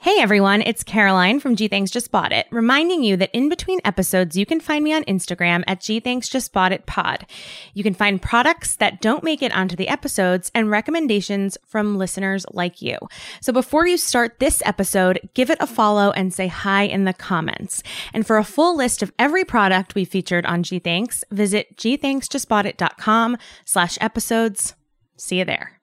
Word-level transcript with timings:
Hey 0.00 0.20
everyone, 0.20 0.62
it's 0.62 0.84
Caroline 0.84 1.40
from 1.40 1.56
G 1.56 1.66
Thanks 1.66 1.90
Just 1.90 2.12
Bought 2.12 2.30
It, 2.30 2.46
reminding 2.52 3.02
you 3.02 3.16
that 3.16 3.34
in 3.34 3.48
between 3.48 3.80
episodes, 3.84 4.36
you 4.36 4.46
can 4.46 4.60
find 4.60 4.84
me 4.84 4.92
on 4.92 5.02
Instagram 5.06 5.64
at 5.66 5.80
G 5.80 5.98
Thanks 5.98 6.28
Just 6.28 6.52
Bought 6.52 6.70
It 6.70 6.86
Pod. 6.86 7.26
You 7.74 7.82
can 7.82 7.94
find 7.94 8.22
products 8.22 8.76
that 8.76 9.00
don't 9.00 9.24
make 9.24 9.42
it 9.42 9.52
onto 9.52 9.74
the 9.74 9.88
episodes 9.88 10.52
and 10.54 10.70
recommendations 10.70 11.58
from 11.66 11.98
listeners 11.98 12.46
like 12.52 12.80
you. 12.80 12.96
So 13.40 13.52
before 13.52 13.88
you 13.88 13.96
start 13.96 14.38
this 14.38 14.62
episode, 14.64 15.18
give 15.34 15.50
it 15.50 15.58
a 15.60 15.66
follow 15.66 16.12
and 16.12 16.32
say 16.32 16.46
hi 16.46 16.82
in 16.82 17.04
the 17.04 17.12
comments. 17.12 17.82
And 18.14 18.24
for 18.24 18.36
a 18.38 18.44
full 18.44 18.76
list 18.76 19.02
of 19.02 19.12
every 19.18 19.44
product 19.44 19.96
we 19.96 20.04
featured 20.04 20.46
on 20.46 20.62
G 20.62 20.78
Thanks, 20.78 21.24
visit 21.32 21.76
gthanksjustboughtit.com 21.76 23.36
slash 23.64 23.98
episodes. 24.00 24.76
See 25.16 25.40
you 25.40 25.44
there. 25.44 25.77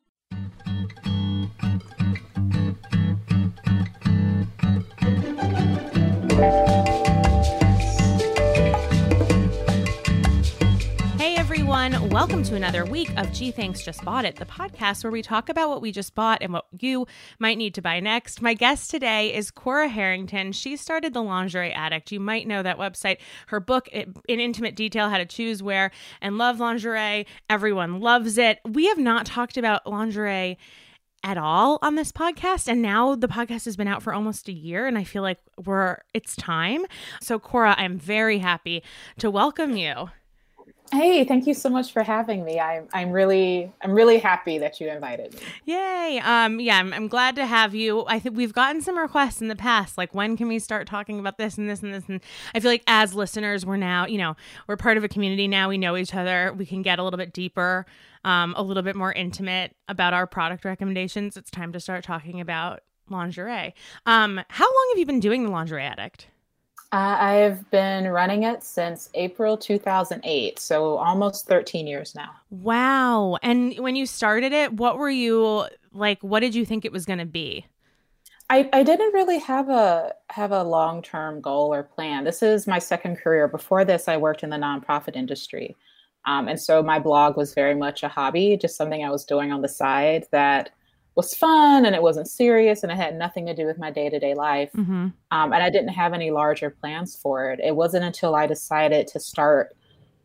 Welcome 12.16 12.44
to 12.44 12.56
another 12.56 12.86
week 12.86 13.12
of 13.18 13.30
G 13.34 13.52
Thanks 13.52 13.84
Just 13.84 14.02
Bought 14.06 14.24
It, 14.24 14.38
the 14.38 14.46
podcast 14.46 15.04
where 15.04 15.12
we 15.12 15.22
talk 15.22 15.50
about 15.50 15.68
what 15.68 15.82
we 15.82 15.92
just 15.92 16.16
bought 16.16 16.42
and 16.42 16.54
what 16.54 16.66
you 16.80 17.08
might 17.40 17.58
need 17.58 17.74
to 17.74 17.82
buy 17.82 18.00
next. 18.00 18.42
My 18.42 18.54
guest 18.54 18.90
today 18.90 19.36
is 19.36 19.52
Cora 19.52 19.90
Harrington. 19.90 20.54
She 20.54 20.78
started 20.78 21.14
the 21.14 21.22
Lingerie 21.22 21.74
Addict. 21.74 22.14
You 22.14 22.22
might 22.22 22.48
know 22.48 22.64
that 22.64 22.78
website. 22.78 23.18
Her 23.48 23.60
book, 23.60 23.90
in 23.90 24.14
intimate 24.30 24.78
detail, 24.78 25.10
how 25.10 25.18
to 25.18 25.26
choose, 25.26 25.62
wear, 25.62 25.92
and 26.22 26.38
love 26.38 26.58
lingerie. 26.58 27.28
Everyone 27.50 28.00
loves 28.00 28.38
it. 28.38 28.60
We 28.64 28.88
have 28.88 28.98
not 28.98 29.26
talked 29.26 29.58
about 29.58 29.86
lingerie 29.86 30.58
at 31.22 31.38
all 31.38 31.80
on 31.82 31.96
this 31.96 32.14
podcast 32.14 32.70
and 32.70 32.82
now 32.82 33.16
the 33.16 33.28
podcast 33.28 33.66
has 33.66 33.76
been 33.76 33.90
out 33.90 34.02
for 34.02 34.14
almost 34.14 34.48
a 34.48 34.54
year 34.54 34.88
and 34.88 34.98
I 34.98 35.04
feel 35.04 35.22
like 35.22 35.40
we're 35.66 35.98
it's 36.14 36.38
time. 36.38 36.86
So 37.20 37.40
Cora, 37.40 37.76
I'm 37.78 38.00
very 38.00 38.38
happy 38.38 38.84
to 39.18 39.30
welcome 39.30 39.76
you. 39.76 40.12
Hey, 40.91 41.23
thank 41.23 41.47
you 41.47 41.55
so 41.55 41.67
much 41.69 41.91
for 41.91 42.03
having 42.03 42.45
me. 42.45 42.59
I'm 42.59 42.88
I'm 42.94 43.11
really 43.11 43.72
I'm 43.81 43.91
really 43.91 44.19
happy 44.19 44.59
that 44.59 44.80
you 44.80 44.88
invited 44.88 45.33
me. 45.33 45.39
Yay. 45.66 46.22
Um 46.23 46.59
yeah, 46.59 46.78
I'm, 46.78 46.94
I'm 46.94 47.08
glad 47.08 47.36
to 47.38 47.45
have 47.45 47.73
you. 47.73 48.05
I 48.08 48.19
think 48.19 48.38
we've 48.38 48.53
gotten 48.53 48.81
some 48.81 48.97
requests 48.97 49.41
in 49.41 49.47
the 49.47 49.56
past 49.56 49.97
like 49.97 50.13
when 50.13 50.38
can 50.38 50.47
we 50.47 50.59
start 50.59 50.88
talking 50.88 51.19
about 51.19 51.38
this 51.38 51.58
and 51.58 51.67
this 51.67 51.81
and 51.81 51.94
this 51.94 52.03
and 52.08 52.22
I 52.53 52.59
feel 52.59 52.69
like 52.69 52.83
as 52.86 53.16
listeners 53.16 53.66
we're 53.66 53.78
now, 53.78 54.06
you 54.06 54.19
know, 54.19 54.36
we're 54.67 54.78
part 54.78 54.97
of 54.97 55.03
a 55.03 55.08
community 55.08 55.47
now. 55.47 55.69
We 55.69 55.80
know 55.80 55.97
each 55.97 56.13
other. 56.13 56.53
We 56.56 56.67
can 56.67 56.83
get 56.83 57.00
a 57.00 57.03
little 57.03 57.17
bit 57.17 57.33
deeper, 57.33 57.88
um 58.23 58.53
a 58.56 58.61
little 58.61 58.83
bit 58.83 58.95
more 58.95 59.11
intimate 59.11 59.75
about 59.88 60.13
our 60.13 60.28
product 60.28 60.66
recommendations. 60.66 61.35
It's 61.35 61.50
time 61.50 61.74
to 61.74 61.79
start 61.79 62.03
talking 62.03 62.40
about 62.40 62.81
lingerie. 63.09 63.74
Um 64.06 64.40
how 64.50 64.66
long 64.66 64.90
have 64.91 65.00
you 65.00 65.06
been 65.07 65.19
doing 65.19 65.44
the 65.44 65.50
Lingerie 65.50 65.84
Addict? 65.84 66.28
Uh, 66.91 67.18
I've 67.19 67.69
been 67.72 68.07
running 68.07 68.44
it 68.44 68.63
since 68.63 69.09
April 69.16 69.57
2008, 69.57 70.59
so 70.59 70.97
almost 70.97 71.47
13 71.47 71.88
years 71.88 72.16
now. 72.16 72.31
Wow. 72.50 73.38
And 73.41 73.78
when 73.79 73.96
you 73.96 74.06
started 74.06 74.53
it, 74.53 74.73
what 74.73 74.97
were 74.97 75.09
you 75.09 75.68
like 75.91 76.22
what 76.22 76.41
did 76.41 76.53
you 76.53 76.66
think 76.66 76.85
it 76.85 76.91
was 76.91 77.06
going 77.06 77.19
to 77.19 77.25
be? 77.25 77.66
I, 78.50 78.69
I 78.74 78.84
didn't 78.84 79.13
really 79.13 79.40
have 79.40 79.69
a 79.69 80.13
have 80.29 80.51
a 80.51 80.63
long 80.63 81.01
term 81.01 81.41
goal 81.41 81.74
or 81.74 81.84
plan. 81.84 82.24
This 82.24 82.44
is 82.44 82.68
my 82.68 82.79
second 82.79 83.18
career. 83.18 83.47
Before 83.47 83.84
this, 83.84 84.07
I 84.07 84.18
worked 84.18 84.44
in 84.44 84.51
the 84.51 84.57
nonprofit 84.57 85.16
industry, 85.16 85.75
um, 86.25 86.47
and 86.47 86.59
so 86.59 86.84
my 86.84 87.00
blog 87.00 87.38
was 87.38 87.56
very 87.56 87.74
much 87.74 88.03
a 88.03 88.07
hobby, 88.07 88.56
just 88.56 88.78
something 88.78 89.03
I 89.03 89.09
was 89.09 89.25
doing 89.25 89.51
on 89.51 89.62
the 89.62 89.68
side 89.68 90.28
that 90.31 90.69
was 91.16 91.34
fun 91.34 91.86
and 91.86 91.96
it 91.96 92.02
wasn't 92.02 92.28
serious 92.28 92.84
and 92.84 92.92
it 92.92 92.98
had 92.98 93.16
nothing 93.16 93.46
to 93.46 93.56
do 93.56 93.66
with 93.66 93.78
my 93.78 93.90
day 93.90 94.09
to 94.09 94.20
day 94.20 94.34
life. 94.34 94.72
Mm-hmm. 94.74 95.08
Um, 95.31 95.53
and 95.53 95.56
I 95.56 95.70
didn't 95.70 95.90
have 95.90 96.14
any 96.14 96.30
larger 96.30 96.70
plans 96.70 97.16
for 97.16 97.52
it. 97.52 97.59
It 97.64 97.76
wasn't 97.76 98.03
until 98.03 98.36
I 98.36 98.48
decided 98.48 99.08
to 99.08 99.20
start 99.20 99.75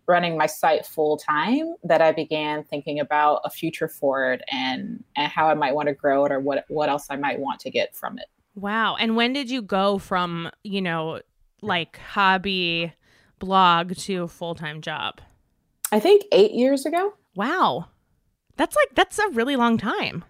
running 0.09 0.37
my 0.37 0.47
site 0.47 0.85
full 0.85 1.17
time 1.17 1.77
that 1.85 2.03
I 2.03 2.11
began 2.11 2.65
thinking 2.65 2.99
about 2.99 3.43
a 3.45 3.51
future 3.51 3.87
for 3.87 4.33
it 4.33 4.43
and 4.51 5.05
and 5.17 5.31
how 5.31 5.49
I 5.49 5.55
might 5.55 5.75
want 5.75 5.87
to 5.89 5.95
grow 5.95 6.25
it 6.25 6.33
or 6.33 6.41
what 6.41 6.65
what 6.69 6.89
else 6.89 7.07
I 7.09 7.17
might 7.17 7.39
want 7.39 7.61
to 7.61 7.71
get 7.71 7.95
from 7.95 8.19
it. 8.19 8.27
Wow. 8.57 8.97
And 8.97 9.15
when 9.15 9.33
did 9.33 9.49
you 9.49 9.63
go 9.63 9.99
from, 9.99 10.51
you 10.65 10.83
know, 10.83 11.21
like 11.63 11.99
hobby 11.99 12.93
blog 13.39 13.95
to 13.97 14.27
full-time 14.27 14.81
job? 14.81 15.21
I 15.93 16.01
think 16.01 16.25
8 16.33 16.51
years 16.53 16.85
ago. 16.85 17.15
Wow. 17.37 17.87
That's 18.57 18.75
like 18.75 18.89
that's 18.97 19.19
a 19.21 19.29
really 19.29 19.55
long 19.55 19.79
time. 19.79 20.25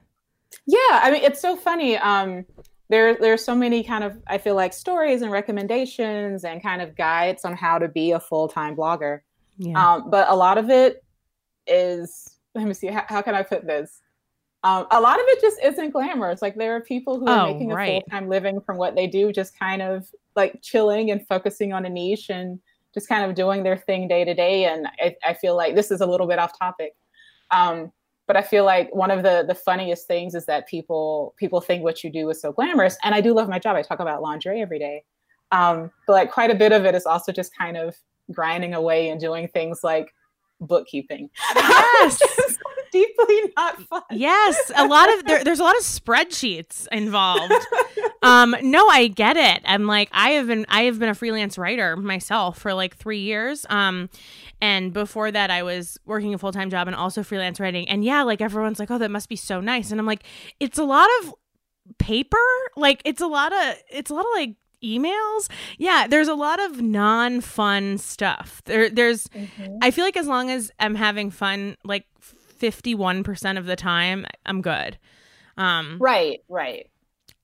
Yeah, 0.66 0.78
I 1.02 1.10
mean 1.10 1.22
it's 1.22 1.40
so 1.40 1.56
funny. 1.56 1.96
Um 1.96 2.44
there 2.88 3.14
there's 3.14 3.44
so 3.44 3.54
many 3.54 3.84
kind 3.84 4.04
of 4.04 4.18
I 4.26 4.38
feel 4.38 4.54
like 4.56 4.72
stories 4.72 5.22
and 5.22 5.30
recommendations 5.30 6.44
and 6.44 6.62
kind 6.62 6.82
of 6.82 6.96
guides 6.96 7.44
on 7.44 7.54
how 7.54 7.78
to 7.78 7.88
be 7.88 8.10
a 8.12 8.20
full-time 8.20 8.76
blogger. 8.76 9.20
Yeah. 9.58 9.92
Um, 9.94 10.10
but 10.10 10.28
a 10.28 10.34
lot 10.34 10.58
of 10.58 10.70
it 10.70 11.04
is 11.66 12.36
let 12.54 12.66
me 12.66 12.74
see 12.74 12.88
how, 12.88 13.04
how 13.06 13.22
can 13.22 13.34
I 13.34 13.42
put 13.42 13.64
this? 13.66 14.00
Um, 14.62 14.86
a 14.90 15.00
lot 15.00 15.18
of 15.18 15.24
it 15.28 15.40
just 15.40 15.58
isn't 15.62 15.90
glamorous. 15.90 16.42
Like 16.42 16.56
there 16.56 16.74
are 16.76 16.80
people 16.80 17.18
who 17.18 17.26
are 17.28 17.46
Oh, 17.46 17.52
making 17.52 17.72
a 17.72 17.74
right. 17.74 18.02
full-time 18.02 18.28
living 18.28 18.60
from 18.60 18.76
what 18.76 18.94
they 18.94 19.06
do, 19.06 19.32
just 19.32 19.58
kind 19.58 19.80
of 19.80 20.06
like 20.36 20.60
chilling 20.60 21.10
and 21.12 21.26
focusing 21.26 21.72
on 21.72 21.86
a 21.86 21.88
niche 21.88 22.28
and 22.28 22.58
just 22.92 23.08
kind 23.08 23.24
of 23.24 23.34
doing 23.36 23.62
their 23.62 23.76
thing 23.76 24.08
day 24.08 24.24
to 24.24 24.34
day. 24.34 24.64
And 24.64 24.88
I, 25.00 25.14
I 25.24 25.34
feel 25.34 25.56
like 25.56 25.76
this 25.76 25.90
is 25.90 26.00
a 26.00 26.06
little 26.06 26.26
bit 26.26 26.38
off 26.38 26.58
topic. 26.58 26.94
Um, 27.50 27.92
but 28.30 28.36
I 28.36 28.42
feel 28.42 28.64
like 28.64 28.94
one 28.94 29.10
of 29.10 29.24
the 29.24 29.44
the 29.44 29.56
funniest 29.56 30.06
things 30.06 30.36
is 30.36 30.46
that 30.46 30.68
people 30.68 31.34
people 31.36 31.60
think 31.60 31.82
what 31.82 32.04
you 32.04 32.10
do 32.10 32.30
is 32.30 32.40
so 32.40 32.52
glamorous. 32.52 32.96
And 33.02 33.12
I 33.12 33.20
do 33.20 33.34
love 33.34 33.48
my 33.48 33.58
job. 33.58 33.74
I 33.74 33.82
talk 33.82 33.98
about 33.98 34.22
lingerie 34.22 34.62
every 34.62 34.78
day. 34.78 35.02
Um, 35.50 35.90
but 36.06 36.12
like 36.12 36.30
quite 36.30 36.48
a 36.48 36.54
bit 36.54 36.70
of 36.70 36.84
it 36.84 36.94
is 36.94 37.06
also 37.06 37.32
just 37.32 37.50
kind 37.58 37.76
of 37.76 37.96
grinding 38.30 38.72
away 38.72 39.08
and 39.08 39.20
doing 39.20 39.48
things 39.48 39.80
like 39.82 40.14
bookkeeping. 40.60 41.30
Yes. 41.54 42.20
Deeply 42.92 43.52
not 43.56 43.80
fun. 43.82 44.02
Yes, 44.10 44.72
a 44.74 44.84
lot 44.84 45.12
of 45.14 45.24
there, 45.24 45.44
there's 45.44 45.60
a 45.60 45.62
lot 45.62 45.76
of 45.76 45.82
spreadsheets 45.82 46.88
involved. 46.90 47.54
um, 48.22 48.56
no, 48.62 48.88
I 48.88 49.06
get 49.06 49.36
it. 49.36 49.62
I'm 49.64 49.86
like 49.86 50.08
I 50.12 50.30
have 50.30 50.48
been 50.48 50.66
I 50.68 50.82
have 50.82 50.98
been 50.98 51.08
a 51.08 51.14
freelance 51.14 51.56
writer 51.56 51.96
myself 51.96 52.58
for 52.58 52.74
like 52.74 52.96
three 52.96 53.20
years. 53.20 53.64
Um, 53.70 54.10
and 54.60 54.92
before 54.92 55.30
that, 55.30 55.50
I 55.50 55.62
was 55.62 55.98
working 56.04 56.34
a 56.34 56.38
full 56.38 56.52
time 56.52 56.68
job 56.68 56.88
and 56.88 56.96
also 56.96 57.22
freelance 57.22 57.60
writing. 57.60 57.88
And 57.88 58.04
yeah, 58.04 58.22
like 58.24 58.40
everyone's 58.40 58.80
like, 58.80 58.90
oh, 58.90 58.98
that 58.98 59.10
must 59.10 59.28
be 59.28 59.36
so 59.36 59.60
nice. 59.60 59.92
And 59.92 60.00
I'm 60.00 60.06
like, 60.06 60.24
it's 60.58 60.78
a 60.78 60.84
lot 60.84 61.08
of 61.22 61.34
paper. 61.98 62.36
Like 62.76 63.02
it's 63.04 63.20
a 63.20 63.26
lot 63.26 63.52
of 63.52 63.74
it's 63.90 64.10
a 64.10 64.14
lot 64.14 64.24
of 64.24 64.32
like 64.34 64.54
emails. 64.82 65.48
Yeah, 65.78 66.06
there's 66.08 66.28
a 66.28 66.34
lot 66.34 66.60
of 66.60 66.80
non 66.80 67.40
fun 67.40 67.98
stuff. 67.98 68.62
There, 68.64 68.88
there's 68.90 69.26
Mhm. 69.28 69.78
I 69.82 69.90
feel 69.90 70.04
like 70.04 70.16
as 70.16 70.26
long 70.26 70.50
as 70.50 70.70
I'm 70.80 70.94
having 70.94 71.30
fun, 71.30 71.76
like 71.84 72.06
51% 72.58 73.58
of 73.58 73.66
the 73.66 73.76
time, 73.76 74.26
I'm 74.46 74.60
good. 74.62 74.98
Um, 75.56 75.98
Right, 76.00 76.40
right. 76.48 76.86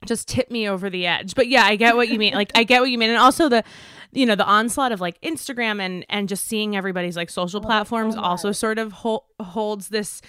just 0.06 0.28
tip 0.28 0.50
me 0.50 0.69
over 0.69 0.88
the 0.90 1.06
edge. 1.06 1.34
But 1.34 1.49
yeah, 1.49 1.64
I 1.64 1.76
get 1.76 1.96
what 1.96 2.08
you 2.08 2.19
mean. 2.19 2.34
Like 2.34 2.52
I 2.55 2.64
get 2.64 2.81
what 2.81 2.90
you 2.90 2.99
mean. 2.99 3.11
And 3.11 3.19
also 3.19 3.49
the 3.49 3.64
you 4.12 4.25
know, 4.25 4.34
the 4.37 4.46
onslaught 4.46 4.93
of 4.93 5.00
like 5.00 5.20
Instagram 5.20 5.81
and 5.81 6.06
and 6.08 6.28
just 6.28 6.46
seeing 6.46 6.76
everybody's 6.76 7.16
like 7.16 7.28
social 7.28 7.61
Oh, 7.61 7.66
platforms 7.66 8.14
so 8.14 8.20
also 8.20 8.52
sort 8.52 8.78
of 8.78 8.93
hol- 8.93 9.26
holds 9.40 9.88
this 9.88 10.22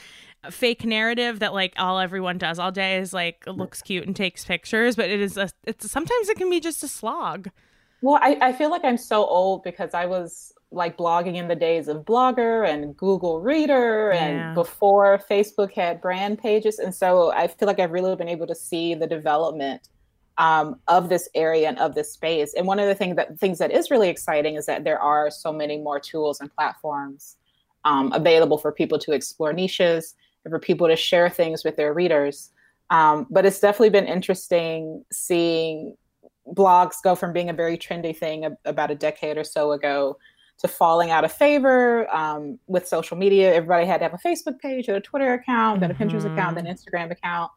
fake 0.49 0.85
narrative 0.85 1.39
that 1.39 1.53
like 1.53 1.73
all 1.77 1.99
everyone 1.99 2.37
does 2.37 2.59
all 2.59 2.71
day 2.71 2.97
is 2.97 3.13
like 3.13 3.43
looks 3.47 3.81
cute 3.81 4.05
and 4.05 4.15
takes 4.15 4.45
pictures, 4.45 4.95
but 4.95 5.09
it 5.09 5.19
is 5.19 5.37
a 5.37 5.49
it's 5.65 5.89
sometimes 5.89 6.29
it 6.29 6.37
can 6.37 6.49
be 6.49 6.59
just 6.59 6.83
a 6.83 6.87
slog. 6.87 7.49
Well, 8.01 8.19
I, 8.21 8.37
I 8.41 8.53
feel 8.53 8.69
like 8.69 8.85
I'm 8.85 8.97
so 8.97 9.25
old 9.25 9.63
because 9.63 9.93
I 9.93 10.05
was 10.05 10.53
like 10.71 10.97
blogging 10.97 11.35
in 11.35 11.47
the 11.47 11.55
days 11.55 11.87
of 11.87 12.03
Blogger 12.05 12.67
and 12.67 12.95
Google 12.95 13.39
Reader 13.41 14.11
Yeah. 14.13 14.23
and 14.23 14.55
before 14.55 15.19
Facebook 15.29 15.73
had 15.73 16.01
brand 16.01 16.39
pages. 16.39 16.77
And 16.77 16.93
so 16.93 17.31
I 17.31 17.47
feel 17.47 17.67
like 17.67 17.79
I've 17.79 17.91
really 17.91 18.15
been 18.15 18.27
able 18.27 18.47
to 18.47 18.55
see 18.55 18.93
the 18.93 19.07
development 19.07 19.87
um, 20.37 20.79
of 20.87 21.09
this 21.09 21.27
area 21.33 21.67
and 21.69 21.79
of 21.79 21.95
this 21.95 22.11
space. 22.11 22.53
And 22.53 22.67
one 22.67 22.79
of 22.79 22.87
the 22.87 22.95
things 22.95 23.15
that 23.15 23.39
things 23.39 23.57
that 23.59 23.71
is 23.71 23.89
really 23.89 24.09
exciting 24.09 24.55
is 24.55 24.65
that 24.67 24.83
there 24.83 24.99
are 24.99 25.31
so 25.31 25.51
many 25.51 25.77
more 25.79 25.99
tools 25.99 26.39
and 26.41 26.53
platforms 26.53 27.37
um, 27.85 28.11
available 28.13 28.57
for 28.57 28.71
people 28.71 28.99
to 28.99 29.13
explore 29.13 29.53
niches 29.53 30.13
for 30.49 30.59
people 30.59 30.88
to 30.88 30.95
share 30.95 31.29
things 31.29 31.63
with 31.63 31.75
their 31.75 31.94
readers. 31.94 32.51
Um, 32.89 33.27
but 33.29 33.45
it's 33.45 33.59
definitely 33.59 33.89
been 33.89 34.05
interesting 34.05 35.03
seeing 35.11 35.95
blogs 36.53 36.95
go 37.03 37.15
from 37.15 37.33
being 37.33 37.49
a 37.49 37.53
very 37.53 37.77
trendy 37.77 38.15
thing 38.15 38.55
about 38.65 38.91
a 38.91 38.95
decade 38.95 39.38
or 39.38 39.44
so 39.44 39.73
ago 39.73 40.17
to 40.59 40.68
falling 40.68 41.12
out 41.12 41.24
of 41.24 41.31
favor 41.31 42.09
um, 42.15 42.57
with 42.68 42.88
social 42.88 43.15
media. 43.15 43.54
Everybody 43.54 43.86
had 43.86 44.00
to 44.00 44.06
have 44.06 44.13
a 44.13 44.18
Facebook 44.18 44.59
page 44.59 44.89
or 44.89 44.95
a 44.95 45.01
Twitter 45.01 45.33
account, 45.33 45.81
then 45.81 45.92
a 45.92 45.94
Pinterest 45.94 46.25
account, 46.31 46.56
then 46.56 46.65
Mhm. 46.65 46.71
Instagram 46.74 47.12
account. 47.12 47.51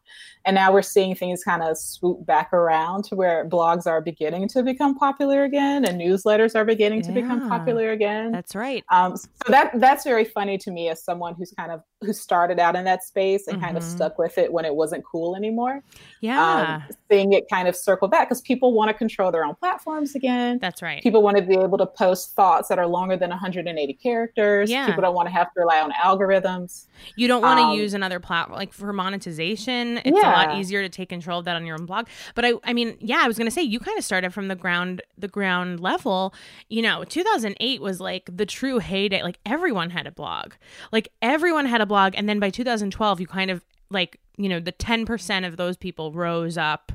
And 0.45 0.53
now 0.55 0.71
we're 0.71 0.81
seeing 0.83 1.15
things 1.15 1.43
kind 1.43 1.63
of 1.63 1.77
swoop 1.77 2.25
back 2.25 2.53
around 2.53 3.03
to 3.05 3.15
where 3.15 3.47
blogs 3.47 3.87
are 3.87 4.01
beginning 4.01 4.47
to 4.49 4.61
become 4.63 4.95
popular 4.95 5.43
again 5.43 5.85
and 5.85 5.99
newsletters 5.99 6.55
are 6.55 6.65
beginning 6.65 7.01
to 7.03 7.11
become 7.11 7.47
popular 7.49 7.91
again. 7.91 8.31
That's 8.31 8.55
right. 8.55 8.83
Um, 8.89 9.17
so 9.17 9.27
that 9.47 9.71
that's 9.79 10.03
very 10.03 10.25
funny 10.25 10.57
to 10.59 10.71
me 10.71 10.89
as 10.89 11.03
someone 11.03 11.33
who's 11.35 11.51
kind 11.57 11.71
of 11.71 11.81
who 12.01 12.13
started 12.13 12.59
out 12.59 12.75
in 12.75 12.83
that 12.85 13.03
space 13.03 13.47
and 13.47 13.61
kind 13.61 13.77
of 13.77 13.83
Mhm. 13.83 13.95
stuck 13.95 14.17
with 14.17 14.37
it 14.39 14.51
when 14.51 14.65
it 14.65 14.73
wasn't 14.75 15.03
cool 15.05 15.35
anymore. 15.35 15.83
Yeah. 16.21 16.81
Um, 16.87 16.95
seeing 17.11 17.33
it 17.33 17.47
kind 17.47 17.67
of 17.67 17.75
circle 17.75 18.07
back 18.07 18.27
because 18.29 18.41
people 18.41 18.73
want 18.73 18.89
to 18.89 18.93
control 18.95 19.31
their 19.31 19.45
own 19.45 19.53
platforms 19.55 20.15
again. 20.15 20.57
That's 20.59 20.81
right. 20.81 21.01
People 21.03 21.21
want 21.21 21.37
to 21.37 21.43
be 21.43 21.55
able 21.55 21.77
to 21.77 21.85
post 21.85 22.35
thoughts 22.35 22.69
that 22.69 22.79
are 22.79 22.87
longer 22.91 23.17
than 23.17 23.29
180 23.29 23.93
characters. 23.93 24.69
Yeah. 24.69 24.85
People 24.85 25.01
don't 25.01 25.15
want 25.15 25.27
to 25.27 25.33
have 25.33 25.53
to 25.53 25.59
rely 25.61 25.79
on 25.81 25.91
algorithms. 25.93 26.87
You 27.15 27.27
don't 27.27 27.41
want 27.41 27.59
to 27.59 27.63
Um, 27.65 27.77
use 27.77 27.93
another 27.93 28.19
platform 28.19 28.57
like 28.57 28.73
for 28.73 28.91
monetization. 28.93 29.97
It's 30.05 30.09
a 30.17 30.31
lot 30.31 30.57
easier 30.57 30.81
to 30.81 30.89
take 30.89 31.09
control 31.09 31.39
of 31.39 31.45
that 31.45 31.55
on 31.55 31.65
your 31.65 31.77
own 31.79 31.85
blog. 31.85 32.07
But 32.35 32.45
I 32.45 32.53
I 32.63 32.73
mean, 32.73 32.97
yeah, 32.99 33.21
I 33.21 33.27
was 33.27 33.37
going 33.37 33.47
to 33.47 33.51
say 33.53 33.61
you 33.61 33.79
kind 33.79 33.97
of 33.97 34.03
started 34.03 34.33
from 34.33 34.47
the 34.47 34.55
ground 34.55 35.01
the 35.17 35.27
ground 35.27 35.79
level. 35.79 36.33
You 36.69 36.81
know, 36.81 37.03
2008 37.03 37.81
was 37.81 37.99
like 37.99 38.29
the 38.31 38.45
true 38.45 38.79
heyday. 38.79 39.23
Like 39.23 39.39
everyone 39.45 39.89
had 39.89 40.07
a 40.07 40.11
blog. 40.11 40.53
Like 40.91 41.09
everyone 41.21 41.65
had 41.65 41.81
a 41.81 41.85
blog 41.85 42.13
and 42.15 42.27
then 42.29 42.39
by 42.39 42.49
2012 42.49 43.19
you 43.21 43.27
kind 43.27 43.49
of 43.51 43.63
like, 43.89 44.19
you 44.37 44.47
know, 44.49 44.59
the 44.59 44.71
10% 44.71 45.47
of 45.47 45.57
those 45.57 45.77
people 45.77 46.11
rose 46.11 46.57
up 46.57 46.91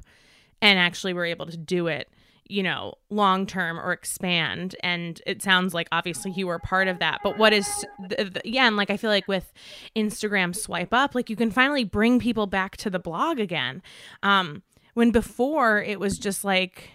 and 0.62 0.78
actually 0.78 1.12
were 1.12 1.26
able 1.26 1.46
to 1.46 1.56
do 1.56 1.86
it 1.86 2.08
you 2.48 2.62
know 2.62 2.94
long 3.10 3.46
term 3.46 3.78
or 3.78 3.92
expand. 3.92 4.76
And 4.80 5.20
it 5.26 5.42
sounds 5.42 5.74
like 5.74 5.88
obviously 5.92 6.32
you 6.32 6.46
were 6.46 6.58
part 6.58 6.88
of 6.88 6.98
that. 7.00 7.20
But 7.22 7.38
what 7.38 7.52
is 7.52 7.66
th- 8.08 8.32
th- 8.32 8.44
yeah 8.44 8.66
and 8.66 8.76
like 8.76 8.90
i 8.90 8.96
feel 8.96 9.10
like 9.10 9.28
with 9.28 9.52
instagram 9.94 10.54
swipe 10.54 10.92
up 10.92 11.14
like 11.14 11.30
you 11.30 11.36
can 11.36 11.50
finally 11.50 11.84
bring 11.84 12.18
people 12.18 12.46
back 12.46 12.76
to 12.78 12.90
the 12.90 12.98
blog 12.98 13.38
again. 13.40 13.82
Um 14.22 14.62
when 14.94 15.10
before 15.10 15.82
it 15.82 16.00
was 16.00 16.18
just 16.18 16.44
like 16.44 16.90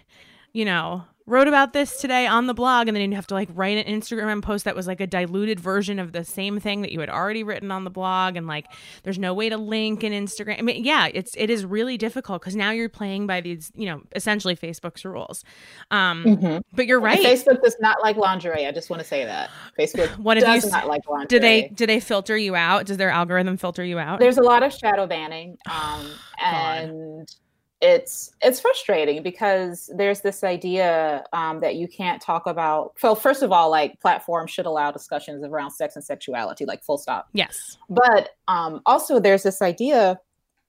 you 0.52 0.64
know 0.64 1.04
wrote 1.26 1.48
about 1.48 1.72
this 1.72 2.00
today 2.00 2.26
on 2.26 2.46
the 2.46 2.54
blog 2.54 2.88
and 2.88 2.96
then 2.96 3.02
you'd 3.02 3.14
have 3.14 3.26
to 3.26 3.34
like 3.34 3.48
write 3.52 3.84
an 3.84 4.00
instagram 4.00 4.42
post 4.42 4.64
that 4.64 4.74
was 4.74 4.86
like 4.86 5.00
a 5.00 5.06
diluted 5.06 5.60
version 5.60 5.98
of 5.98 6.12
the 6.12 6.24
same 6.24 6.58
thing 6.58 6.82
that 6.82 6.90
you 6.90 7.00
had 7.00 7.08
already 7.08 7.42
written 7.44 7.70
on 7.70 7.84
the 7.84 7.90
blog 7.90 8.36
and 8.36 8.46
like 8.46 8.66
there's 9.04 9.18
no 9.18 9.32
way 9.32 9.48
to 9.48 9.56
link 9.56 10.02
in 10.02 10.12
instagram. 10.12 10.58
I 10.58 10.62
mean 10.62 10.84
yeah 10.84 11.08
it's 11.12 11.32
it 11.36 11.50
is 11.50 11.64
really 11.64 11.96
difficult 11.96 12.42
because 12.42 12.56
now 12.56 12.70
you're 12.70 12.88
playing 12.88 13.26
by 13.26 13.40
these 13.40 13.70
you 13.74 13.86
know 13.86 14.02
essentially 14.14 14.56
facebook's 14.56 15.04
rules. 15.04 15.44
Um 15.90 16.62
but 16.72 16.86
you're 16.86 17.00
right. 17.00 17.20
Facebook 17.20 17.62
does 17.62 17.76
not 17.80 18.02
like 18.02 18.16
lingerie. 18.16 18.66
I 18.66 18.72
just 18.72 18.90
want 18.90 19.00
to 19.00 19.08
say 19.08 19.24
that. 19.24 19.50
Facebook 19.78 20.08
What 20.18 20.36
have 20.36 20.54
you 20.54 20.60
does 20.60 20.70
not 20.70 20.86
like 20.86 21.08
lingerie. 21.08 21.28
do 21.28 21.38
they 21.38 21.68
do 21.68 21.86
they 21.86 22.00
filter 22.00 22.36
you 22.36 22.56
out? 22.56 22.86
Does 22.86 22.96
their 22.96 23.10
algorithm 23.10 23.56
filter 23.56 23.84
you 23.84 23.98
out? 23.98 24.20
There's 24.20 24.38
a 24.38 24.42
lot 24.42 24.62
of 24.62 24.72
shadow 24.72 25.06
banning, 25.06 25.56
um, 25.70 26.06
God. 26.40 26.88
and 26.88 27.34
it's 27.82 28.30
it's 28.40 28.60
frustrating 28.60 29.22
because 29.22 29.90
there's 29.94 30.20
this 30.20 30.44
idea 30.44 31.24
um, 31.32 31.58
that 31.60 31.74
you 31.74 31.88
can't 31.88 32.22
talk 32.22 32.46
about. 32.46 32.94
Well, 33.02 33.16
first 33.16 33.42
of 33.42 33.50
all, 33.50 33.70
like 33.70 34.00
platforms 34.00 34.52
should 34.52 34.66
allow 34.66 34.92
discussions 34.92 35.44
around 35.44 35.72
sex 35.72 35.96
and 35.96 36.04
sexuality, 36.04 36.64
like 36.64 36.82
full 36.84 36.96
stop. 36.96 37.28
yes 37.32 37.76
But 37.90 38.30
um, 38.46 38.80
also, 38.86 39.18
there's 39.18 39.42
this 39.42 39.60
idea 39.60 40.20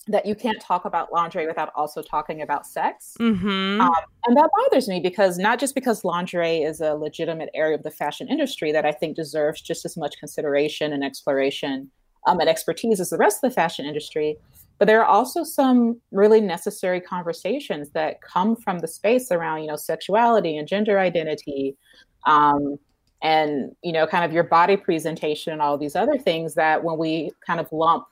that 0.07 0.25
you 0.25 0.35
can't 0.35 0.59
talk 0.59 0.83
about 0.83 1.13
lingerie 1.13 1.47
without 1.47 1.71
also 1.75 2.01
talking 2.01 2.41
about 2.41 2.65
sex. 2.65 3.15
mm-hmm 3.19 3.79
Um, 3.79 3.93
and 4.25 4.35
that 4.35 4.49
bothers 4.57 4.89
me 4.89 4.99
because 4.99 5.37
not 5.37 5.59
just 5.59 5.75
because 5.75 6.03
lingerie 6.03 6.63
is 6.63 6.81
a 6.81 6.95
legitimate 6.95 7.49
area 7.53 7.75
of 7.75 7.83
the 7.83 7.91
fashion 7.91 8.27
industry 8.27 8.71
that 8.73 8.85
I 8.85 8.91
think 8.91 9.15
deserves 9.15 9.61
just 9.61 9.85
as 9.85 9.95
much 9.95 10.17
consideration 10.19 10.91
and 10.91 11.03
exploration 11.03 11.89
um, 12.25 12.39
and 12.39 12.49
expertise 12.49 12.99
as 12.99 13.11
the 13.11 13.17
rest 13.17 13.43
of 13.43 13.49
the 13.49 13.55
fashion 13.55 13.85
industry, 13.85 14.37
but 14.79 14.85
there 14.85 15.01
are 15.01 15.05
also 15.05 15.43
some 15.43 16.01
really 16.11 16.41
necessary 16.41 16.99
conversations 16.99 17.89
that 17.91 18.21
come 18.21 18.55
from 18.55 18.79
the 18.79 18.87
space 18.87 19.31
around, 19.31 19.61
you 19.61 19.67
know, 19.67 19.75
sexuality 19.75 20.57
and 20.57 20.67
gender 20.67 20.99
identity, 20.99 21.77
um, 22.25 22.77
and 23.21 23.71
you 23.81 23.93
know, 23.93 24.05
kind 24.05 24.25
of 24.25 24.33
your 24.33 24.43
body 24.43 24.75
presentation 24.75 25.53
and 25.53 25.61
all 25.61 25.77
these 25.77 25.95
other 25.95 26.17
things 26.17 26.55
that 26.55 26.83
when 26.83 26.97
we 26.97 27.31
kind 27.45 27.59
of 27.59 27.71
lump 27.71 28.05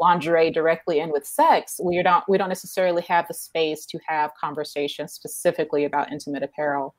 lingerie 0.00 0.50
directly 0.50 1.00
in 1.00 1.10
with 1.10 1.26
sex, 1.26 1.80
we 1.82 2.02
don't 2.02 2.24
we 2.28 2.38
don't 2.38 2.48
necessarily 2.48 3.02
have 3.02 3.26
the 3.28 3.34
space 3.34 3.86
to 3.86 3.98
have 4.06 4.30
conversations 4.40 5.12
specifically 5.12 5.84
about 5.84 6.12
intimate 6.12 6.42
apparel 6.42 6.94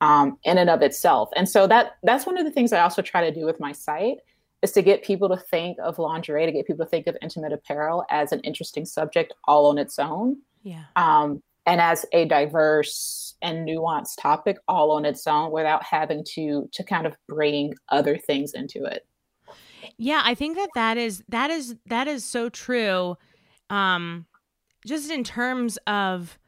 um, 0.00 0.38
in 0.44 0.58
and 0.58 0.70
of 0.70 0.82
itself. 0.82 1.30
And 1.36 1.48
so 1.48 1.66
that 1.66 1.92
that's 2.02 2.26
one 2.26 2.38
of 2.38 2.44
the 2.44 2.50
things 2.50 2.72
I 2.72 2.80
also 2.80 3.02
try 3.02 3.28
to 3.28 3.34
do 3.34 3.44
with 3.44 3.60
my 3.60 3.72
site 3.72 4.18
is 4.62 4.72
to 4.72 4.82
get 4.82 5.04
people 5.04 5.28
to 5.28 5.36
think 5.36 5.78
of 5.82 5.98
lingerie, 5.98 6.46
to 6.46 6.52
get 6.52 6.66
people 6.66 6.84
to 6.84 6.90
think 6.90 7.06
of 7.06 7.16
intimate 7.22 7.52
apparel 7.52 8.04
as 8.10 8.32
an 8.32 8.40
interesting 8.40 8.84
subject 8.84 9.32
all 9.44 9.66
on 9.66 9.78
its 9.78 9.98
own, 9.98 10.36
yeah 10.62 10.84
um, 10.96 11.42
and 11.66 11.80
as 11.80 12.04
a 12.12 12.24
diverse 12.24 13.36
and 13.42 13.68
nuanced 13.68 14.20
topic 14.20 14.58
all 14.66 14.90
on 14.90 15.04
its 15.04 15.26
own, 15.26 15.52
without 15.52 15.82
having 15.84 16.24
to 16.24 16.68
to 16.72 16.82
kind 16.82 17.06
of 17.06 17.16
bring 17.28 17.74
other 17.90 18.16
things 18.16 18.52
into 18.54 18.84
it. 18.84 19.06
Yeah, 19.96 20.22
I 20.24 20.34
think 20.34 20.56
that 20.56 20.70
that 20.74 20.96
is 20.96 21.22
that 21.28 21.50
is 21.50 21.76
that 21.86 22.08
is 22.08 22.24
so 22.24 22.48
true. 22.48 23.16
Um 23.70 24.26
just 24.86 25.10
in 25.10 25.24
terms 25.24 25.78
of 25.86 26.38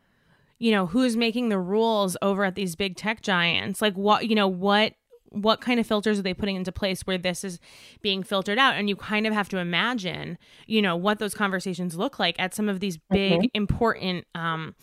you 0.60 0.72
know, 0.72 0.86
who's 0.86 1.16
making 1.16 1.48
the 1.48 1.58
rules 1.58 2.18
over 2.20 2.44
at 2.44 2.54
these 2.54 2.76
big 2.76 2.94
tech 2.94 3.22
giants? 3.22 3.80
Like 3.80 3.94
what, 3.94 4.28
you 4.28 4.34
know, 4.34 4.46
what 4.46 4.92
what 5.30 5.60
kind 5.60 5.80
of 5.80 5.86
filters 5.86 6.18
are 6.18 6.22
they 6.22 6.34
putting 6.34 6.56
into 6.56 6.72
place 6.72 7.02
where 7.02 7.18
this 7.18 7.44
is 7.44 7.58
being 8.02 8.22
filtered 8.22 8.58
out? 8.58 8.74
And 8.74 8.88
you 8.88 8.96
kind 8.96 9.26
of 9.26 9.32
have 9.32 9.48
to 9.50 9.58
imagine, 9.58 10.38
you 10.66 10.82
know, 10.82 10.96
what 10.96 11.18
those 11.18 11.34
conversations 11.34 11.96
look 11.96 12.18
like 12.18 12.36
at 12.38 12.54
some 12.54 12.68
of 12.68 12.80
these 12.80 12.98
big 13.10 13.50
important 13.54 14.26
um 14.34 14.74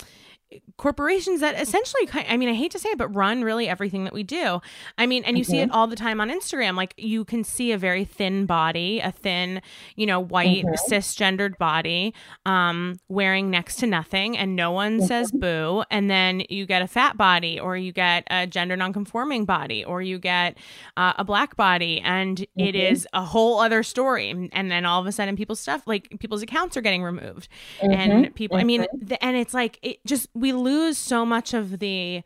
corporations 0.77 1.41
that 1.41 1.59
essentially 1.59 2.07
i 2.13 2.37
mean 2.37 2.49
i 2.49 2.53
hate 2.53 2.71
to 2.71 2.79
say 2.79 2.89
it 2.89 2.97
but 2.97 3.07
run 3.09 3.43
really 3.43 3.67
everything 3.67 4.03
that 4.03 4.13
we 4.13 4.23
do. 4.23 4.61
I 4.97 5.07
mean 5.07 5.23
and 5.23 5.37
you 5.37 5.43
see 5.43 5.57
it 5.57 5.69
mm-hmm. 5.69 5.75
all 5.75 5.87
the 5.87 5.95
time 5.95 6.21
on 6.21 6.29
instagram. 6.29 6.75
Like 6.75 6.93
you 6.97 7.25
can 7.25 7.43
see 7.43 7.71
a 7.71 7.77
very 7.77 8.05
thin 8.05 8.45
body 8.45 8.99
a 8.99 9.11
thin 9.11 9.61
you 9.95 10.05
know 10.05 10.19
white 10.19 10.65
mm-hmm. 10.65 10.93
cisgendered 10.93 11.57
body 11.57 12.13
um 12.45 12.99
wearing 13.09 13.49
next 13.49 13.77
to 13.77 13.87
nothing 13.87 14.37
and 14.37 14.55
no 14.55 14.71
one 14.71 14.97
mm-hmm. 14.97 15.07
says 15.07 15.31
boo. 15.31 15.83
And 15.89 16.09
then 16.09 16.43
you 16.49 16.65
get 16.65 16.81
a 16.81 16.87
fat 16.87 17.17
body 17.17 17.59
or 17.59 17.75
you 17.75 17.91
get 17.91 18.23
a 18.29 18.45
gender 18.45 18.75
nonconforming 18.75 19.45
body 19.45 19.83
or 19.83 20.01
you 20.01 20.19
get 20.19 20.57
uh, 20.95 21.13
a 21.17 21.23
black 21.23 21.55
body. 21.55 22.01
And 22.01 22.45
it 22.55 22.75
is 22.75 23.07
a 23.13 23.23
whole 23.23 23.59
other 23.59 23.83
story. 23.83 24.49
And 24.51 24.71
then 24.71 24.85
all 24.85 25.01
of 25.01 25.07
a 25.07 25.11
sudden 25.11 25.35
people's 25.35 25.59
stuff 25.59 25.83
like 25.85 26.19
people's 26.19 26.41
accounts 26.41 26.77
are 26.77 26.81
getting 26.81 27.03
removed. 27.03 27.47
And 27.81 28.33
people 28.35 28.57
i 28.57 28.63
mean 28.63 28.85
the, 28.93 29.23
and 29.23 29.35
it's 29.35 29.53
like 29.53 29.79
it 29.81 29.97
just 30.05 30.29
we 30.33 30.53
lose 30.67 30.97
so 30.97 31.25
much 31.25 31.53
of 31.53 31.79
the 31.79 32.23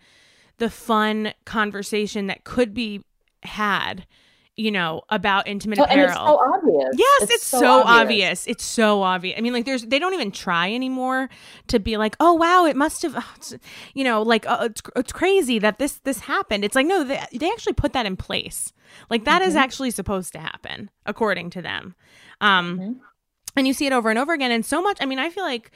the 0.57 0.69
fun 0.69 1.33
conversation 1.45 2.27
that 2.27 2.43
could 2.43 2.74
be 2.74 3.03
had 3.43 4.05
you 4.62 4.71
know 4.71 5.01
about 5.10 5.48
intimate 5.48 5.79
and 5.79 5.89
apparel 5.89 6.10
it's 6.10 6.17
so 6.17 6.39
obvious. 6.53 6.95
Yes, 6.98 7.29
it's, 7.29 7.45
so, 7.45 7.83
obvious. 7.83 8.48
It's 8.48 8.63
so 8.63 9.01
obvious. 9.01 9.36
I 9.38 9.41
mean, 9.41 9.53
like, 9.53 9.65
there's 9.65 9.83
they 9.86 9.98
don't 9.98 10.13
even 10.13 10.31
try 10.31 10.71
anymore 10.71 11.29
to 11.67 11.79
be 11.79 11.98
like, 11.98 12.15
oh 12.19 12.33
wow, 12.33 12.65
it 12.65 12.75
must 12.75 13.01
have, 13.03 13.15
oh, 13.17 13.57
you 13.93 14.03
know, 14.03 14.21
like 14.21 14.45
oh, 14.48 14.65
it's 14.65 14.81
it's 14.95 15.12
crazy 15.12 15.60
that 15.60 15.79
this 15.79 15.93
this 16.03 16.19
happened. 16.19 16.63
It's 16.63 16.75
like 16.75 16.86
no, 16.86 17.03
they, 17.03 17.21
they 17.33 17.50
actually 17.50 17.74
put 17.74 17.93
that 17.93 18.05
in 18.05 18.17
place. 18.17 18.74
Like 19.10 19.24
that 19.25 19.41
is 19.41 19.50
mm-hmm. 19.50 19.63
actually 19.63 19.91
supposed 19.91 20.33
to 20.33 20.39
happen 20.39 20.89
according 21.05 21.50
to 21.51 21.62
them. 21.62 21.95
Um, 22.41 22.79
mm-hmm. 22.79 22.91
and 23.55 23.67
you 23.67 23.74
see 23.74 23.86
it 23.86 23.93
over 23.93 24.10
and 24.10 24.19
over 24.19 24.33
again, 24.33 24.51
and 24.51 24.65
so 24.65 24.81
much. 24.81 24.98
I 25.01 25.05
mean, 25.05 25.19
I 25.19 25.29
feel 25.29 25.43
like. 25.43 25.71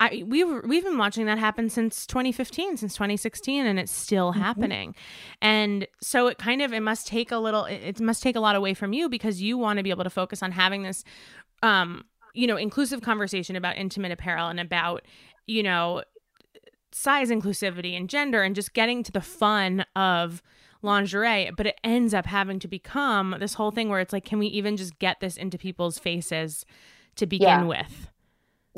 I, 0.00 0.22
we've 0.26 0.48
we've 0.64 0.84
been 0.84 0.96
watching 0.98 1.26
that 1.26 1.38
happen 1.38 1.68
since 1.68 2.06
2015, 2.06 2.76
since 2.76 2.94
2016, 2.94 3.66
and 3.66 3.80
it's 3.80 3.90
still 3.90 4.30
happening. 4.32 4.94
And 5.42 5.88
so 6.00 6.28
it 6.28 6.38
kind 6.38 6.62
of 6.62 6.72
it 6.72 6.80
must 6.82 7.08
take 7.08 7.32
a 7.32 7.38
little 7.38 7.64
it, 7.64 7.80
it 7.82 8.00
must 8.00 8.22
take 8.22 8.36
a 8.36 8.40
lot 8.40 8.54
away 8.54 8.74
from 8.74 8.92
you 8.92 9.08
because 9.08 9.42
you 9.42 9.58
want 9.58 9.78
to 9.78 9.82
be 9.82 9.90
able 9.90 10.04
to 10.04 10.10
focus 10.10 10.42
on 10.42 10.52
having 10.52 10.82
this 10.82 11.02
um 11.64 12.04
you 12.34 12.46
know 12.46 12.56
inclusive 12.56 13.00
conversation 13.02 13.56
about 13.56 13.76
intimate 13.76 14.12
apparel 14.12 14.48
and 14.48 14.60
about 14.60 15.04
you 15.46 15.62
know 15.64 16.04
size 16.92 17.30
inclusivity 17.30 17.96
and 17.96 18.08
gender 18.08 18.42
and 18.42 18.54
just 18.54 18.74
getting 18.74 19.02
to 19.02 19.10
the 19.10 19.20
fun 19.20 19.84
of 19.96 20.42
lingerie 20.80 21.50
but 21.56 21.66
it 21.66 21.78
ends 21.82 22.14
up 22.14 22.26
having 22.26 22.58
to 22.60 22.68
become 22.68 23.34
this 23.40 23.54
whole 23.54 23.72
thing 23.72 23.88
where 23.88 23.98
it's 24.00 24.12
like 24.12 24.24
can 24.24 24.38
we 24.38 24.46
even 24.46 24.76
just 24.76 24.96
get 25.00 25.18
this 25.20 25.36
into 25.36 25.58
people's 25.58 25.98
faces 25.98 26.64
to 27.16 27.26
begin 27.26 27.48
Yeah. 27.48 27.64
with 27.64 28.08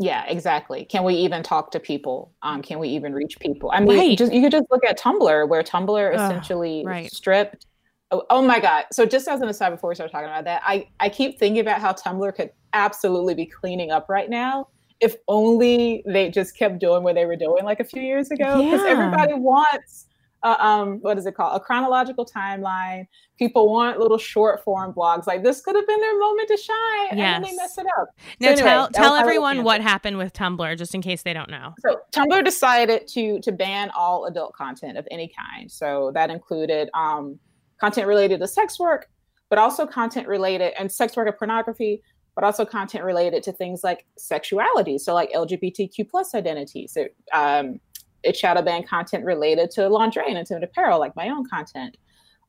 yeah, 0.01 0.25
exactly. 0.29 0.87
Can 0.87 1.05
we 1.05 1.15
even 1.17 1.43
talk 1.43 1.71
to 1.73 1.79
people? 1.79 2.33
Um, 2.43 2.63
can 2.63 2.79
we 2.79 2.89
even 2.89 3.13
reach 3.13 3.39
people? 3.39 3.71
I 3.71 3.81
mean, 3.81 3.99
right. 3.99 4.11
you 4.11 4.17
just 4.17 4.33
you 4.33 4.41
could 4.41 4.51
just 4.51 4.65
look 4.71 4.83
at 4.83 4.99
Tumblr, 4.99 5.47
where 5.47 5.63
Tumblr 5.63 6.15
essentially 6.15 6.83
right. 6.87 7.13
stripped. 7.13 7.67
Oh, 8.11 8.25
oh, 8.31 8.41
my 8.41 8.59
God! 8.61 8.87
So 8.93 9.05
just 9.05 9.29
as 9.29 9.43
an 9.43 9.49
aside, 9.49 9.71
before 9.71 9.91
we 9.91 9.95
start 9.95 10.11
talking 10.11 10.31
about 10.31 10.45
that, 10.45 10.63
I 10.65 10.89
I 11.01 11.11
keep 11.11 11.39
thinking 11.39 11.61
about 11.61 11.83
how 11.83 11.93
Tumblr 11.93 12.35
could 12.35 12.51
absolutely 12.73 13.35
be 13.35 13.45
cleaning 13.45 13.91
up 13.91 14.09
right 14.09 14.31
now 14.31 14.69
if 15.01 15.17
only 15.29 16.03
they 16.07 16.31
just 16.31 16.57
kept 16.57 16.79
doing 16.79 17.03
what 17.03 17.15
they 17.15 17.27
were 17.27 17.37
doing 17.37 17.65
like 17.65 17.81
a 17.81 17.85
few 17.85 18.01
years 18.01 18.31
ago. 18.31 18.57
Because 18.57 18.81
yeah. 18.81 18.91
everybody 18.91 19.35
wants 19.35 20.07
uh, 20.43 20.57
um, 20.59 20.99
what 21.01 21.19
is 21.19 21.27
it 21.27 21.35
called? 21.35 21.57
A 21.57 21.61
chronological 21.61 22.25
timeline. 22.25 23.07
People 23.39 23.71
want 23.71 23.99
little 23.99 24.19
short 24.19 24.63
form 24.65 24.93
blogs. 24.93 25.27
Like 25.27 25.43
this 25.43 25.61
could 25.61 25.77
have 25.77 25.87
been 25.87 26.01
their 26.01 26.19
moment 26.19 26.49
to 26.49 26.57
shine, 26.57 27.19
yes. 27.19 27.37
and 27.37 27.45
then 27.45 27.51
they 27.51 27.57
mess 27.57 27.79
it 27.79 27.87
up. 27.99 28.09
Now 28.41 28.49
so 28.49 28.53
anyway, 28.53 28.69
tell 28.69 28.89
tell 28.91 29.15
everyone 29.15 29.65
what 29.65 29.81
happened 29.81 30.19
with 30.19 30.33
Tumblr, 30.33 30.79
just 30.79 30.95
in 30.95 31.03
case 31.03 31.23
they 31.23 31.35
don't 31.35 31.51
know. 31.51 31.75
So 31.81 32.01
Tumblr 32.13 32.45
decided 32.45 33.07
to 33.09 33.41
to 33.41 33.53
ban 33.53 33.91
all 33.97 34.27
adult 34.27 34.55
content 34.55 34.97
of 34.97 35.07
any 35.11 35.33
kind. 35.39 35.71
So 35.71 36.11
that 36.15 36.31
included 36.31 36.91
um, 36.95 37.39
content 37.81 38.07
related 38.07 38.41
to 38.41 38.49
sex 38.49 38.79
work, 38.79 39.09
but 39.49 39.59
also 39.59 39.87
content 39.87 40.27
related 40.27 40.73
and 40.79 40.91
sex 40.91 41.17
work 41.17 41.29
and 41.29 41.37
pornography, 41.37 42.03
but 42.35 42.45
also 42.45 42.65
content 42.65 43.05
related 43.05 43.43
to 43.43 43.53
things 43.53 43.83
like 43.85 44.07
sexuality. 44.17 44.99
So 44.99 45.13
like 45.13 45.31
LGBTQ 45.33 46.09
plus 46.09 46.35
identities. 46.35 46.93
So, 46.93 47.07
um, 47.33 47.81
it 48.23 48.37
shadow 48.37 48.63
ban 48.63 48.83
content 48.83 49.25
related 49.25 49.71
to 49.73 49.89
lingerie 49.89 50.29
and 50.29 50.39
intimate 50.39 50.65
apparel, 50.65 50.99
like 50.99 51.17
my 51.17 51.29
own 51.29 51.49
content. 51.49 51.97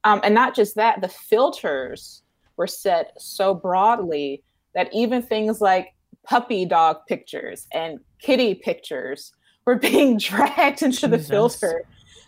Um, 0.03 0.19
and 0.23 0.33
not 0.33 0.55
just 0.55 0.75
that, 0.75 1.01
the 1.01 1.07
filters 1.07 2.23
were 2.57 2.67
set 2.67 3.13
so 3.19 3.53
broadly 3.53 4.43
that 4.73 4.89
even 4.93 5.21
things 5.21 5.61
like 5.61 5.93
puppy 6.23 6.65
dog 6.65 6.97
pictures 7.07 7.67
and 7.73 7.99
kitty 8.19 8.55
pictures 8.55 9.31
were 9.65 9.75
being 9.79 10.17
dragged 10.17 10.81
into 10.81 11.07
Jesus. 11.07 11.09
the 11.09 11.19
filter 11.19 11.83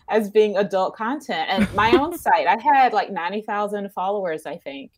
as 0.08 0.30
being 0.30 0.56
adult 0.56 0.96
content. 0.96 1.48
And 1.48 1.72
my 1.74 1.92
own 1.92 2.16
site, 2.18 2.46
I 2.46 2.56
had 2.60 2.92
like 2.92 3.10
90,000 3.10 3.90
followers, 3.92 4.46
I 4.46 4.56
think. 4.56 4.92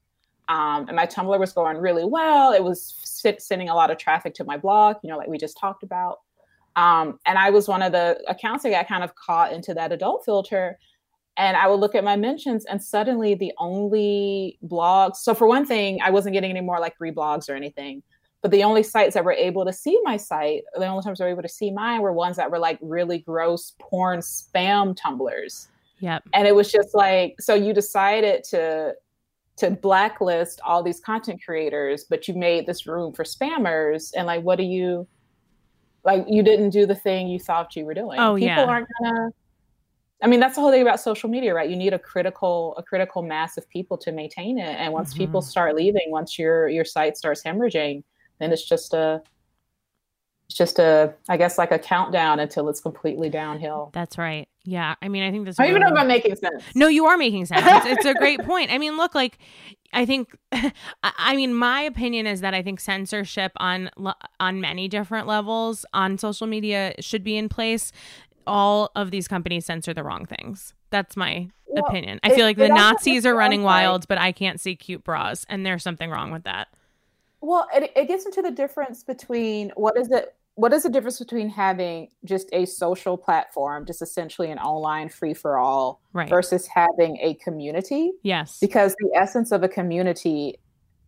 Um, 0.49 0.87
and 0.87 0.95
my 0.95 1.07
Tumblr 1.07 1.39
was 1.39 1.53
going 1.53 1.77
really 1.77 2.05
well. 2.05 2.53
It 2.53 2.63
was 2.63 2.95
sending 3.39 3.69
a 3.69 3.75
lot 3.75 3.91
of 3.91 3.99
traffic 3.99 4.35
to 4.35 4.45
my 4.45 4.57
blog, 4.57 4.97
you 5.03 5.11
know, 5.11 5.17
like 5.17 5.29
we 5.29 5.39
just 5.39 5.59
talked 5.59 5.83
about. 5.83 6.21
Um, 6.77 7.19
and 7.27 7.39
I 7.39 7.51
was 7.51 7.69
one 7.69 7.83
of 7.83 7.93
the 7.93 8.23
accounts 8.29 8.63
that 8.63 8.71
got 8.71 8.87
kind 8.87 9.03
of 9.03 9.15
caught 9.15 9.53
into 9.53 9.75
that 9.75 9.93
adult 9.93 10.25
filter. 10.25 10.79
And 11.39 11.57
I 11.57 11.67
would 11.67 11.81
look 11.81 11.95
at 11.95 12.05
my 12.05 12.17
mentions, 12.17 12.65
and 12.65 12.83
suddenly 12.83 13.35
the 13.35 13.53
only 13.59 14.59
blogs. 14.65 15.17
So, 15.17 15.35
for 15.35 15.47
one 15.47 15.67
thing, 15.67 16.01
I 16.03 16.11
wasn't 16.11 16.33
getting 16.33 16.51
any 16.51 16.63
more 16.63 16.81
like 16.81 16.99
reblogs 16.99 17.51
or 17.51 17.55
anything. 17.55 18.03
But 18.41 18.53
the 18.53 18.63
only 18.63 18.83
sites 18.83 19.15
that 19.15 19.25
were 19.25 19.33
able 19.33 19.65
to 19.65 19.73
see 19.73 19.99
my 20.05 20.17
site, 20.17 20.63
the 20.75 20.87
only 20.87 21.03
times 21.03 21.19
they 21.19 21.25
were 21.25 21.31
able 21.31 21.43
to 21.43 21.49
see 21.49 21.71
mine 21.71 22.01
were 22.01 22.13
ones 22.13 22.37
that 22.37 22.51
were 22.51 22.59
like 22.59 22.79
really 22.81 23.19
gross 23.19 23.75
porn 23.79 24.21
spam 24.21 24.97
tumblers. 24.97 25.69
Yep. 26.01 26.25
And 26.33 26.47
it 26.47 26.55
was 26.55 26.71
just 26.71 26.95
like, 26.95 27.41
so 27.41 27.55
you 27.55 27.73
decided 27.73 28.45
to 28.45 28.95
to 29.57 29.71
blacklist 29.71 30.61
all 30.65 30.83
these 30.83 31.01
content 31.01 31.41
creators, 31.43 32.05
but 32.05 32.29
you 32.29 32.35
made 32.35 32.67
this 32.67 32.87
room 32.87 33.13
for 33.13 33.25
spammers. 33.25 34.13
And 34.15 34.27
like, 34.27 34.43
what 34.43 34.59
do 34.59 34.65
you 34.65 35.09
like 36.07 36.25
you 36.29 36.43
didn't 36.43 36.71
do 36.71 36.87
the 36.87 36.95
thing 36.95 37.29
you 37.29 37.39
thought 37.39 37.77
you 37.77 37.85
were 37.85 37.95
doing. 37.95 38.19
Oh, 38.19 38.37
People 38.37 38.47
yeah. 38.47 38.65
aren't 38.65 38.89
gonna 39.03 39.31
I 40.23 40.29
mean, 40.29 40.41
that's 40.41 40.55
the 40.55 40.63
whole 40.63 40.71
thing 40.71 40.83
about 40.83 40.99
social 40.99 41.29
media, 41.29 41.55
right? 41.55 41.69
You 41.69 41.77
need 41.77 41.93
a 41.93 41.99
critical, 41.99 42.75
a 42.79 42.83
critical 42.83 43.23
mass 43.23 43.59
of 43.59 43.69
people 43.69 43.99
to 43.99 44.13
maintain 44.13 44.59
it. 44.59 44.75
And 44.79 44.93
once 44.93 45.11
mm-hmm. 45.11 45.19
people 45.19 45.43
start 45.43 45.77
leaving, 45.77 46.11
once 46.11 46.39
your 46.39 46.69
your 46.69 46.85
site 46.85 47.17
starts 47.17 47.43
hemorrhaging, 47.43 48.03
then 48.41 48.53
it's 48.53 48.67
just 48.67 48.95
a 48.95 49.23
it's 50.49 50.57
just 50.57 50.79
a 50.79 51.13
I 51.29 51.37
guess 51.37 51.59
like 51.59 51.71
a 51.71 51.79
countdown 51.79 52.41
until 52.41 52.69
it's 52.71 52.81
completely 52.81 53.29
downhill. 53.29 53.91
That's 53.93 54.17
right. 54.17 54.49
Yeah. 54.65 54.95
I 55.03 55.09
mean, 55.09 55.23
I 55.23 55.31
think 55.31 55.45
this 55.45 55.61
I 55.61 55.65
don't 55.65 55.77
even 55.77 55.83
know 55.83 55.95
if 55.95 56.01
I'm 56.01 56.09
making 56.09 56.37
sense. 56.37 56.63
No, 56.75 56.89
you 56.89 57.07
are 57.07 57.19
making 57.19 57.47
sense. 57.47 57.65
It's, 57.67 57.99
it's 57.99 58.05
a 58.07 58.15
great 58.15 58.41
point. 58.43 58.71
I 58.73 58.79
mean, 58.79 58.97
look, 58.97 59.15
like 59.15 59.39
I 59.93 60.07
think, 60.07 60.37
I 61.03 61.37
mean, 61.37 61.55
my 61.55 61.81
opinion 61.81 62.27
is 62.27 62.41
that 62.41 62.55
I 62.55 62.63
think 62.63 62.81
censorship 62.81 63.53
on 63.57 63.91
on 64.41 64.61
many 64.61 64.89
different 64.89 65.27
levels 65.27 65.85
on 65.93 66.19
social 66.19 66.47
media 66.47 66.95
should 67.01 67.25
be 67.25 67.37
in 67.37 67.49
place. 67.49 67.93
All 68.47 68.91
of 68.95 69.11
these 69.11 69.27
companies 69.27 69.67
censor 69.67 69.93
the 69.93 70.05
wrong 70.05 70.25
things. 70.25 70.73
That's 70.91 71.17
my 71.17 71.51
well, 71.67 71.85
opinion. 71.87 72.21
I 72.23 72.35
feel 72.35 72.45
like 72.45 72.57
the 72.57 72.69
Nazis 72.69 73.27
are 73.27 73.35
running 73.35 73.63
wild, 73.63 74.07
but 74.09 74.19
I 74.19 74.33
can't 74.33 74.61
see 74.61 74.77
cute 74.77 75.03
bras, 75.03 75.45
and 75.49 75.67
there's 75.67 75.83
something 75.83 76.11
wrong 76.11 76.31
with 76.31 76.45
that. 76.45 76.69
Well, 77.41 77.69
it, 77.75 77.93
it 77.95 78.09
gets 78.09 78.25
into 78.25 78.43
the 78.43 78.51
difference 78.51 79.03
between 79.03 79.73
what 79.77 79.97
is 79.97 80.11
it 80.11 80.35
what 80.57 80.73
is 80.73 80.83
the 80.83 80.89
difference 80.89 81.19
between 81.19 81.51
having 81.51 82.09
just 82.25 82.49
a 82.53 82.65
social 82.65 83.17
platform, 83.19 83.85
just 83.85 84.01
essentially 84.01 84.51
an 84.51 84.59
online 84.59 85.11
free 85.11 85.35
for 85.35 85.59
all, 85.59 86.01
right. 86.15 86.31
versus 86.31 86.67
having 86.67 87.19
a 87.21 87.35
community? 87.35 88.13
Yes. 88.23 88.59
Because 88.59 88.97
the 88.99 89.11
essence 89.15 89.53
of 89.53 89.63
a 89.63 89.69
community 89.69 90.59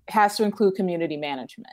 has 0.09 0.37
to 0.37 0.45
include 0.45 0.75
community 0.75 1.17
management. 1.17 1.73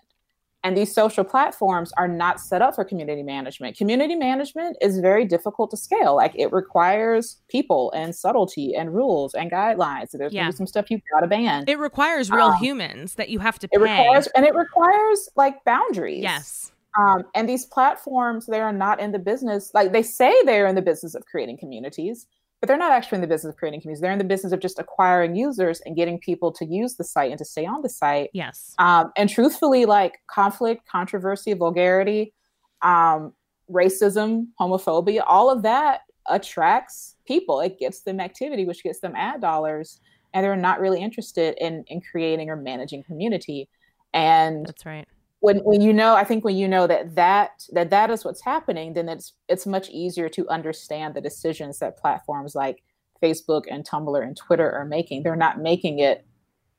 And 0.63 0.75
these 0.75 0.91
social 0.91 1.23
platforms 1.23 1.91
are 1.97 2.07
not 2.07 2.39
set 2.39 2.61
up 2.61 2.75
for 2.75 2.85
community 2.85 3.21
management. 3.21 3.77
Community 3.77 4.15
management 4.15 4.77
is 4.81 4.99
very 4.99 5.25
difficult 5.25 5.69
to 5.71 5.77
scale. 5.77 6.15
Like 6.15 6.31
it 6.35 6.51
requires 6.53 7.41
people 7.49 7.91
and 7.91 8.15
subtlety 8.15 8.73
and 8.73 8.95
rules 8.95 9.35
and 9.35 9.51
guidelines. 9.51 10.09
So 10.09 10.17
there's 10.17 10.33
yeah. 10.33 10.49
some 10.49 10.65
stuff 10.65 10.89
you've 10.89 11.01
got 11.11 11.19
to 11.19 11.27
ban. 11.27 11.65
It 11.67 11.77
requires 11.77 12.31
real 12.31 12.47
um, 12.47 12.57
humans 12.57 13.15
that 13.15 13.29
you 13.29 13.39
have 13.39 13.59
to 13.59 13.67
pay. 13.67 13.77
It 13.77 13.81
requires, 13.81 14.27
and 14.27 14.45
it 14.45 14.55
requires 14.55 15.29
like 15.35 15.63
boundaries. 15.65 16.23
Yes 16.23 16.71
um, 16.97 17.23
and 17.33 17.47
these 17.47 17.65
platforms, 17.65 18.45
they 18.45 18.61
are 18.61 18.71
not 18.71 18.99
in 18.99 19.11
the 19.11 19.19
business, 19.19 19.71
like 19.73 19.91
they 19.91 20.03
say 20.03 20.33
they're 20.45 20.67
in 20.67 20.75
the 20.75 20.81
business 20.81 21.13
of 21.15 21.25
creating 21.25 21.57
communities, 21.57 22.27
but 22.61 22.67
they're 22.67 22.77
not 22.77 22.91
actually 22.91 23.17
in 23.17 23.21
the 23.21 23.27
business 23.27 23.53
of 23.53 23.57
creating 23.57 23.81
communities. 23.81 24.01
They're 24.01 24.11
in 24.11 24.17
the 24.17 24.23
business 24.23 24.53
of 24.53 24.61
just 24.61 24.79
acquiring 24.79 25.35
users 25.35 25.81
and 25.85 25.95
getting 25.95 26.19
people 26.19 26.51
to 26.53 26.65
use 26.65 26.95
the 26.95 27.03
site 27.03 27.31
and 27.31 27.37
to 27.37 27.45
stay 27.45 27.65
on 27.65 27.81
the 27.81 27.89
site. 27.89 28.29
Yes. 28.33 28.73
Um, 28.79 29.11
and 29.17 29.29
truthfully, 29.29 29.85
like 29.85 30.19
conflict, 30.27 30.87
controversy, 30.87 31.53
vulgarity, 31.53 32.33
um, 32.81 33.33
racism, 33.69 34.47
homophobia, 34.59 35.23
all 35.27 35.49
of 35.49 35.63
that 35.63 36.01
attracts 36.27 37.17
people. 37.27 37.59
It 37.59 37.77
gets 37.77 38.01
them 38.01 38.19
activity, 38.19 38.65
which 38.65 38.83
gets 38.83 38.99
them 38.99 39.13
ad 39.15 39.41
dollars. 39.41 39.99
And 40.33 40.43
they're 40.43 40.55
not 40.55 40.79
really 40.79 41.01
interested 41.01 41.55
in, 41.59 41.83
in 41.87 42.01
creating 42.01 42.49
or 42.49 42.55
managing 42.55 43.03
community. 43.03 43.69
And 44.13 44.65
that's 44.65 44.85
right 44.85 45.07
when 45.45 45.57
when 45.59 45.81
you 45.81 45.93
know 45.93 46.15
i 46.15 46.23
think 46.23 46.43
when 46.43 46.55
you 46.55 46.67
know 46.67 46.87
that 46.87 47.15
that 47.15 47.63
that 47.71 47.89
that 47.89 48.09
is 48.09 48.25
what's 48.25 48.43
happening 48.43 48.93
then 48.93 49.07
it's 49.07 49.33
it's 49.47 49.65
much 49.65 49.89
easier 49.89 50.27
to 50.27 50.47
understand 50.49 51.13
the 51.13 51.21
decisions 51.21 51.79
that 51.79 51.97
platforms 51.97 52.55
like 52.55 52.83
facebook 53.21 53.63
and 53.69 53.87
tumblr 53.87 54.21
and 54.21 54.37
twitter 54.37 54.71
are 54.71 54.85
making. 54.85 55.23
They're 55.23 55.35
not 55.35 55.59
making 55.59 55.99
it 55.99 56.25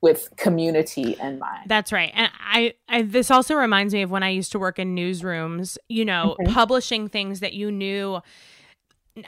with 0.03 0.29
community 0.37 1.17
in 1.21 1.39
mind. 1.39 1.69
That's 1.69 1.91
right. 1.91 2.13
And 2.15 2.31
I, 2.39 2.75
I 2.89 3.03
this 3.03 3.31
also 3.31 3.55
reminds 3.55 3.95
me 3.95 4.03
of 4.03 4.11
when 4.11 4.23
i 4.23 4.29
used 4.29 4.53
to 4.53 4.59
work 4.59 4.79
in 4.79 4.95
newsrooms 4.95 5.79
you 5.89 6.05
know 6.05 6.37
mm-hmm. 6.39 6.53
publishing 6.53 7.09
things 7.09 7.41
that 7.41 7.55
you 7.55 7.73
knew 7.73 8.21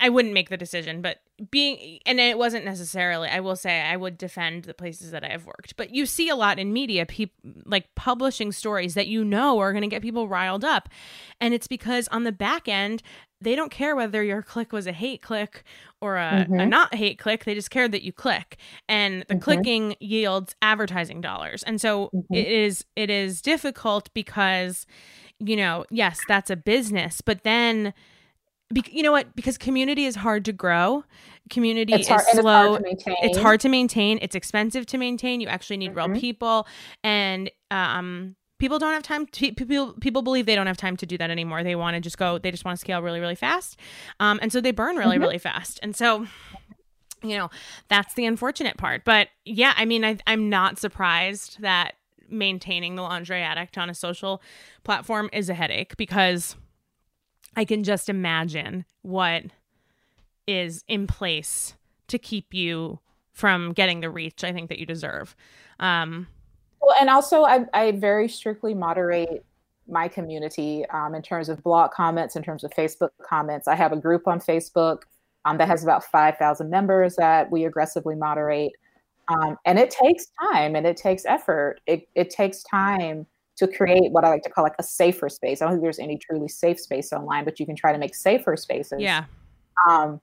I 0.01 0.09
wouldn't 0.09 0.35
make 0.35 0.51
the 0.51 0.57
decision, 0.57 1.01
but 1.01 1.19
being 1.51 2.01
and 2.05 2.19
it 2.19 2.37
wasn't 2.37 2.65
necessarily 2.65 3.29
I 3.29 3.41
will 3.41 3.57
say 3.57 3.81
I 3.81 3.97
would 3.97 4.19
defend 4.19 4.65
the 4.65 4.75
places 4.75 5.11
that 5.13 5.25
I 5.25 5.29
have 5.29 5.47
worked. 5.47 5.77
But 5.77 5.95
you 5.95 6.05
see 6.05 6.29
a 6.29 6.37
lot 6.37 6.59
in 6.59 6.73
media 6.73 7.07
people 7.07 7.53
like 7.65 7.95
publishing 7.95 8.53
stories 8.53 8.95
that 8.95 9.07
you 9.07 9.25
know 9.25 9.59
are 9.59 9.73
going 9.73 9.83
to 9.83 9.89
get 9.89 10.03
people 10.03 10.29
riled 10.29 10.65
up. 10.65 10.89
And 11.41 11.55
it's 11.55 11.69
because 11.69 12.09
on 12.09 12.25
the 12.25 12.33
back 12.33 12.69
end 12.69 13.03
they 13.41 13.55
don't 13.55 13.71
care 13.71 13.95
whether 13.95 14.23
your 14.23 14.43
click 14.43 14.73
was 14.73 14.89
a 14.89 14.93
hate 14.93 15.23
click 15.23 15.63
or 16.01 16.17
a, 16.17 16.45
mm-hmm. 16.49 16.59
a 16.59 16.67
not 16.67 16.95
hate 16.95 17.21
click. 17.21 17.45
They 17.45 17.55
just 17.55 17.71
care 17.71 17.87
that 17.87 18.03
you 18.03 18.13
click. 18.13 18.57
And 18.89 19.25
the 19.29 19.35
mm-hmm. 19.35 19.43
clicking 19.43 19.97
yields 20.01 20.57
advertising 20.61 21.21
dollars. 21.21 21.63
And 21.63 21.81
so 21.81 22.11
mm-hmm. 22.13 22.35
it 22.35 22.49
is 22.49 22.85
it 22.97 23.11
is 23.11 23.41
difficult 23.41 24.13
because 24.13 24.87
you 25.41 25.57
know, 25.57 25.85
yes, 25.91 26.21
that's 26.27 26.51
a 26.51 26.57
business, 26.57 27.21
but 27.21 27.45
then 27.45 27.95
be- 28.73 28.85
you 28.91 29.03
know 29.03 29.13
what? 29.13 29.35
Because 29.35 29.59
community 29.59 30.05
is 30.05 30.17
hard 30.17 30.45
to 30.47 30.53
grow. 30.53 31.05
Community 31.51 31.95
it's 31.95 32.09
hard, 32.09 32.23
is 32.33 32.41
slow. 32.41 32.75
It's 32.75 33.05
hard, 33.05 33.17
it's 33.23 33.39
hard, 33.39 33.61
to 33.61 33.69
maintain. 33.69 34.19
It's 34.21 34.35
expensive 34.35 34.85
to 34.87 34.99
maintain. 34.99 35.41
You 35.41 35.49
actually 35.49 35.79
need 35.79 35.95
mm-hmm. 35.95 36.13
real 36.13 36.21
people, 36.21 36.67
and 37.03 37.51
um, 37.71 38.37
people 38.59 38.79
don't 38.79 38.93
have 38.93 39.03
time. 39.03 39.27
To, 39.27 39.53
people 39.53 39.95
people 39.95 40.21
believe 40.21 40.45
they 40.45 40.55
don't 40.55 40.67
have 40.67 40.77
time 40.77 40.97
to 40.99 41.07
do 41.07 41.17
that 41.17 41.31
anymore. 41.31 41.65
They 41.65 41.75
want 41.75 41.95
to 41.95 42.01
just 42.01 42.19
go. 42.19 42.39
They 42.39 42.51
just 42.51 42.67
want 42.67 42.77
to 42.77 42.81
scale 42.81 43.01
really 43.01 43.21
really 43.21 43.35
fast, 43.35 43.79
um, 44.21 44.39
and 44.43 44.53
so 44.53 44.61
they 44.61 44.73
burn 44.73 44.97
really 44.97 45.17
mm-hmm. 45.17 45.23
really 45.23 45.39
fast. 45.39 45.81
And 45.83 45.97
so 45.97 46.27
you 47.23 47.37
know 47.37 47.51
that's 47.89 48.15
the 48.15 48.25
unfortunate 48.25 48.77
part 48.77 49.05
but 49.05 49.27
yeah 49.45 49.73
i 49.77 49.85
mean 49.85 50.05
I, 50.05 50.19
i'm 50.29 50.49
not 50.49 50.79
surprised 50.79 51.61
that 51.61 51.95
maintaining 52.29 52.95
the 52.95 53.03
lingerie 53.03 53.43
addict 53.43 53.77
on 53.77 53.91
a 53.91 53.95
social 53.95 54.41
platform 54.85 55.29
is 55.33 55.49
a 55.49 55.55
headache 55.55 55.97
because 55.97 56.55
I 57.59 57.65
can 57.65 57.83
just 57.83 58.09
imagine 58.09 58.85
what 59.03 59.43
is 60.47 60.85
in 60.87 61.09
place 61.09 61.75
to 62.07 62.17
keep 62.17 62.55
you 62.55 63.01
from 63.33 63.73
getting 63.73 64.01
the 64.01 64.11
reach 64.11 64.45
I 64.45 64.53
think 64.53 64.69
that 64.69 64.79
you 64.79 64.87
deserve. 64.87 65.35
Um, 65.81 66.29
well, 66.81 66.95
and 67.01 67.11
also 67.11 67.43
I, 67.43 67.65
I 67.75 67.91
very 67.91 68.29
strictly 68.29 68.75
moderate 68.75 69.45
my 69.89 70.07
community 70.07 70.87
um, 70.91 71.17
in 71.17 71.23
terms 71.23 71.49
of 71.49 71.61
blog 71.65 71.91
comments, 71.91 72.37
in 72.37 72.45
terms 72.45 72.63
of 72.63 72.71
Facebook 72.71 73.11
comments. 73.29 73.67
I 73.67 73.75
have 73.75 73.91
a 73.91 73.97
group 73.97 74.29
on 74.29 74.39
Facebook 74.39 74.99
um, 75.45 75.59
that 75.59 75.67
has 75.67 75.83
about 75.83 76.05
5,000 76.05 76.71
members 76.71 77.17
that 77.17 77.51
we 77.51 77.65
aggressively 77.65 78.15
moderate. 78.15 78.71
Um, 79.27 79.57
and 79.65 79.81
it 79.81 79.91
takes 79.91 80.29
time 80.53 80.77
and 80.77 80.87
it 80.87 80.97
takes 80.97 81.27
effort. 81.27 81.81
It, 81.89 82.09
it 82.15 82.31
takes 82.31 82.63
time 82.63 83.27
to 83.59 83.67
create 83.67 84.13
what 84.13 84.25
I 84.25 84.29
like 84.29 84.43
to 84.43 84.51
call 84.51 84.65
like 84.65 84.77
a 84.79 84.83
safer 84.83 85.29
space. 85.29 85.61
I 85.61 85.65
don't 85.65 85.75
think 85.75 85.83
there's 85.83 85.99
any 85.99 86.17
truly 86.17 86.49
safe 86.49 86.79
space 86.79 87.13
online, 87.13 87.45
but 87.45 87.59
you 87.59 87.67
can 87.67 87.75
try 87.77 87.93
to 87.93 87.99
make 87.99 88.15
safer 88.15 88.57
spaces. 88.57 89.01
Yeah. 89.01 89.25
Um, 89.89 90.21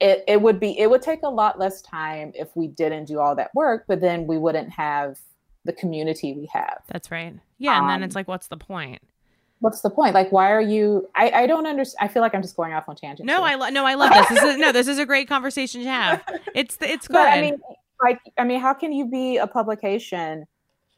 it, 0.00 0.24
it 0.26 0.40
would 0.40 0.58
be 0.58 0.78
it 0.78 0.88
would 0.88 1.02
take 1.02 1.20
a 1.22 1.28
lot 1.28 1.58
less 1.58 1.82
time 1.82 2.32
if 2.34 2.48
we 2.56 2.68
didn't 2.68 3.04
do 3.04 3.20
all 3.20 3.36
that 3.36 3.50
work, 3.54 3.84
but 3.86 4.00
then 4.00 4.26
we 4.26 4.38
wouldn't 4.38 4.70
have 4.70 5.18
the 5.64 5.72
community 5.72 6.32
we 6.32 6.48
have. 6.52 6.78
That's 6.88 7.10
right. 7.10 7.34
Yeah, 7.58 7.76
and 7.76 7.82
um, 7.82 7.88
then 7.88 8.02
it's 8.02 8.16
um, 8.16 8.20
like, 8.20 8.28
what's 8.28 8.48
the 8.48 8.56
point? 8.56 9.02
What's 9.58 9.82
the 9.82 9.90
point? 9.90 10.14
Like, 10.14 10.32
why 10.32 10.50
are 10.50 10.60
you? 10.60 11.06
I, 11.14 11.30
I 11.30 11.46
don't 11.46 11.66
understand. 11.66 12.08
I 12.08 12.10
feel 12.10 12.22
like 12.22 12.34
I'm 12.34 12.40
just 12.40 12.56
going 12.56 12.72
off 12.72 12.88
on 12.88 12.96
tangents. 12.96 13.26
No, 13.26 13.42
I 13.42 13.56
lo- 13.56 13.68
no, 13.68 13.84
I 13.84 13.94
love 13.94 14.10
this. 14.10 14.28
This 14.30 14.42
is 14.42 14.56
no, 14.56 14.72
this 14.72 14.88
is 14.88 14.98
a 14.98 15.04
great 15.04 15.28
conversation 15.28 15.82
to 15.82 15.88
have. 15.88 16.24
It's 16.54 16.78
it's 16.80 17.06
good. 17.06 17.14
But, 17.14 17.28
I 17.28 17.40
mean, 17.42 17.60
like, 18.02 18.20
I 18.38 18.44
mean, 18.44 18.60
how 18.60 18.72
can 18.72 18.92
you 18.92 19.06
be 19.06 19.36
a 19.36 19.46
publication 19.46 20.46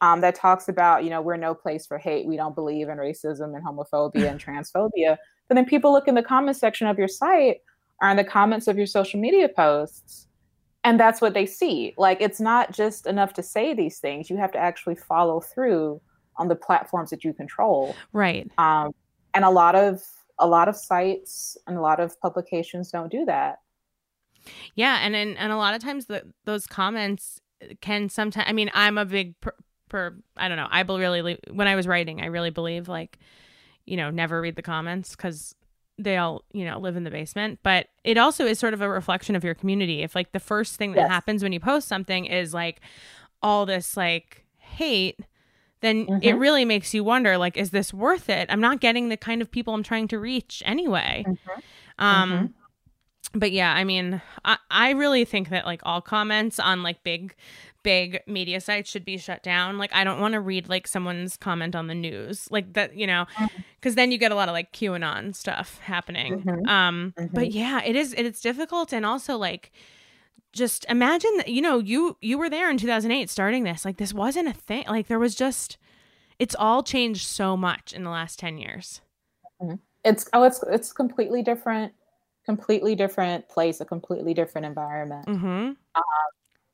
um, 0.03 0.19
that 0.19 0.35
talks 0.35 0.67
about, 0.67 1.05
you 1.05 1.09
know, 1.09 1.21
we're 1.21 1.37
no 1.37 1.55
place 1.55 1.85
for 1.85 1.97
hate. 1.97 2.27
We 2.27 2.35
don't 2.35 2.53
believe 2.53 2.89
in 2.89 2.97
racism 2.97 3.55
and 3.55 3.65
homophobia 3.65 4.29
and 4.29 4.37
transphobia. 4.45 5.17
But 5.47 5.55
then 5.55 5.65
people 5.65 5.93
look 5.93 6.09
in 6.09 6.15
the 6.15 6.21
comment 6.21 6.57
section 6.57 6.87
of 6.87 6.97
your 6.97 7.07
site 7.07 7.61
or 8.01 8.09
in 8.09 8.17
the 8.17 8.25
comments 8.25 8.67
of 8.67 8.75
your 8.75 8.85
social 8.85 9.17
media 9.17 9.47
posts, 9.47 10.27
and 10.83 10.99
that's 10.99 11.21
what 11.21 11.33
they 11.33 11.45
see. 11.45 11.93
Like, 11.97 12.19
it's 12.19 12.41
not 12.41 12.73
just 12.73 13.07
enough 13.07 13.31
to 13.33 13.43
say 13.43 13.73
these 13.73 13.99
things. 13.99 14.29
You 14.29 14.35
have 14.35 14.51
to 14.51 14.57
actually 14.57 14.95
follow 14.95 15.39
through 15.39 16.01
on 16.35 16.49
the 16.49 16.55
platforms 16.55 17.09
that 17.11 17.23
you 17.23 17.31
control. 17.31 17.95
Right. 18.11 18.51
Um, 18.57 18.91
and 19.33 19.45
a 19.45 19.49
lot 19.49 19.75
of 19.75 20.03
a 20.37 20.47
lot 20.47 20.67
of 20.67 20.75
sites 20.75 21.55
and 21.65 21.77
a 21.77 21.81
lot 21.81 22.01
of 22.01 22.19
publications 22.19 22.91
don't 22.91 23.09
do 23.09 23.23
that. 23.23 23.59
Yeah, 24.75 24.97
and 25.01 25.15
and, 25.15 25.37
and 25.37 25.53
a 25.53 25.57
lot 25.57 25.75
of 25.75 25.81
times 25.81 26.07
the, 26.07 26.23
those 26.43 26.67
comments 26.67 27.39
can 27.79 28.09
sometimes. 28.09 28.47
I 28.49 28.51
mean, 28.51 28.69
I'm 28.73 28.97
a 28.97 29.05
big 29.05 29.39
per, 29.39 29.53
per 29.93 30.15
I 30.35 30.47
don't 30.47 30.57
know. 30.57 30.67
I 30.69 30.81
really 30.81 31.37
when 31.51 31.67
I 31.67 31.75
was 31.75 31.87
writing, 31.87 32.19
I 32.19 32.25
really 32.25 32.49
believe 32.49 32.89
like, 32.89 33.19
you 33.85 33.95
know, 33.95 34.09
never 34.09 34.41
read 34.41 34.55
the 34.55 34.63
comments 34.63 35.15
because 35.15 35.55
they 35.99 36.17
all 36.17 36.43
you 36.51 36.65
know 36.65 36.79
live 36.79 36.95
in 36.95 37.03
the 37.03 37.11
basement 37.11 37.59
but 37.61 37.85
it 38.03 38.17
also 38.17 38.47
is 38.47 38.57
sort 38.57 38.73
of 38.73 38.81
a 38.81 38.89
reflection 38.89 39.35
of 39.35 39.43
your 39.43 39.53
community 39.53 40.01
if 40.01 40.15
like 40.15 40.31
the 40.31 40.39
first 40.39 40.75
thing 40.75 40.93
that 40.93 41.01
yes. 41.01 41.09
happens 41.11 41.43
when 41.43 41.53
you 41.53 41.59
post 41.59 41.87
something 41.87 42.25
is 42.25 42.51
like 42.51 42.81
all 43.43 43.67
this 43.67 43.95
like 43.95 44.43
hate 44.57 45.19
then 45.81 46.07
mm-hmm. 46.07 46.17
it 46.23 46.33
really 46.33 46.65
makes 46.65 46.95
you 46.95 47.03
wonder 47.03 47.37
like 47.37 47.55
is 47.57 47.69
this 47.69 47.93
worth 47.93 48.27
it 48.27 48.47
i'm 48.49 48.59
not 48.59 48.79
getting 48.79 49.09
the 49.09 49.15
kind 49.15 49.39
of 49.39 49.51
people 49.51 49.71
i'm 49.71 49.83
trying 49.83 50.07
to 50.07 50.17
reach 50.17 50.63
anyway 50.65 51.23
mm-hmm. 51.27 51.59
um 52.03 52.31
mm-hmm 52.31 52.45
but 53.33 53.51
yeah, 53.51 53.73
I 53.73 53.83
mean, 53.83 54.21
I, 54.45 54.57
I 54.69 54.91
really 54.91 55.25
think 55.25 55.49
that 55.49 55.65
like 55.65 55.81
all 55.83 56.01
comments 56.01 56.59
on 56.59 56.83
like 56.83 57.03
big, 57.03 57.35
big 57.83 58.21
media 58.27 58.59
sites 58.59 58.89
should 58.89 59.05
be 59.05 59.17
shut 59.17 59.43
down. 59.43 59.77
Like, 59.77 59.93
I 59.93 60.03
don't 60.03 60.19
want 60.19 60.33
to 60.33 60.39
read 60.39 60.69
like 60.69 60.87
someone's 60.87 61.37
comment 61.37 61.75
on 61.75 61.87
the 61.87 61.95
news, 61.95 62.47
like 62.49 62.73
that, 62.73 62.95
you 62.95 63.05
know, 63.05 63.25
because 63.37 63.91
mm-hmm. 63.91 63.95
then 63.95 64.11
you 64.11 64.17
get 64.17 64.31
a 64.31 64.35
lot 64.35 64.49
of 64.49 64.53
like 64.53 64.71
QAnon 64.71 65.35
stuff 65.35 65.79
happening. 65.79 66.41
Mm-hmm. 66.41 66.67
Um, 66.67 67.13
mm-hmm. 67.17 67.33
but 67.33 67.51
yeah, 67.51 67.81
it 67.83 67.95
is, 67.95 68.13
it's 68.13 68.41
difficult. 68.41 68.93
And 68.93 69.05
also 69.05 69.37
like, 69.37 69.71
just 70.53 70.85
imagine 70.89 71.31
that, 71.37 71.49
you 71.49 71.61
know, 71.61 71.79
you, 71.79 72.17
you 72.21 72.37
were 72.37 72.49
there 72.49 72.69
in 72.69 72.77
2008 72.77 73.29
starting 73.29 73.63
this, 73.63 73.85
like 73.85 73.97
this 73.97 74.13
wasn't 74.13 74.47
a 74.47 74.53
thing. 74.53 74.85
Like 74.87 75.07
there 75.07 75.19
was 75.19 75.35
just, 75.35 75.77
it's 76.39 76.55
all 76.57 76.83
changed 76.83 77.27
so 77.27 77.57
much 77.57 77.93
in 77.93 78.03
the 78.03 78.09
last 78.09 78.39
10 78.39 78.57
years. 78.57 79.01
Mm-hmm. 79.61 79.75
It's, 80.03 80.29
oh, 80.33 80.43
it's, 80.43 80.63
it's 80.63 80.91
completely 80.91 81.41
different 81.41 81.93
completely 82.45 82.95
different 82.95 83.47
place, 83.47 83.79
a 83.79 83.85
completely 83.85 84.33
different 84.33 84.65
environment. 84.65 85.25
Mm-hmm. 85.27 85.47
Um, 85.47 85.75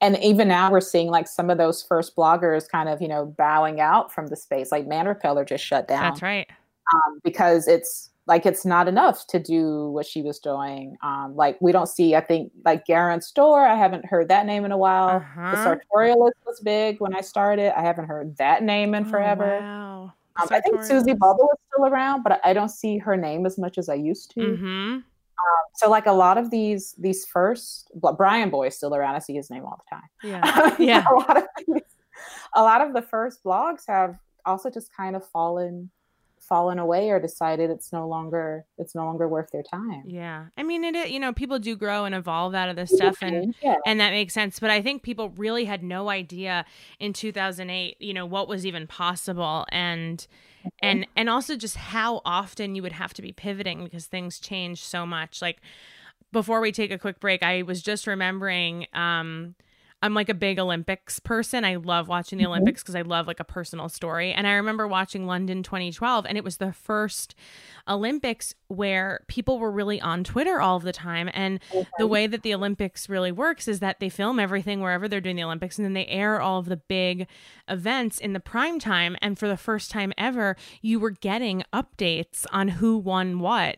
and 0.01 0.17
even 0.23 0.47
now 0.47 0.71
we're 0.71 0.81
seeing 0.81 1.09
like 1.09 1.27
some 1.27 1.49
of 1.49 1.57
those 1.57 1.83
first 1.83 2.15
bloggers 2.15 2.69
kind 2.69 2.87
of, 2.87 3.01
you 3.01 3.07
know, 3.07 3.25
bowing 3.25 3.81
out 3.81 4.13
from 4.13 4.27
the 4.27 4.35
space. 4.35 4.71
Like 4.71 4.87
Man 4.87 5.07
Repeller 5.07 5.43
just 5.43 5.63
shut 5.63 5.87
down. 5.87 6.03
That's 6.03 6.21
right. 6.21 6.47
Um, 6.93 7.19
because 7.23 7.67
it's 7.67 8.09
like 8.25 8.45
it's 8.45 8.65
not 8.65 8.87
enough 8.87 9.27
to 9.27 9.39
do 9.39 9.89
what 9.89 10.05
she 10.05 10.21
was 10.21 10.39
doing. 10.39 10.95
Um, 11.01 11.35
like 11.35 11.59
we 11.59 11.71
don't 11.71 11.87
see, 11.87 12.15
I 12.15 12.21
think, 12.21 12.51
like 12.63 12.85
Garance 12.85 13.33
Doré. 13.33 13.67
I 13.67 13.75
haven't 13.75 14.05
heard 14.05 14.29
that 14.29 14.45
name 14.45 14.65
in 14.65 14.71
a 14.71 14.77
while. 14.77 15.17
Uh-huh. 15.17 15.51
The 15.51 15.57
Sartorialist 15.57 16.31
was 16.45 16.59
big 16.61 17.01
when 17.01 17.15
I 17.15 17.21
started. 17.21 17.77
I 17.77 17.81
haven't 17.81 18.05
heard 18.05 18.37
that 18.37 18.63
name 18.63 18.93
in 18.93 19.05
oh, 19.05 19.09
forever. 19.09 19.55
Oh, 19.55 19.61
wow. 19.61 20.13
Um, 20.41 20.47
I 20.51 20.61
think 20.61 20.81
Susie 20.83 21.13
Bubble 21.13 21.49
is 21.51 21.59
still 21.73 21.87
around, 21.87 22.23
but 22.23 22.39
I 22.45 22.53
don't 22.53 22.69
see 22.69 22.97
her 22.99 23.17
name 23.17 23.45
as 23.45 23.57
much 23.57 23.77
as 23.77 23.89
I 23.89 23.95
used 23.95 24.31
to. 24.35 24.39
Mm-hmm. 24.39 24.97
Um, 25.39 25.65
so 25.75 25.89
like 25.89 26.05
a 26.05 26.11
lot 26.11 26.37
of 26.37 26.51
these 26.51 26.95
these 26.97 27.25
first 27.25 27.91
Bryanboy 27.95 28.67
is 28.67 28.75
still 28.75 28.95
around. 28.95 29.15
I 29.15 29.19
see 29.19 29.33
his 29.33 29.49
name 29.49 29.63
all 29.63 29.79
the 29.89 29.95
time. 29.95 30.09
Yeah, 30.23 30.75
yeah. 30.79 31.05
a 31.09 31.13
lot 31.13 31.37
of 31.37 31.43
these, 31.67 31.81
a 32.55 32.61
lot 32.61 32.81
of 32.81 32.93
the 32.93 33.01
first 33.01 33.43
blogs 33.43 33.83
have 33.87 34.17
also 34.45 34.69
just 34.69 34.95
kind 34.95 35.15
of 35.15 35.25
fallen 35.27 35.89
fallen 36.39 36.79
away 36.79 37.09
or 37.09 37.19
decided 37.19 37.69
it's 37.69 37.91
no 37.93 38.07
longer 38.07 38.65
it's 38.77 38.95
no 38.95 39.05
longer 39.05 39.27
worth 39.27 39.51
their 39.51 39.63
time. 39.63 40.03
Yeah. 40.05 40.45
I 40.57 40.63
mean 40.63 40.83
it 40.83 41.09
you 41.09 41.19
know 41.19 41.33
people 41.33 41.59
do 41.59 41.75
grow 41.75 42.05
and 42.05 42.15
evolve 42.15 42.55
out 42.55 42.69
of 42.69 42.75
this 42.75 42.91
stuff 42.91 43.17
and 43.21 43.55
yeah. 43.61 43.75
and 43.85 43.99
that 43.99 44.11
makes 44.11 44.33
sense 44.33 44.59
but 44.59 44.69
I 44.69 44.81
think 44.81 45.03
people 45.03 45.29
really 45.29 45.65
had 45.65 45.83
no 45.83 46.09
idea 46.09 46.65
in 46.99 47.13
2008 47.13 47.97
you 47.99 48.13
know 48.13 48.25
what 48.25 48.47
was 48.47 48.65
even 48.65 48.87
possible 48.87 49.65
and 49.69 50.25
and 50.81 51.07
and 51.15 51.29
also 51.29 51.55
just 51.55 51.75
how 51.75 52.21
often 52.25 52.75
you 52.75 52.81
would 52.81 52.91
have 52.93 53.13
to 53.13 53.21
be 53.21 53.31
pivoting 53.31 53.83
because 53.83 54.05
things 54.05 54.39
change 54.39 54.83
so 54.83 55.05
much 55.05 55.41
like 55.41 55.61
before 56.31 56.61
we 56.61 56.71
take 56.71 56.91
a 56.91 56.97
quick 56.97 57.19
break 57.19 57.41
i 57.43 57.61
was 57.61 57.81
just 57.81 58.07
remembering 58.07 58.85
um 58.93 59.55
I'm 60.01 60.13
like 60.13 60.29
a 60.29 60.33
big 60.33 60.59
Olympics 60.59 61.19
person. 61.19 61.65
I 61.65 61.75
love 61.75 62.07
watching 62.07 62.37
the 62.37 62.45
mm-hmm. 62.45 62.51
Olympics 62.51 62.81
because 62.81 62.95
I 62.95 63.01
love 63.01 63.27
like 63.27 63.39
a 63.39 63.45
personal 63.45 63.89
story. 63.89 64.31
And 64.31 64.47
I 64.47 64.53
remember 64.53 64.87
watching 64.87 65.25
London 65.25 65.61
2012, 65.61 66.25
and 66.25 66.37
it 66.37 66.43
was 66.43 66.57
the 66.57 66.71
first 66.71 67.35
Olympics 67.87 68.55
where 68.67 69.21
people 69.27 69.59
were 69.59 69.71
really 69.71 69.99
on 69.99 70.23
Twitter 70.23 70.61
all 70.61 70.77
of 70.77 70.83
the 70.83 70.93
time. 70.93 71.29
And 71.33 71.59
the 71.97 72.07
way 72.07 72.27
that 72.27 72.43
the 72.43 72.53
Olympics 72.53 73.09
really 73.09 73.31
works 73.31 73.67
is 73.67 73.79
that 73.79 73.99
they 73.99 74.09
film 74.09 74.39
everything 74.39 74.79
wherever 74.79 75.07
they're 75.07 75.19
doing 75.19 75.35
the 75.35 75.43
Olympics, 75.43 75.77
and 75.77 75.85
then 75.85 75.93
they 75.93 76.07
air 76.07 76.39
all 76.39 76.59
of 76.59 76.65
the 76.67 76.77
big 76.77 77.27
events 77.67 78.19
in 78.19 78.33
the 78.33 78.39
prime 78.39 78.79
time. 78.79 79.17
And 79.21 79.37
for 79.37 79.47
the 79.47 79.57
first 79.57 79.91
time 79.91 80.13
ever, 80.17 80.55
you 80.81 80.99
were 80.99 81.11
getting 81.11 81.63
updates 81.73 82.45
on 82.51 82.69
who 82.69 82.97
won 82.97 83.39
what 83.39 83.77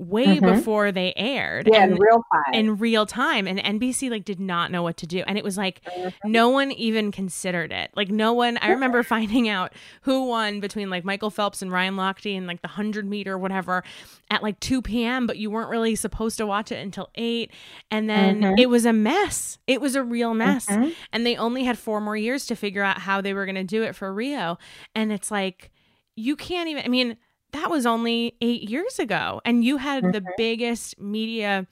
way 0.00 0.26
mm-hmm. 0.26 0.46
before 0.46 0.90
they 0.92 1.12
aired. 1.16 1.68
Yeah, 1.70 1.84
and, 1.84 1.92
in 1.92 1.98
real 1.98 2.24
time. 2.32 2.54
In 2.54 2.76
real 2.78 3.06
time. 3.06 3.46
And 3.46 3.58
NBC 3.58 4.10
like 4.10 4.24
did 4.24 4.40
not 4.40 4.70
know 4.70 4.82
what 4.82 4.96
to 4.98 5.06
do. 5.06 5.22
And 5.26 5.36
it 5.36 5.44
was 5.44 5.56
like 5.56 5.82
mm-hmm. 5.84 6.30
no 6.30 6.48
one 6.48 6.72
even 6.72 7.12
considered 7.12 7.70
it. 7.70 7.90
Like 7.94 8.08
no 8.08 8.32
one 8.32 8.58
I 8.58 8.70
remember 8.70 9.02
finding 9.04 9.48
out 9.48 9.72
who 10.02 10.26
won 10.26 10.60
between 10.60 10.90
like 10.90 11.04
Michael 11.04 11.30
Phelps 11.30 11.62
and 11.62 11.70
Ryan 11.70 11.96
Lochte 11.96 12.36
and 12.36 12.46
like 12.46 12.62
the 12.62 12.68
hundred 12.68 13.06
meter 13.06 13.38
whatever 13.38 13.84
at 14.30 14.42
like 14.42 14.58
2 14.60 14.82
p.m. 14.82 15.26
But 15.26 15.36
you 15.36 15.50
weren't 15.50 15.70
really 15.70 15.94
supposed 15.94 16.38
to 16.38 16.46
watch 16.46 16.72
it 16.72 16.78
until 16.78 17.10
8. 17.14 17.50
And 17.90 18.08
then 18.08 18.40
mm-hmm. 18.40 18.58
it 18.58 18.70
was 18.70 18.86
a 18.86 18.92
mess. 18.92 19.58
It 19.66 19.80
was 19.80 19.94
a 19.94 20.02
real 20.02 20.34
mess. 20.34 20.66
Mm-hmm. 20.66 20.90
And 21.12 21.26
they 21.26 21.36
only 21.36 21.64
had 21.64 21.78
four 21.78 22.00
more 22.00 22.16
years 22.16 22.46
to 22.46 22.56
figure 22.56 22.82
out 22.82 22.98
how 22.98 23.20
they 23.20 23.34
were 23.34 23.46
gonna 23.46 23.64
do 23.64 23.82
it 23.82 23.94
for 23.94 24.12
Rio. 24.12 24.58
And 24.94 25.12
it's 25.12 25.30
like 25.30 25.70
you 26.16 26.36
can't 26.36 26.68
even 26.68 26.84
I 26.84 26.88
mean 26.88 27.16
that 27.52 27.70
was 27.70 27.86
only 27.86 28.36
eight 28.40 28.68
years 28.68 28.98
ago. 28.98 29.40
And 29.44 29.64
you 29.64 29.78
had 29.78 30.02
mm-hmm. 30.02 30.12
the 30.12 30.24
biggest 30.36 30.98
media 31.00 31.66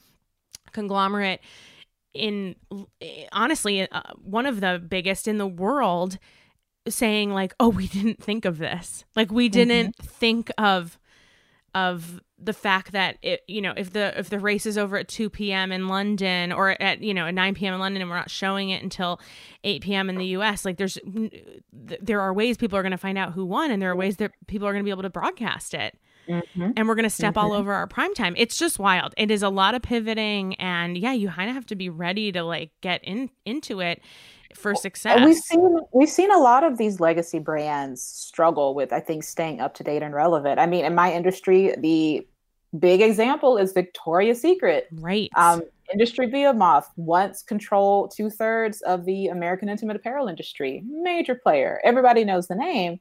conglomerate 0.72 1.40
in, 2.14 2.56
honestly, 3.32 3.90
uh, 3.90 4.02
one 4.22 4.46
of 4.46 4.60
the 4.60 4.82
biggest 4.86 5.28
in 5.28 5.38
the 5.38 5.46
world 5.46 6.18
saying, 6.88 7.32
like, 7.32 7.54
oh, 7.60 7.68
we 7.68 7.86
didn't 7.86 8.22
think 8.22 8.44
of 8.44 8.58
this. 8.58 9.04
Like, 9.14 9.30
we 9.30 9.48
didn't 9.48 9.96
mm-hmm. 9.96 10.06
think 10.06 10.50
of 10.58 10.97
of 11.78 12.20
the 12.40 12.52
fact 12.52 12.92
that 12.92 13.18
it 13.22 13.42
you 13.46 13.60
know 13.60 13.72
if 13.76 13.92
the 13.92 14.18
if 14.18 14.30
the 14.30 14.38
race 14.38 14.66
is 14.66 14.78
over 14.78 14.96
at 14.96 15.08
2 15.08 15.28
p.m 15.30 15.72
in 15.72 15.88
london 15.88 16.52
or 16.52 16.80
at 16.80 17.02
you 17.02 17.12
know 17.12 17.26
at 17.26 17.34
9 17.34 17.54
p.m 17.54 17.74
in 17.74 17.80
london 17.80 18.02
and 18.02 18.10
we're 18.10 18.16
not 18.16 18.30
showing 18.30 18.70
it 18.70 18.82
until 18.82 19.20
8 19.64 19.82
p.m 19.82 20.08
in 20.08 20.16
the 20.16 20.26
us 20.26 20.64
like 20.64 20.76
there's 20.76 20.98
there 21.72 22.20
are 22.20 22.32
ways 22.32 22.56
people 22.56 22.78
are 22.78 22.82
going 22.82 22.92
to 22.92 22.98
find 22.98 23.18
out 23.18 23.32
who 23.32 23.44
won 23.44 23.70
and 23.70 23.82
there 23.82 23.90
are 23.90 23.96
ways 23.96 24.16
that 24.16 24.32
people 24.46 24.66
are 24.68 24.72
going 24.72 24.82
to 24.82 24.84
be 24.84 24.90
able 24.90 25.02
to 25.02 25.10
broadcast 25.10 25.74
it 25.74 25.98
mm-hmm. 26.28 26.70
and 26.76 26.88
we're 26.88 26.94
going 26.94 27.04
to 27.04 27.10
step 27.10 27.34
mm-hmm. 27.34 27.50
all 27.50 27.52
over 27.52 27.72
our 27.72 27.86
prime 27.86 28.14
time 28.14 28.34
it's 28.36 28.56
just 28.56 28.78
wild 28.78 29.14
it 29.16 29.30
is 29.30 29.42
a 29.42 29.48
lot 29.48 29.74
of 29.74 29.82
pivoting 29.82 30.54
and 30.56 30.96
yeah 30.96 31.12
you 31.12 31.28
kind 31.28 31.48
of 31.48 31.54
have 31.54 31.66
to 31.66 31.76
be 31.76 31.88
ready 31.88 32.30
to 32.32 32.42
like 32.42 32.70
get 32.80 33.02
in 33.04 33.30
into 33.44 33.80
it 33.80 34.00
for 34.54 34.74
success. 34.74 35.24
we've 35.24 35.36
seen 35.36 35.78
we've 35.92 36.08
seen 36.08 36.30
a 36.30 36.38
lot 36.38 36.64
of 36.64 36.78
these 36.78 37.00
legacy 37.00 37.38
brands 37.38 38.02
struggle 38.02 38.74
with, 38.74 38.92
I 38.92 39.00
think, 39.00 39.24
staying 39.24 39.60
up 39.60 39.74
to 39.74 39.84
date 39.84 40.02
and 40.02 40.14
relevant. 40.14 40.58
I 40.58 40.66
mean, 40.66 40.84
in 40.84 40.94
my 40.94 41.12
industry, 41.12 41.74
the 41.78 42.26
big 42.78 43.00
example 43.00 43.56
is 43.56 43.72
Victoria's 43.72 44.40
Secret. 44.40 44.88
Right. 44.92 45.30
Um, 45.36 45.62
industry 45.92 46.26
behemoth 46.26 46.88
once 46.96 47.42
controlled 47.42 48.12
two 48.14 48.30
thirds 48.30 48.82
of 48.82 49.04
the 49.04 49.28
American 49.28 49.68
intimate 49.68 49.96
apparel 49.96 50.28
industry. 50.28 50.82
Major 50.86 51.34
player. 51.34 51.80
Everybody 51.84 52.24
knows 52.24 52.46
the 52.46 52.54
name. 52.54 53.00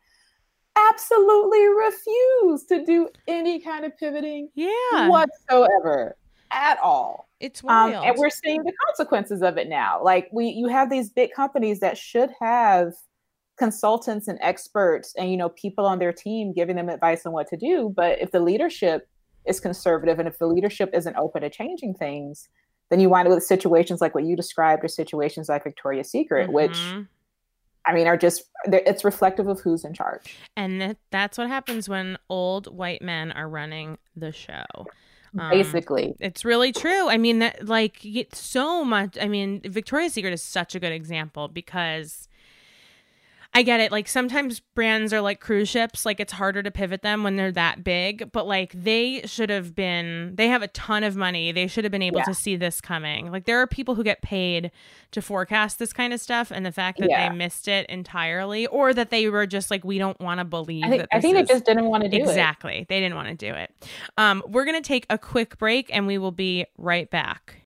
absolutely 0.89 1.67
refuse 1.67 2.65
to 2.65 2.85
do 2.85 3.09
any 3.27 3.59
kind 3.59 3.83
of 3.85 3.97
pivoting 3.97 4.49
yeah. 4.55 5.09
whatsoever 5.09 6.15
at 6.51 6.79
all. 6.79 7.26
It's 7.39 7.61
wild. 7.61 7.93
Um, 7.93 8.03
and 8.03 8.15
we're 8.17 8.29
seeing 8.29 8.63
the 8.63 8.73
consequences 8.87 9.41
of 9.41 9.57
it 9.57 9.69
now. 9.69 10.03
Like 10.03 10.27
we 10.31 10.47
you 10.47 10.67
have 10.67 10.89
these 10.89 11.09
big 11.09 11.31
companies 11.35 11.79
that 11.81 11.97
should 11.97 12.31
have 12.39 12.93
consultants 13.57 14.27
and 14.27 14.37
experts 14.41 15.13
and 15.17 15.31
you 15.31 15.37
know 15.37 15.49
people 15.49 15.85
on 15.85 15.99
their 15.99 16.13
team 16.13 16.53
giving 16.53 16.75
them 16.75 16.89
advice 16.89 17.25
on 17.25 17.33
what 17.33 17.47
to 17.49 17.57
do, 17.57 17.93
but 17.95 18.19
if 18.21 18.31
the 18.31 18.39
leadership 18.39 19.07
is 19.45 19.59
conservative 19.59 20.19
and 20.19 20.27
if 20.27 20.37
the 20.39 20.47
leadership 20.47 20.89
isn't 20.93 21.15
open 21.15 21.41
to 21.41 21.49
changing 21.49 21.93
things, 21.93 22.49
then 22.89 22.99
you 22.99 23.09
wind 23.09 23.27
up 23.27 23.33
with 23.33 23.43
situations 23.43 24.01
like 24.01 24.13
what 24.13 24.25
you 24.25 24.35
described 24.35 24.83
or 24.83 24.87
situations 24.87 25.47
like 25.49 25.63
Victoria's 25.63 26.09
Secret, 26.09 26.49
mm-hmm. 26.49 26.53
which 26.53 26.77
I 27.87 27.93
mean, 27.93 28.05
are 28.05 28.17
just 28.17 28.43
it's 28.65 29.05
reflective 29.05 29.47
of 29.47 29.61
who's 29.61 29.85
in 29.85 29.93
charge. 29.93 30.35
And 30.57 30.97
that's 31.09 31.37
what 31.37 31.47
happens 31.47 31.87
when 31.87 32.17
old 32.29 32.67
white 32.67 33.01
men 33.01 33.31
are 33.31 33.47
running 33.47 33.97
the 34.15 34.33
show. 34.33 34.65
Um, 35.37 35.51
Basically, 35.51 36.15
it's 36.19 36.43
really 36.43 36.71
true. 36.71 37.09
I 37.09 37.17
mean, 37.17 37.39
that 37.39 37.67
like 37.67 38.03
it's 38.03 38.39
so 38.39 38.83
much. 38.83 39.17
I 39.19 39.27
mean, 39.27 39.61
Victoria's 39.63 40.13
Secret 40.13 40.33
is 40.33 40.41
such 40.41 40.75
a 40.75 40.79
good 40.79 40.91
example 40.91 41.47
because 41.47 42.27
I 43.57 43.63
get 43.63 43.79
it. 43.79 43.91
Like 43.91 44.07
sometimes 44.07 44.59
brands 44.59 45.11
are 45.11 45.19
like 45.19 45.39
cruise 45.39 45.67
ships, 45.67 46.05
like 46.05 46.19
it's 46.19 46.31
harder 46.31 46.61
to 46.61 46.69
pivot 46.69 47.01
them 47.01 47.23
when 47.23 47.37
they're 47.37 47.51
that 47.53 47.83
big, 47.83 48.31
but 48.31 48.45
like 48.45 48.71
they 48.71 49.23
should 49.25 49.49
have 49.49 49.73
been 49.73 50.35
they 50.35 50.47
have 50.47 50.61
a 50.61 50.67
ton 50.67 51.03
of 51.03 51.15
money. 51.15 51.51
They 51.51 51.65
should 51.65 51.83
have 51.83 51.89
been 51.89 52.03
able 52.03 52.19
yeah. 52.19 52.25
to 52.25 52.35
see 52.35 52.55
this 52.55 52.79
coming. 52.79 53.31
Like 53.31 53.45
there 53.45 53.59
are 53.59 53.65
people 53.65 53.95
who 53.95 54.03
get 54.03 54.21
paid 54.21 54.69
to 55.09 55.23
forecast 55.23 55.79
this 55.79 55.91
kind 55.91 56.13
of 56.13 56.21
stuff 56.21 56.51
and 56.51 56.67
the 56.67 56.71
fact 56.71 56.99
that 56.99 57.09
yeah. 57.09 57.29
they 57.29 57.35
missed 57.35 57.67
it 57.67 57.89
entirely 57.89 58.67
or 58.67 58.93
that 58.93 59.09
they 59.09 59.27
were 59.27 59.47
just 59.47 59.71
like 59.71 59.83
we 59.83 59.97
don't 59.97 60.19
want 60.19 60.37
to 60.37 60.45
believe 60.45 60.85
I 60.85 60.89
think, 60.89 61.01
that 61.01 61.09
I 61.11 61.19
think 61.19 61.35
is... 61.35 61.47
they 61.47 61.53
just 61.55 61.65
didn't 61.65 61.85
want 61.85 62.03
to 62.03 62.09
do 62.09 62.17
exactly. 62.17 62.33
it. 62.33 62.37
Exactly. 62.37 62.85
They 62.89 62.99
didn't 62.99 63.15
want 63.15 63.29
to 63.29 63.33
do 63.33 63.55
it. 63.55 63.73
Um 64.19 64.43
we're 64.47 64.65
going 64.65 64.79
to 64.79 64.87
take 64.87 65.07
a 65.09 65.17
quick 65.17 65.57
break 65.57 65.89
and 65.91 66.05
we 66.05 66.19
will 66.19 66.31
be 66.31 66.67
right 66.77 67.09
back. 67.09 67.63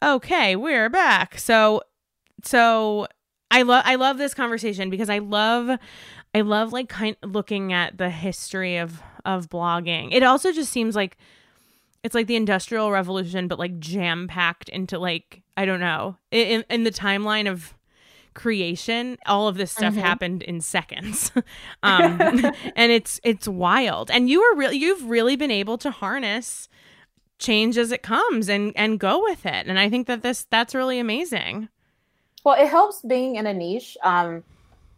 Okay, 0.00 0.54
we're 0.54 0.90
back. 0.90 1.40
So 1.40 1.82
so 2.44 3.08
I 3.56 3.62
love 3.62 3.82
I 3.86 3.94
love 3.94 4.18
this 4.18 4.34
conversation 4.34 4.90
because 4.90 5.08
I 5.08 5.18
love 5.18 5.78
I 6.34 6.42
love 6.42 6.74
like 6.74 6.90
kind 6.90 7.16
looking 7.24 7.72
at 7.72 7.96
the 7.96 8.10
history 8.10 8.76
of 8.76 9.00
of 9.24 9.48
blogging. 9.48 10.10
It 10.12 10.22
also 10.22 10.52
just 10.52 10.70
seems 10.70 10.94
like 10.94 11.16
it's 12.04 12.14
like 12.14 12.26
the 12.26 12.36
industrial 12.36 12.92
revolution 12.92 13.48
but 13.48 13.58
like 13.58 13.78
jam 13.78 14.28
packed 14.28 14.68
into 14.68 14.98
like 14.98 15.42
I 15.56 15.64
don't 15.64 15.80
know. 15.80 16.18
In 16.30 16.66
in 16.68 16.84
the 16.84 16.90
timeline 16.90 17.50
of 17.50 17.72
creation 18.34 19.16
all 19.24 19.48
of 19.48 19.56
this 19.56 19.72
stuff 19.72 19.94
mm-hmm. 19.94 20.02
happened 20.02 20.42
in 20.42 20.60
seconds 20.60 21.32
um 21.82 22.20
and 22.76 22.92
it's 22.92 23.18
it's 23.24 23.48
wild 23.48 24.10
and 24.10 24.28
you 24.28 24.42
are 24.42 24.56
really 24.56 24.76
you've 24.76 25.08
really 25.08 25.36
been 25.36 25.50
able 25.50 25.78
to 25.78 25.90
harness 25.90 26.68
change 27.38 27.78
as 27.78 27.90
it 27.90 28.02
comes 28.02 28.50
and 28.50 28.74
and 28.76 29.00
go 29.00 29.22
with 29.22 29.46
it 29.46 29.66
and 29.66 29.78
i 29.78 29.88
think 29.88 30.06
that 30.06 30.20
this 30.20 30.46
that's 30.50 30.74
really 30.74 30.98
amazing 30.98 31.70
well, 32.46 32.54
it 32.62 32.68
helps 32.68 33.02
being 33.02 33.34
in 33.34 33.46
a 33.48 33.52
niche. 33.52 33.98
Um, 34.04 34.44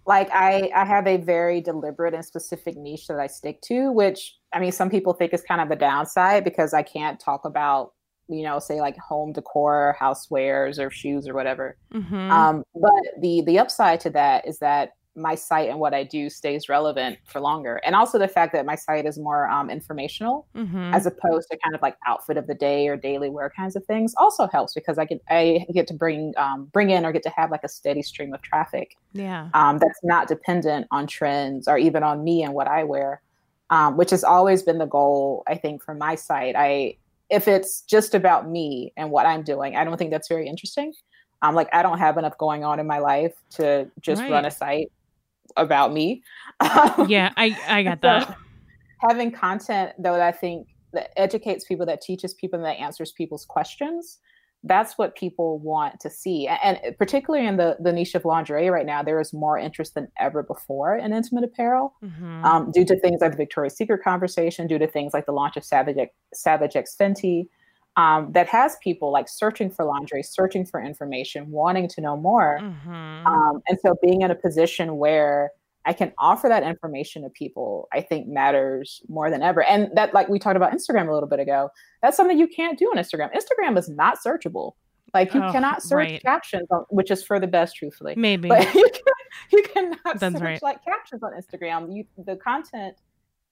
like 0.06 0.28
I, 0.32 0.70
I 0.76 0.84
have 0.84 1.06
a 1.06 1.16
very 1.16 1.62
deliberate 1.62 2.12
and 2.12 2.22
specific 2.22 2.76
niche 2.76 3.06
that 3.06 3.18
I 3.18 3.26
stick 3.26 3.62
to, 3.62 3.90
which 3.90 4.36
I 4.52 4.60
mean, 4.60 4.70
some 4.70 4.90
people 4.90 5.14
think 5.14 5.32
is 5.32 5.40
kind 5.40 5.62
of 5.62 5.70
a 5.70 5.76
downside 5.76 6.44
because 6.44 6.74
I 6.74 6.82
can't 6.82 7.18
talk 7.18 7.46
about, 7.46 7.94
you 8.28 8.42
know, 8.42 8.58
say 8.58 8.82
like 8.82 8.98
home 8.98 9.32
decor, 9.32 9.96
housewares, 9.98 10.78
or 10.78 10.90
shoes 10.90 11.26
or 11.26 11.32
whatever. 11.32 11.78
Mm-hmm. 11.94 12.30
Um, 12.30 12.64
but 12.74 12.92
the 13.18 13.40
the 13.46 13.58
upside 13.58 14.00
to 14.00 14.10
that 14.10 14.46
is 14.46 14.58
that 14.58 14.90
my 15.18 15.34
site 15.34 15.68
and 15.68 15.78
what 15.78 15.94
I 15.94 16.04
do 16.04 16.30
stays 16.30 16.68
relevant 16.68 17.18
for 17.24 17.40
longer. 17.40 17.80
And 17.84 17.94
also 17.94 18.18
the 18.18 18.28
fact 18.28 18.52
that 18.52 18.64
my 18.64 18.74
site 18.74 19.06
is 19.06 19.18
more 19.18 19.48
um, 19.48 19.70
informational 19.70 20.46
mm-hmm. 20.54 20.94
as 20.94 21.06
opposed 21.06 21.50
to 21.50 21.58
kind 21.58 21.74
of 21.74 21.82
like 21.82 21.96
outfit 22.06 22.36
of 22.36 22.46
the 22.46 22.54
day 22.54 22.88
or 22.88 22.96
daily 22.96 23.28
wear 23.28 23.50
kinds 23.50 23.76
of 23.76 23.84
things 23.84 24.14
also 24.16 24.46
helps 24.46 24.74
because 24.74 24.98
I 24.98 25.04
get 25.04 25.20
I 25.28 25.66
get 25.72 25.86
to 25.88 25.94
bring 25.94 26.34
um, 26.36 26.66
bring 26.66 26.90
in 26.90 27.04
or 27.04 27.12
get 27.12 27.22
to 27.24 27.30
have 27.30 27.50
like 27.50 27.64
a 27.64 27.68
steady 27.68 28.02
stream 28.02 28.32
of 28.32 28.42
traffic. 28.42 28.96
Yeah. 29.12 29.48
Um, 29.54 29.78
that's 29.78 30.00
not 30.02 30.28
dependent 30.28 30.86
on 30.90 31.06
trends 31.06 31.68
or 31.68 31.78
even 31.78 32.02
on 32.02 32.24
me 32.24 32.42
and 32.42 32.54
what 32.54 32.68
I 32.68 32.84
wear, 32.84 33.20
um, 33.70 33.96
which 33.96 34.10
has 34.10 34.24
always 34.24 34.62
been 34.62 34.78
the 34.78 34.86
goal 34.86 35.42
I 35.46 35.56
think 35.56 35.82
for 35.82 35.94
my 35.94 36.14
site. 36.14 36.54
I 36.56 36.96
if 37.30 37.46
it's 37.46 37.82
just 37.82 38.14
about 38.14 38.48
me 38.48 38.92
and 38.96 39.10
what 39.10 39.26
I'm 39.26 39.42
doing, 39.42 39.76
I 39.76 39.84
don't 39.84 39.96
think 39.98 40.10
that's 40.10 40.28
very 40.28 40.48
interesting. 40.48 40.94
Um, 41.42 41.54
like 41.54 41.68
I 41.72 41.82
don't 41.82 41.98
have 41.98 42.18
enough 42.18 42.36
going 42.38 42.64
on 42.64 42.80
in 42.80 42.86
my 42.86 42.98
life 42.98 43.34
to 43.50 43.88
just 44.00 44.22
right. 44.22 44.30
run 44.30 44.44
a 44.44 44.50
site 44.50 44.90
about 45.56 45.92
me. 45.92 46.22
yeah, 47.06 47.32
I 47.36 47.56
I 47.68 47.82
got 47.82 48.00
that. 48.02 48.28
So, 48.28 48.34
having 49.00 49.30
content 49.30 49.92
though 49.98 50.12
that 50.12 50.22
I 50.22 50.32
think 50.32 50.68
that 50.92 51.10
educates 51.18 51.64
people, 51.64 51.86
that 51.86 52.00
teaches 52.00 52.34
people, 52.34 52.58
and 52.58 52.66
that 52.66 52.80
answers 52.80 53.12
people's 53.12 53.44
questions. 53.44 54.18
That's 54.64 54.98
what 54.98 55.14
people 55.14 55.60
want 55.60 56.00
to 56.00 56.10
see, 56.10 56.48
and 56.48 56.80
particularly 56.98 57.46
in 57.46 57.56
the 57.56 57.76
the 57.78 57.92
niche 57.92 58.16
of 58.16 58.24
lingerie 58.24 58.70
right 58.70 58.86
now, 58.86 59.04
there 59.04 59.20
is 59.20 59.32
more 59.32 59.56
interest 59.56 59.94
than 59.94 60.08
ever 60.18 60.42
before 60.42 60.96
in 60.96 61.12
intimate 61.12 61.44
apparel, 61.44 61.94
mm-hmm. 62.02 62.44
um, 62.44 62.72
due 62.72 62.84
to 62.86 62.98
things 62.98 63.20
like 63.20 63.30
the 63.30 63.36
Victoria's 63.36 63.76
Secret 63.76 64.02
conversation, 64.02 64.66
due 64.66 64.78
to 64.78 64.88
things 64.88 65.14
like 65.14 65.26
the 65.26 65.32
launch 65.32 65.56
of 65.56 65.64
Savage 65.64 65.96
X, 65.96 66.12
Savage 66.34 66.74
X 66.74 66.96
Fenty, 67.00 67.46
um, 67.96 68.32
that 68.32 68.46
has 68.48 68.76
people 68.82 69.10
like 69.10 69.28
searching 69.28 69.70
for 69.70 69.84
lingerie, 69.84 70.22
searching 70.22 70.64
for 70.64 70.80
information, 70.80 71.50
wanting 71.50 71.88
to 71.88 72.00
know 72.00 72.16
more. 72.16 72.60
Mm-hmm. 72.62 73.26
Um, 73.26 73.62
and 73.68 73.78
so 73.84 73.96
being 74.02 74.22
in 74.22 74.30
a 74.30 74.36
position 74.36 74.98
where 74.98 75.50
I 75.84 75.92
can 75.92 76.12
offer 76.18 76.48
that 76.48 76.62
information 76.62 77.22
to 77.22 77.30
people, 77.30 77.88
I 77.92 78.00
think 78.02 78.28
matters 78.28 79.02
more 79.08 79.30
than 79.30 79.42
ever. 79.42 79.64
And 79.64 79.90
that, 79.94 80.12
like 80.14 80.28
we 80.28 80.38
talked 80.38 80.56
about 80.56 80.72
Instagram 80.72 81.08
a 81.08 81.12
little 81.12 81.28
bit 81.28 81.40
ago, 81.40 81.70
that's 82.02 82.16
something 82.16 82.38
you 82.38 82.46
can't 82.46 82.78
do 82.78 82.86
on 82.86 82.98
Instagram. 82.98 83.30
Instagram 83.34 83.78
is 83.78 83.88
not 83.88 84.18
searchable. 84.24 84.72
Like 85.14 85.32
you 85.32 85.42
oh, 85.42 85.50
cannot 85.50 85.82
search 85.82 86.10
right. 86.10 86.22
captions, 86.22 86.68
on, 86.70 86.84
which 86.90 87.10
is 87.10 87.24
for 87.24 87.40
the 87.40 87.46
best, 87.46 87.76
truthfully. 87.76 88.14
Maybe, 88.16 88.48
but 88.48 88.62
you, 88.74 88.90
can, 88.92 89.02
you 89.52 89.62
cannot 89.74 90.20
that's 90.20 90.34
search 90.34 90.42
right. 90.42 90.62
like 90.62 90.84
captions 90.84 91.22
on 91.22 91.32
Instagram. 91.32 91.94
You, 91.96 92.04
the 92.24 92.36
content 92.36 92.96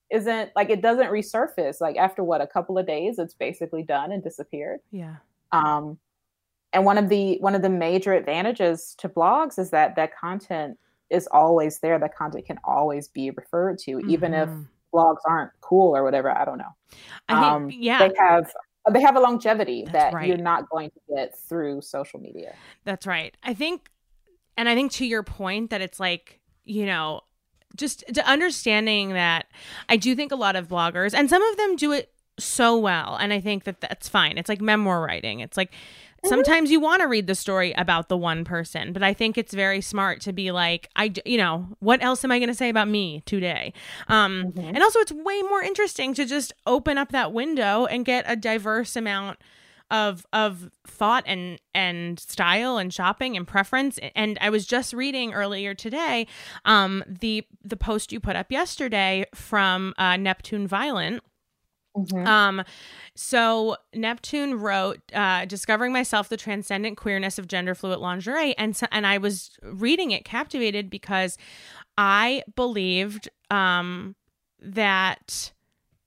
isn't 0.09 0.51
like 0.55 0.69
it 0.69 0.81
doesn't 0.81 1.07
resurface 1.07 1.81
like 1.81 1.97
after 1.97 2.23
what 2.23 2.41
a 2.41 2.47
couple 2.47 2.77
of 2.77 2.87
days 2.87 3.19
it's 3.19 3.33
basically 3.33 3.83
done 3.83 4.11
and 4.11 4.23
disappeared 4.23 4.79
yeah 4.91 5.15
um 5.51 5.97
and 6.73 6.85
one 6.85 6.97
of 6.97 7.09
the 7.09 7.37
one 7.39 7.55
of 7.55 7.61
the 7.61 7.69
major 7.69 8.13
advantages 8.13 8.95
to 8.97 9.09
blogs 9.09 9.59
is 9.59 9.69
that 9.69 9.95
that 9.95 10.15
content 10.17 10.77
is 11.09 11.27
always 11.31 11.79
there 11.79 11.99
that 11.99 12.15
content 12.15 12.45
can 12.45 12.59
always 12.63 13.07
be 13.07 13.31
referred 13.31 13.77
to 13.77 13.97
mm-hmm. 13.97 14.09
even 14.09 14.33
if 14.33 14.47
mm-hmm. 14.47 14.63
blogs 14.93 15.19
aren't 15.25 15.51
cool 15.61 15.95
or 15.95 16.03
whatever 16.03 16.31
i 16.31 16.45
don't 16.45 16.57
know 16.57 16.75
I 17.27 17.49
um 17.49 17.69
think, 17.69 17.83
yeah 17.83 18.07
they 18.07 18.13
have 18.17 18.51
they 18.91 19.01
have 19.01 19.17
a 19.17 19.19
longevity 19.19 19.83
That's 19.83 19.93
that 19.93 20.13
right. 20.13 20.27
you're 20.27 20.37
not 20.37 20.69
going 20.69 20.89
to 20.91 20.99
get 21.13 21.37
through 21.37 21.81
social 21.81 22.21
media 22.21 22.55
That's 22.85 23.05
right. 23.05 23.35
I 23.43 23.53
think 23.53 23.89
and 24.57 24.67
I 24.67 24.75
think 24.75 24.91
to 24.93 25.05
your 25.05 25.23
point 25.23 25.69
that 25.69 25.81
it's 25.81 25.99
like, 25.99 26.39
you 26.65 26.85
know, 26.85 27.21
just 27.77 28.03
to 28.13 28.27
understanding 28.27 29.13
that 29.13 29.47
I 29.89 29.97
do 29.97 30.15
think 30.15 30.31
a 30.31 30.35
lot 30.35 30.55
of 30.55 30.67
bloggers 30.67 31.13
and 31.13 31.29
some 31.29 31.41
of 31.43 31.57
them 31.57 31.75
do 31.75 31.91
it 31.91 32.11
so 32.39 32.77
well 32.77 33.17
and 33.19 33.33
I 33.33 33.39
think 33.39 33.63
that 33.63 33.81
that's 33.81 34.07
fine. 34.07 34.37
It's 34.37 34.49
like 34.49 34.61
memoir 34.61 35.01
writing. 35.01 35.39
It's 35.39 35.57
like 35.57 35.71
mm-hmm. 35.71 36.29
sometimes 36.29 36.69
you 36.69 36.79
want 36.79 37.01
to 37.01 37.07
read 37.07 37.27
the 37.27 37.35
story 37.35 37.73
about 37.73 38.09
the 38.09 38.17
one 38.17 38.43
person, 38.43 38.93
but 38.93 39.01
I 39.01 39.13
think 39.13 39.37
it's 39.37 39.53
very 39.53 39.81
smart 39.81 40.21
to 40.21 40.33
be 40.33 40.51
like 40.51 40.89
I 40.95 41.13
you 41.25 41.37
know, 41.37 41.67
what 41.79 42.03
else 42.03 42.23
am 42.23 42.31
I 42.31 42.39
going 42.39 42.49
to 42.49 42.55
say 42.55 42.69
about 42.69 42.87
me 42.87 43.23
today? 43.25 43.73
Um 44.07 44.51
mm-hmm. 44.51 44.75
and 44.75 44.79
also 44.83 44.99
it's 44.99 45.11
way 45.11 45.41
more 45.43 45.61
interesting 45.61 46.13
to 46.15 46.25
just 46.25 46.53
open 46.65 46.97
up 46.97 47.11
that 47.11 47.33
window 47.33 47.85
and 47.85 48.05
get 48.05 48.25
a 48.27 48.35
diverse 48.35 48.95
amount 48.95 49.39
of 49.91 50.25
of 50.33 50.69
thought 50.85 51.23
and 51.25 51.59
and 51.73 52.19
style 52.19 52.77
and 52.77 52.93
shopping 52.93 53.37
and 53.37 53.47
preference. 53.47 53.99
And 54.15 54.37
I 54.41 54.49
was 54.49 54.65
just 54.65 54.93
reading 54.93 55.33
earlier 55.33 55.73
today 55.73 56.27
um 56.65 57.03
the 57.07 57.45
the 57.63 57.77
post 57.77 58.11
you 58.11 58.19
put 58.19 58.35
up 58.35 58.51
yesterday 58.51 59.25
from 59.33 59.93
uh, 59.97 60.17
Neptune 60.17 60.67
Violent. 60.67 61.23
Mm-hmm. 61.97 62.27
Um, 62.27 62.63
so 63.15 63.75
Neptune 63.95 64.59
wrote, 64.59 64.99
uh, 65.13 65.45
"Discovering 65.45 65.91
Myself: 65.91 66.29
The 66.29 66.37
Transcendent 66.37 66.97
Queerness 66.97 67.39
of 67.39 67.47
Gender 67.47 67.73
Fluid 67.73 67.99
Lingerie," 67.99 68.55
and 68.57 68.75
so, 68.75 68.85
and 68.91 69.07
I 69.07 69.17
was 69.17 69.51
reading 69.63 70.11
it 70.11 70.23
captivated 70.23 70.89
because 70.89 71.37
I 71.97 72.43
believed 72.55 73.29
um, 73.49 74.15
that 74.61 75.53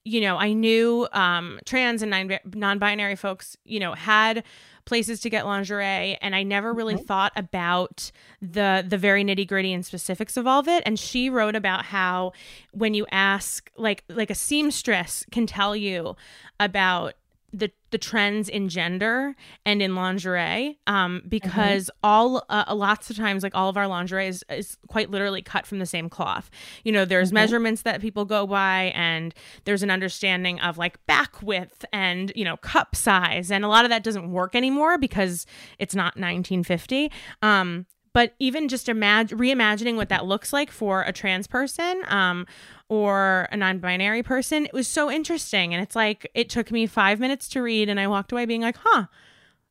you 0.04 0.20
know, 0.20 0.36
I 0.36 0.52
knew 0.52 1.06
um, 1.12 1.60
trans 1.64 2.02
and 2.02 2.38
non 2.54 2.78
binary 2.78 3.16
folks, 3.16 3.56
you 3.64 3.80
know, 3.80 3.94
had 3.94 4.44
places 4.86 5.20
to 5.20 5.30
get 5.30 5.46
lingerie 5.46 6.18
and 6.20 6.34
I 6.34 6.42
never 6.42 6.72
really 6.72 6.94
mm-hmm. 6.94 7.04
thought 7.04 7.32
about 7.36 8.10
the 8.40 8.84
the 8.86 8.98
very 8.98 9.22
nitty-gritty 9.24 9.72
and 9.72 9.84
specifics 9.84 10.36
of 10.36 10.46
all 10.46 10.60
of 10.60 10.68
it 10.68 10.82
and 10.86 10.98
she 10.98 11.30
wrote 11.30 11.54
about 11.54 11.84
how 11.84 12.32
when 12.72 12.94
you 12.94 13.06
ask 13.12 13.70
like 13.76 14.02
like 14.08 14.30
a 14.30 14.34
seamstress 14.34 15.24
can 15.30 15.46
tell 15.46 15.76
you 15.76 16.16
about 16.58 17.14
the 17.52 17.70
the 17.90 17.98
trends 17.98 18.48
in 18.48 18.68
gender 18.68 19.34
and 19.66 19.82
in 19.82 19.96
lingerie 19.96 20.78
um 20.86 21.22
because 21.28 21.86
mm-hmm. 21.86 21.98
all 22.04 22.44
uh, 22.48 22.64
lots 22.72 23.10
of 23.10 23.16
times 23.16 23.42
like 23.42 23.54
all 23.54 23.68
of 23.68 23.76
our 23.76 23.88
lingerie 23.88 24.28
is, 24.28 24.44
is 24.48 24.78
quite 24.88 25.10
literally 25.10 25.42
cut 25.42 25.66
from 25.66 25.80
the 25.80 25.86
same 25.86 26.08
cloth 26.08 26.50
you 26.84 26.92
know 26.92 27.04
there's 27.04 27.28
mm-hmm. 27.28 27.34
measurements 27.36 27.82
that 27.82 28.00
people 28.00 28.24
go 28.24 28.46
by 28.46 28.92
and 28.94 29.34
there's 29.64 29.82
an 29.82 29.90
understanding 29.90 30.60
of 30.60 30.78
like 30.78 31.04
back 31.06 31.42
width 31.42 31.84
and 31.92 32.32
you 32.36 32.44
know 32.44 32.56
cup 32.58 32.94
size 32.94 33.50
and 33.50 33.64
a 33.64 33.68
lot 33.68 33.84
of 33.84 33.90
that 33.90 34.04
doesn't 34.04 34.30
work 34.30 34.54
anymore 34.54 34.96
because 34.96 35.44
it's 35.78 35.94
not 35.94 36.16
1950 36.16 37.10
um 37.42 37.86
but 38.12 38.34
even 38.38 38.68
just 38.68 38.88
imagine 38.88 39.38
reimagining 39.38 39.96
what 39.96 40.08
that 40.08 40.26
looks 40.26 40.52
like 40.52 40.70
for 40.70 41.02
a 41.02 41.12
trans 41.12 41.46
person 41.46 42.02
um, 42.08 42.46
or 42.88 43.48
a 43.52 43.56
non-binary 43.56 44.22
person 44.22 44.66
it 44.66 44.72
was 44.72 44.88
so 44.88 45.10
interesting. 45.10 45.72
And 45.74 45.82
it's 45.82 45.96
like 45.96 46.30
it 46.34 46.48
took 46.48 46.70
me 46.70 46.86
five 46.86 47.20
minutes 47.20 47.48
to 47.50 47.62
read 47.62 47.88
and 47.88 48.00
i 48.00 48.06
walked 48.06 48.32
away 48.32 48.44
being 48.46 48.62
like 48.62 48.76
huh 48.80 49.06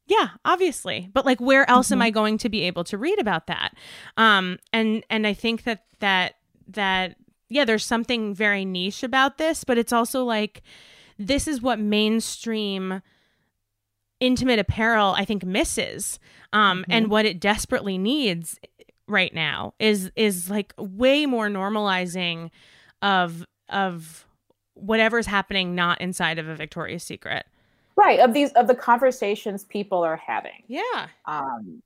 yeah 0.07 0.29
obviously. 0.43 1.09
But 1.13 1.25
like 1.25 1.39
where 1.39 1.69
else 1.69 1.87
mm-hmm. 1.87 1.93
am 1.95 2.01
i 2.01 2.09
going 2.09 2.37
to 2.39 2.49
be 2.49 2.61
able 2.61 2.83
to 2.85 2.97
read 2.97 3.19
about 3.19 3.47
that? 3.47 3.75
Um 4.17 4.57
and 4.73 5.03
and 5.09 5.27
i 5.27 5.33
think 5.33 5.63
that 5.63 5.85
that 5.99 6.35
that 6.67 7.15
yeah 7.49 7.65
there's 7.65 7.85
something 7.85 8.33
very 8.33 8.63
niche 8.63 9.03
about 9.03 9.37
this 9.37 9.63
but 9.63 9.77
it's 9.77 9.91
also 9.91 10.23
like 10.23 10.61
this 11.17 11.47
is 11.47 11.61
what 11.61 11.79
mainstream 11.79 13.01
intimate 14.19 14.59
apparel 14.59 15.13
i 15.17 15.23
think 15.23 15.45
misses 15.45 16.19
um 16.53 16.79
mm-hmm. 16.79 16.91
and 16.91 17.09
what 17.09 17.25
it 17.25 17.39
desperately 17.39 17.97
needs 17.97 18.59
right 19.09 19.33
now 19.33 19.73
is 19.79 20.11
is 20.15 20.49
like 20.49 20.73
way 20.77 21.25
more 21.25 21.49
normalizing 21.49 22.51
of 23.01 23.45
of 23.69 24.25
whatever's 24.75 25.25
happening 25.25 25.75
not 25.75 25.99
inside 25.99 26.39
of 26.39 26.47
a 26.47 26.55
Victoria's 26.55 27.03
Secret. 27.03 27.45
Right, 27.95 28.19
of 28.19 28.33
these 28.33 28.51
of 28.53 28.67
the 28.67 28.75
conversations 28.75 29.65
people 29.65 30.03
are 30.03 30.15
having. 30.15 30.63
Yeah. 30.67 31.07
Um 31.25 31.81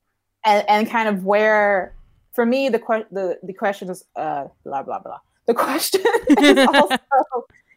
and 0.45 0.69
and 0.69 0.89
kind 0.89 1.09
of 1.09 1.25
where 1.25 1.95
for 2.33 2.45
me 2.45 2.69
the 2.69 2.79
que- 2.79 3.07
the 3.11 3.39
the 3.41 3.53
question 3.53 3.89
is 3.89 4.03
uh 4.15 4.45
blah 4.63 4.83
blah 4.83 4.99
blah. 4.99 5.19
The 5.47 5.53
question 5.53 6.01
is 6.39 6.67
also 6.73 6.97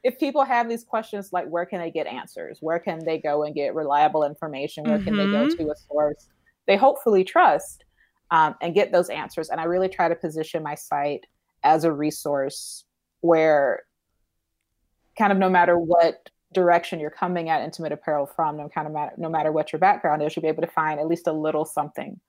if 0.06 0.20
people 0.20 0.44
have 0.44 0.68
these 0.68 0.84
questions 0.84 1.32
like 1.32 1.48
where 1.48 1.66
can 1.66 1.80
they 1.80 1.90
get 1.90 2.06
answers? 2.06 2.58
Where 2.60 2.78
can 2.78 3.04
they 3.04 3.18
go 3.18 3.42
and 3.42 3.52
get 3.52 3.74
reliable 3.74 4.22
information? 4.22 4.84
Where 4.84 4.98
mm-hmm. 4.98 5.04
can 5.04 5.16
they 5.16 5.26
go 5.26 5.48
mm-hmm. 5.48 5.64
to 5.64 5.72
a 5.72 5.76
source 5.76 6.28
they 6.66 6.76
hopefully 6.76 7.24
trust 7.24 7.84
um, 8.30 8.54
and 8.60 8.72
get 8.72 8.92
those 8.92 9.08
answers? 9.10 9.48
And 9.48 9.60
I 9.60 9.64
really 9.64 9.88
try 9.88 10.08
to 10.08 10.14
position 10.14 10.62
my 10.62 10.76
site 10.76 11.26
as 11.64 11.82
a 11.82 11.92
resource 11.92 12.84
where 13.20 13.82
kind 15.18 15.32
of 15.32 15.38
no 15.38 15.50
matter 15.50 15.76
what 15.76 16.30
direction 16.52 17.00
you're 17.00 17.10
coming 17.10 17.48
at 17.48 17.62
intimate 17.62 17.90
apparel 17.90 18.26
from, 18.26 18.58
no 18.58 18.68
kind 18.68 18.86
of 18.86 18.92
matter 18.92 19.14
no 19.16 19.28
matter 19.28 19.50
what 19.50 19.72
your 19.72 19.80
background 19.80 20.22
is, 20.22 20.36
you'll 20.36 20.42
be 20.42 20.48
able 20.48 20.62
to 20.62 20.68
find 20.68 21.00
at 21.00 21.08
least 21.08 21.26
a 21.26 21.32
little 21.32 21.64
something 21.64 22.20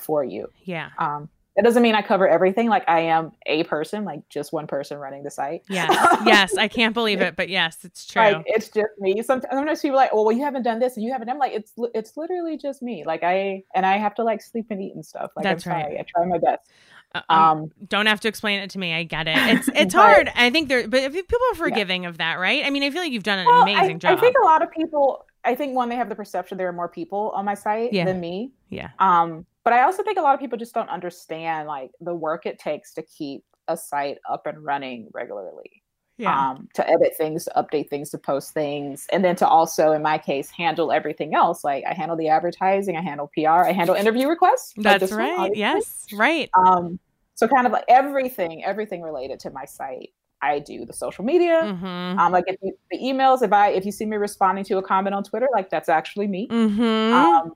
for 0.00 0.24
you. 0.24 0.48
Yeah. 0.64 0.88
Um, 0.96 1.28
that 1.56 1.64
doesn't 1.64 1.82
mean 1.82 1.94
I 1.94 2.02
cover 2.02 2.28
everything. 2.28 2.68
Like 2.68 2.84
I 2.86 3.00
am 3.00 3.32
a 3.46 3.64
person, 3.64 4.04
like 4.04 4.28
just 4.28 4.52
one 4.52 4.66
person 4.66 4.98
running 4.98 5.22
the 5.22 5.30
site. 5.30 5.62
Yes, 5.68 5.90
yes, 6.26 6.56
I 6.56 6.68
can't 6.68 6.92
believe 6.92 7.22
it, 7.22 7.34
but 7.34 7.48
yes, 7.48 7.78
it's 7.82 8.06
true. 8.06 8.22
Like 8.22 8.42
it's 8.46 8.68
just 8.68 8.90
me. 8.98 9.22
Sometimes, 9.22 9.52
sometimes 9.52 9.80
people 9.80 9.96
are 9.96 10.02
like, 10.02 10.10
"Oh, 10.12 10.22
well, 10.22 10.36
you 10.36 10.44
haven't 10.44 10.64
done 10.64 10.78
this, 10.78 10.96
and 10.96 11.04
you 11.04 11.12
haven't." 11.12 11.30
I'm 11.30 11.38
like, 11.38 11.52
"It's 11.52 11.72
it's 11.94 12.16
literally 12.16 12.58
just 12.58 12.82
me." 12.82 13.04
Like 13.06 13.22
I 13.22 13.64
and 13.74 13.86
I 13.86 13.96
have 13.96 14.14
to 14.16 14.22
like 14.22 14.42
sleep 14.42 14.66
and 14.68 14.82
eat 14.82 14.94
and 14.94 15.04
stuff. 15.04 15.32
Like 15.34 15.44
That's 15.44 15.66
I'm 15.66 15.72
sorry, 15.72 15.94
right. 15.94 16.00
I 16.00 16.04
try 16.06 16.26
my 16.26 16.38
best. 16.38 16.70
Uh, 17.14 17.22
um, 17.30 17.40
um, 17.40 17.70
don't 17.88 18.06
have 18.06 18.20
to 18.20 18.28
explain 18.28 18.60
it 18.60 18.70
to 18.70 18.78
me. 18.78 18.92
I 18.92 19.04
get 19.04 19.26
it. 19.26 19.36
It's 19.36 19.68
it's 19.74 19.94
hard. 19.94 20.30
I 20.34 20.50
think 20.50 20.68
there, 20.68 20.86
but 20.86 21.10
people 21.12 21.38
are 21.52 21.54
forgiving 21.54 22.02
yeah. 22.02 22.10
of 22.10 22.18
that, 22.18 22.38
right? 22.38 22.66
I 22.66 22.70
mean, 22.70 22.82
I 22.82 22.90
feel 22.90 23.00
like 23.00 23.12
you've 23.12 23.22
done 23.22 23.38
an 23.38 23.46
well, 23.46 23.62
amazing 23.62 23.96
I, 23.96 23.98
job. 23.98 24.18
I 24.18 24.20
think 24.20 24.36
a 24.42 24.44
lot 24.44 24.62
of 24.62 24.70
people. 24.70 25.24
I 25.42 25.54
think 25.54 25.76
one, 25.76 25.88
they 25.88 25.94
have 25.94 26.08
the 26.08 26.16
perception 26.16 26.58
there 26.58 26.68
are 26.68 26.72
more 26.72 26.88
people 26.88 27.30
on 27.34 27.44
my 27.44 27.54
site 27.54 27.92
yeah. 27.92 28.04
than 28.04 28.18
me. 28.18 28.50
Yeah. 28.68 28.90
Um, 28.98 29.46
but 29.66 29.72
I 29.72 29.82
also 29.82 30.04
think 30.04 30.16
a 30.16 30.20
lot 30.20 30.32
of 30.32 30.38
people 30.38 30.56
just 30.56 30.72
don't 30.74 30.88
understand 30.88 31.66
like 31.66 31.90
the 32.00 32.14
work 32.14 32.46
it 32.46 32.56
takes 32.56 32.94
to 32.94 33.02
keep 33.02 33.42
a 33.66 33.76
site 33.76 34.18
up 34.30 34.46
and 34.46 34.64
running 34.64 35.08
regularly. 35.12 35.82
Yeah. 36.18 36.50
Um, 36.50 36.68
to 36.74 36.88
edit 36.88 37.14
things, 37.18 37.46
to 37.46 37.52
update 37.56 37.90
things, 37.90 38.10
to 38.10 38.18
post 38.18 38.54
things, 38.54 39.08
and 39.12 39.24
then 39.24 39.34
to 39.34 39.48
also, 39.48 39.90
in 39.90 40.02
my 40.02 40.18
case, 40.18 40.50
handle 40.50 40.92
everything 40.92 41.34
else. 41.34 41.64
Like 41.64 41.82
I 41.84 41.94
handle 41.94 42.16
the 42.16 42.28
advertising, 42.28 42.96
I 42.96 43.02
handle 43.02 43.28
PR, 43.34 43.66
I 43.66 43.72
handle 43.72 43.96
interview 43.96 44.28
requests. 44.28 44.72
That's 44.76 45.10
like 45.10 45.18
right. 45.18 45.36
One, 45.36 45.54
yes, 45.56 46.06
right. 46.14 46.48
Um, 46.56 47.00
so 47.34 47.48
kind 47.48 47.66
of 47.66 47.72
like 47.72 47.86
everything, 47.88 48.64
everything 48.64 49.02
related 49.02 49.40
to 49.40 49.50
my 49.50 49.64
site. 49.64 50.10
I 50.42 50.60
do 50.60 50.84
the 50.84 50.92
social 50.92 51.24
media. 51.24 51.62
Mm-hmm. 51.64 52.20
Um, 52.20 52.30
like 52.30 52.44
if 52.46 52.56
you, 52.62 52.72
the 52.92 52.98
emails, 52.98 53.42
if 53.42 53.52
I 53.52 53.70
if 53.70 53.84
you 53.84 53.90
see 53.90 54.06
me 54.06 54.16
responding 54.16 54.62
to 54.66 54.78
a 54.78 54.82
comment 54.82 55.12
on 55.12 55.24
Twitter, 55.24 55.48
like 55.52 55.70
that's 55.70 55.88
actually 55.88 56.28
me. 56.28 56.46
Mm-hmm. 56.46 57.14
Um, 57.14 57.52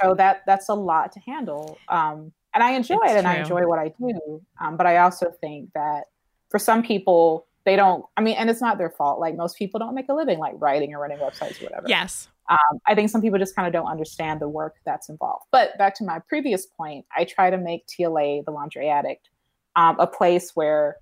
so 0.00 0.14
that 0.14 0.42
that's 0.46 0.68
a 0.68 0.74
lot 0.74 1.12
to 1.12 1.20
handle. 1.20 1.78
Um, 1.88 2.32
and 2.54 2.62
I 2.62 2.72
enjoy 2.72 2.98
it's 3.02 3.12
it, 3.12 3.18
and 3.18 3.28
I 3.28 3.36
enjoy 3.36 3.66
what 3.66 3.78
I 3.78 3.92
do. 3.98 4.40
Um, 4.60 4.76
but 4.76 4.86
I 4.86 4.98
also 4.98 5.30
think 5.40 5.72
that 5.74 6.04
for 6.48 6.58
some 6.58 6.82
people, 6.82 7.46
they 7.64 7.76
don't. 7.76 8.04
I 8.16 8.22
mean, 8.22 8.36
and 8.36 8.48
it's 8.48 8.62
not 8.62 8.78
their 8.78 8.90
fault. 8.90 9.20
Like 9.20 9.36
most 9.36 9.58
people 9.58 9.78
don't 9.78 9.94
make 9.94 10.08
a 10.08 10.14
living 10.14 10.38
like 10.38 10.54
writing 10.58 10.94
or 10.94 11.00
running 11.00 11.18
websites 11.18 11.60
or 11.60 11.64
whatever. 11.64 11.86
Yes. 11.86 12.28
Um, 12.48 12.78
I 12.86 12.94
think 12.94 13.10
some 13.10 13.20
people 13.20 13.38
just 13.38 13.56
kind 13.56 13.66
of 13.66 13.72
don't 13.72 13.90
understand 13.90 14.40
the 14.40 14.48
work 14.48 14.76
that's 14.84 15.08
involved. 15.08 15.46
But 15.50 15.76
back 15.78 15.96
to 15.96 16.04
my 16.04 16.20
previous 16.20 16.64
point, 16.64 17.04
I 17.16 17.24
try 17.24 17.50
to 17.50 17.58
make 17.58 17.86
TLA, 17.88 18.44
the 18.44 18.52
Lingerie 18.52 18.88
Addict, 18.88 19.28
um, 19.74 19.98
a 19.98 20.06
place 20.06 20.52
where 20.54 20.96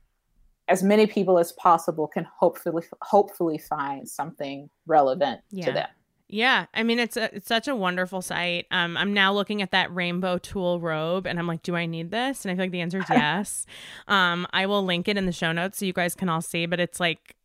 as 0.68 0.83
many 0.83 1.07
people 1.07 1.38
as 1.38 1.52
possible 1.52 2.07
can 2.07 2.26
hopefully 2.38 2.83
hopefully 3.02 3.59
find 3.59 4.09
something 4.09 4.70
relevant 4.87 5.40
yeah. 5.50 5.66
to 5.66 5.72
them. 5.72 5.88
Yeah, 6.35 6.66
I 6.75 6.83
mean 6.83 6.99
it's 6.99 7.16
a, 7.16 7.33
it's 7.33 7.47
such 7.47 7.68
a 7.68 7.77
wonderful 7.77 8.20
site. 8.20 8.66
Um, 8.73 8.97
I'm 8.97 9.14
now 9.14 9.33
looking 9.33 9.62
at 9.62 9.70
that 9.70 9.94
rainbow 9.94 10.37
tulle 10.38 10.81
robe, 10.81 11.29
and 11.29 11.38
I'm 11.38 11.47
like, 11.47 11.62
do 11.62 11.77
I 11.77 11.87
need 11.87 12.11
this? 12.11 12.44
And 12.44 12.51
I 12.51 12.57
feel 12.57 12.64
like 12.64 12.73
the 12.73 12.81
answer 12.81 12.99
is 12.99 13.05
yes. 13.09 13.66
um, 14.09 14.44
I 14.53 14.66
will 14.66 14.85
link 14.85 15.07
it 15.07 15.16
in 15.16 15.27
the 15.27 15.33
show 15.33 15.53
notes 15.53 15.79
so 15.79 15.87
you 15.87 15.92
guys 15.92 16.16
can 16.16 16.29
all 16.29 16.42
see. 16.42 16.66
But 16.66 16.81
it's 16.81 16.99
like 16.99 17.37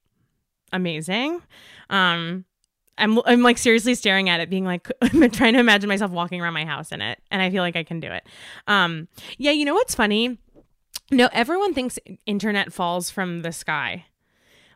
amazing. 0.73 1.39
Um, 1.91 2.45
I'm 2.97 3.21
I'm 3.27 3.43
like 3.43 3.59
seriously 3.59 3.93
staring 3.93 4.27
at 4.27 4.39
it, 4.39 4.49
being 4.49 4.65
like 4.65 4.91
I'm 5.03 5.29
trying 5.29 5.53
to 5.53 5.59
imagine 5.59 5.87
myself 5.87 6.09
walking 6.09 6.41
around 6.41 6.53
my 6.53 6.65
house 6.65 6.91
in 6.91 6.99
it, 6.99 7.19
and 7.29 7.43
I 7.43 7.51
feel 7.51 7.61
like 7.61 7.75
I 7.75 7.83
can 7.83 7.99
do 7.99 8.11
it. 8.11 8.25
Um, 8.65 9.07
yeah, 9.37 9.51
you 9.51 9.65
know 9.65 9.75
what's 9.75 9.93
funny? 9.93 10.39
No, 11.11 11.29
everyone 11.31 11.75
thinks 11.75 11.99
internet 12.25 12.73
falls 12.73 13.11
from 13.11 13.43
the 13.43 13.51
sky. 13.51 14.05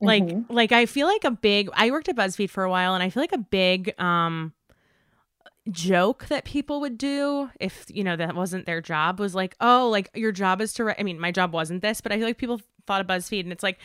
Like 0.03 0.23
mm-hmm. 0.23 0.53
like 0.53 0.71
I 0.71 0.85
feel 0.85 1.07
like 1.07 1.23
a 1.23 1.31
big 1.31 1.69
I 1.73 1.91
worked 1.91 2.09
at 2.09 2.15
BuzzFeed 2.15 2.49
for 2.49 2.63
a 2.63 2.69
while, 2.69 2.93
and 2.93 3.03
I 3.03 3.09
feel 3.09 3.23
like 3.23 3.33
a 3.33 3.37
big 3.37 3.99
um 3.99 4.53
joke 5.71 6.25
that 6.27 6.43
people 6.43 6.81
would 6.81 6.97
do 6.97 7.49
if 7.57 7.85
you 7.87 8.03
know 8.03 8.17
that 8.17 8.35
wasn't 8.35 8.65
their 8.65 8.81
job 8.81 9.17
was 9.17 9.33
like 9.33 9.55
oh 9.61 9.87
like 9.89 10.09
your 10.13 10.33
job 10.33 10.59
is 10.59 10.73
to 10.73 10.83
write 10.83 10.97
i 10.99 11.03
mean 11.03 11.17
my 11.17 11.31
job 11.31 11.53
wasn't 11.53 11.81
this 11.81 12.01
but 12.01 12.11
i 12.11 12.17
feel 12.17 12.27
like 12.27 12.37
people 12.37 12.59
thought 12.85 13.01
of 13.01 13.07
buzzfeed 13.07 13.41
and 13.41 13.51
it's 13.51 13.63
like 13.63 13.77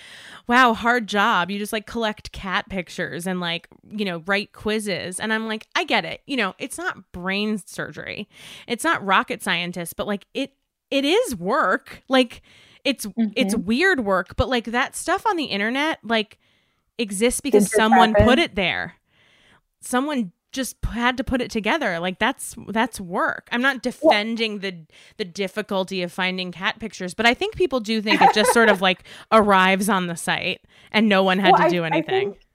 wow 0.46 0.74
hard 0.74 1.06
job. 1.06 1.50
You 1.50 1.58
just 1.58 1.72
like 1.72 1.86
collect 1.86 2.32
cat 2.32 2.68
pictures 2.68 3.26
and 3.26 3.40
like 3.40 3.68
you 3.90 4.04
know 4.04 4.22
write 4.26 4.52
quizzes. 4.52 5.20
And 5.20 5.32
i'm 5.32 5.46
like 5.46 5.66
i 5.74 5.84
get 5.84 6.04
it. 6.04 6.22
You 6.26 6.36
know 6.36 6.54
it's 6.58 6.78
not 6.78 7.12
brain 7.12 7.58
surgery. 7.58 8.28
It's 8.66 8.84
not 8.84 9.04
rocket 9.04 9.42
scientist 9.42 9.96
but 9.96 10.06
like 10.06 10.26
it 10.34 10.54
it 10.90 11.04
is 11.04 11.36
work. 11.36 12.02
Like 12.08 12.42
it's 12.88 13.06
mm-hmm. 13.06 13.30
it's 13.36 13.54
weird 13.54 14.00
work 14.00 14.34
but 14.36 14.48
like 14.48 14.64
that 14.64 14.96
stuff 14.96 15.26
on 15.26 15.36
the 15.36 15.44
internet 15.44 15.98
like 16.02 16.38
exists 16.98 17.40
because 17.40 17.70
someone 17.70 18.14
put 18.14 18.38
it 18.38 18.54
there 18.54 18.94
someone 19.80 20.32
just 20.50 20.76
had 20.84 21.16
to 21.18 21.22
put 21.22 21.42
it 21.42 21.50
together 21.50 22.00
like 22.00 22.18
that's 22.18 22.56
that's 22.68 22.98
work 22.98 23.48
i'm 23.52 23.60
not 23.60 23.82
defending 23.82 24.54
yeah. 24.54 24.58
the 24.58 24.86
the 25.18 25.24
difficulty 25.24 26.02
of 26.02 26.10
finding 26.10 26.50
cat 26.50 26.78
pictures 26.80 27.12
but 27.12 27.26
i 27.26 27.34
think 27.34 27.54
people 27.54 27.80
do 27.80 28.00
think 28.00 28.20
it 28.22 28.34
just 28.34 28.52
sort 28.52 28.70
of 28.70 28.80
like 28.80 29.04
arrives 29.32 29.90
on 29.90 30.06
the 30.06 30.16
site 30.16 30.62
and 30.90 31.08
no 31.08 31.22
one 31.22 31.38
had 31.38 31.52
well, 31.52 31.64
to 31.64 31.70
do 31.70 31.84
anything 31.84 32.14
I 32.14 32.20
think 32.20 32.47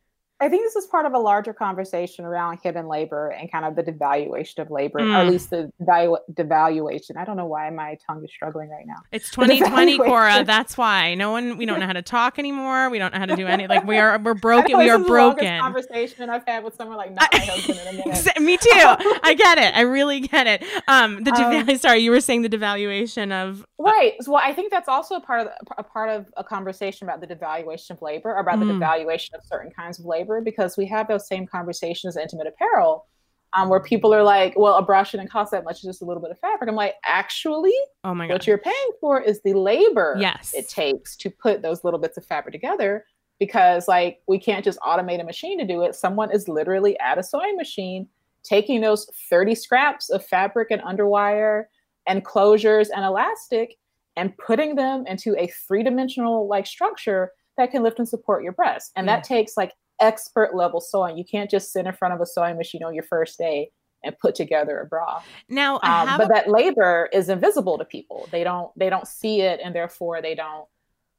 this 0.50 0.76
is 0.76 0.86
part 0.88 1.06
of 1.06 1.14
a 1.14 1.20
larger 1.20 1.54
conversation 1.54 2.26
around 2.26 2.60
hidden 2.64 2.88
labor 2.88 3.30
and 3.30 3.52
kind 3.52 3.66
of 3.66 3.76
the 3.76 3.84
devaluation 3.84 4.60
of 4.60 4.72
labor, 4.72 5.00
mm. 5.00 5.14
or 5.14 5.18
at 5.18 5.28
mm. 5.28 5.32
least 5.32 5.50
the 5.50 5.72
devalu- 5.82 6.20
devaluation. 6.34 7.18
I 7.18 7.26
don't 7.26 7.38
know 7.38 7.46
why 7.46 7.70
my 7.70 7.98
tongue 8.08 8.24
is 8.24 8.32
struggling 8.32 8.70
right 8.70 8.86
now. 8.86 9.02
It's 9.12 9.30
2020, 9.32 9.98
Cora. 10.00 10.44
That's 10.44 10.78
why. 10.78 11.16
No 11.16 11.32
one. 11.32 11.58
We 11.58 11.66
don't 11.66 11.80
know 11.80 11.86
how 11.86 11.94
to 11.94 12.02
talk 12.02 12.40
anymore. 12.40 12.90
We 12.90 13.00
don't 13.00 13.14
know 13.14 13.20
how 13.20 13.26
to 13.26 13.36
do 13.36 13.48
any. 13.48 13.68
Like 13.68 13.86
we 13.86 13.98
are. 13.98 14.20
We're 14.20 14.34
broken. 14.44 14.78
we 14.78 14.90
are 14.90 15.00
broken. 15.00 15.60
conversation 15.60 16.30
I've 16.30 16.46
had 16.46 16.64
with 16.64 16.76
someone 16.76 16.98
like 16.98 17.14
not 17.14 17.30
my 17.32 17.40
husband 17.40 17.80
in 17.80 17.88
a 17.88 17.92
minute. 18.08 18.42
Me 18.42 18.58
too. 18.58 18.70
I 18.72 19.36
get 19.38 19.58
it. 19.58 19.76
I 19.76 19.82
really 19.82 20.22
get 20.22 20.48
it. 20.48 20.64
Um, 20.88 21.24
the 21.24 21.32
um, 21.32 21.78
sorry, 21.78 22.00
you 22.00 22.12
were 22.12 22.22
saying 22.22 22.42
the 22.42 22.50
devaluation 22.50 23.32
of 23.32 23.66
right. 23.78 24.14
Well, 24.28 24.42
I 24.44 24.54
think 24.54 24.72
that's 24.72 24.88
also 24.88 25.16
a 25.16 25.22
part 25.22 25.48
of 25.48 25.54
a 25.78 25.84
part 25.84 26.10
of 26.10 26.26
a 26.38 26.44
conversation 26.44 27.08
about 27.08 27.22
the 27.22 27.28
devaluation 27.28 27.92
of 27.92 28.02
labor, 28.02 28.32
or 28.32 28.40
about 28.40 28.60
mm. 28.60 28.68
the 28.68 28.74
devaluation 28.74 29.34
of 29.34 29.44
certain 29.44 29.72
kinds 29.72 30.00
of 30.00 30.06
labor 30.06 30.33
because 30.42 30.78
we 30.78 30.86
have 30.88 31.08
those 31.08 31.28
same 31.28 31.46
conversations 31.48 32.16
in 32.16 32.24
intimate 32.24 32.48
apparel 32.48 33.06
um, 33.54 33.70
where 33.70 33.80
people 33.80 34.14
are 34.14 34.24
like, 34.24 34.58
well, 34.58 34.76
a 34.76 34.82
bra 34.82 35.04
shouldn't 35.04 35.30
cost 35.30 35.52
that 35.52 35.64
much, 35.64 35.76
it's 35.76 35.84
just 35.84 36.02
a 36.02 36.06
little 36.06 36.22
bit 36.22 36.32
of 36.32 36.40
fabric. 36.40 36.70
I'm 36.70 36.76
like, 36.76 36.96
actually, 37.06 37.76
oh 38.04 38.14
my 38.14 38.28
God. 38.28 38.34
what 38.34 38.48
you're 38.48 38.58
paying 38.58 38.92
for 39.00 39.22
is 39.22 39.42
the 39.44 39.54
labor 39.54 40.16
yes. 40.20 40.54
it 40.56 40.68
takes 40.68 41.16
to 41.18 41.30
put 41.30 41.62
those 41.62 41.84
little 41.84 42.00
bits 42.00 42.18
of 42.18 42.26
fabric 42.26 42.54
together 42.54 43.06
because 43.40 43.88
like 43.88 44.22
we 44.28 44.40
can't 44.40 44.64
just 44.64 44.80
automate 44.80 45.22
a 45.22 45.24
machine 45.24 45.60
to 45.60 45.66
do 45.66 45.84
it. 45.84 45.96
Someone 45.96 46.32
is 46.32 46.48
literally 46.48 46.98
at 47.00 47.18
a 47.18 47.24
sewing 47.24 47.56
machine 47.56 48.08
taking 48.44 48.82
those 48.82 49.08
30 49.30 49.56
scraps 49.56 50.10
of 50.10 50.26
fabric 50.26 50.70
and 50.72 50.82
underwire 50.82 51.66
and 52.08 52.26
closures 52.26 52.88
and 52.94 53.06
elastic 53.06 53.76
and 54.16 54.38
putting 54.38 54.76
them 54.76 55.06
into 55.08 55.36
a 55.40 55.48
three-dimensional 55.48 56.48
like 56.48 56.68
structure 56.68 57.32
that 57.58 57.72
can 57.72 57.84
lift 57.84 58.00
and 58.00 58.10
support 58.10 58.44
your 58.44 58.52
breast. 58.52 58.92
And 58.96 59.08
that 59.08 59.24
takes 59.24 59.56
like 59.56 59.72
expert 60.00 60.56
level 60.56 60.82
sewing. 60.82 61.18
You 61.18 61.26
can't 61.26 61.50
just 61.50 61.72
sit 61.72 61.86
in 61.86 61.94
front 61.94 62.14
of 62.14 62.22
a 62.22 62.26
sewing 62.26 62.58
machine 62.58 62.84
on 62.84 62.94
your 62.94 63.04
first 63.04 63.38
day 63.38 63.72
and 64.04 64.18
put 64.20 64.36
together 64.36 64.80
a 64.80 64.86
bra. 64.86 65.22
Now, 65.50 65.80
Um, 65.82 66.18
but 66.18 66.26
a- 66.26 66.34
that 66.34 66.48
labor 66.50 67.10
is 67.14 67.30
invisible 67.30 67.78
to 67.78 67.86
people. 67.86 68.28
They 68.32 68.44
don't 68.44 68.72
they 68.78 68.90
don't 68.90 69.08
see 69.08 69.42
it 69.42 69.60
and 69.64 69.74
therefore 69.74 70.22
they 70.22 70.36
don't 70.36 70.66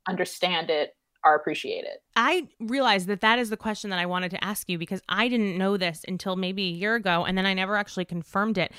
understand 0.07 0.71
it 0.71 0.95
or 1.25 1.35
appreciate 1.35 1.85
it. 1.85 2.03
I 2.17 2.49
realized 2.61 3.07
that 3.07 3.23
that 3.23 3.39
is 3.39 3.49
the 3.49 3.57
question 3.57 3.89
that 3.89 3.99
I 3.99 4.05
wanted 4.05 4.31
to 4.33 4.45
ask 4.45 4.69
you 4.69 4.77
because 4.77 5.01
I 5.09 5.29
didn't 5.29 5.57
know 5.57 5.79
this 5.79 6.03
until 6.07 6.37
maybe 6.37 6.65
a 6.65 6.73
year 6.73 6.95
ago 6.97 7.25
and 7.25 7.39
then 7.39 7.47
I 7.47 7.55
never 7.55 7.77
actually 7.77 8.05
confirmed 8.05 8.59
it. 8.59 8.73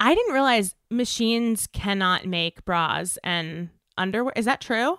I 0.00 0.14
didn't 0.14 0.32
realize 0.32 0.74
machines 0.90 1.66
cannot 1.66 2.24
make 2.24 2.64
bras 2.64 3.18
and 3.22 3.68
underwear. 3.98 4.32
Is 4.34 4.46
that 4.46 4.62
true? 4.62 4.98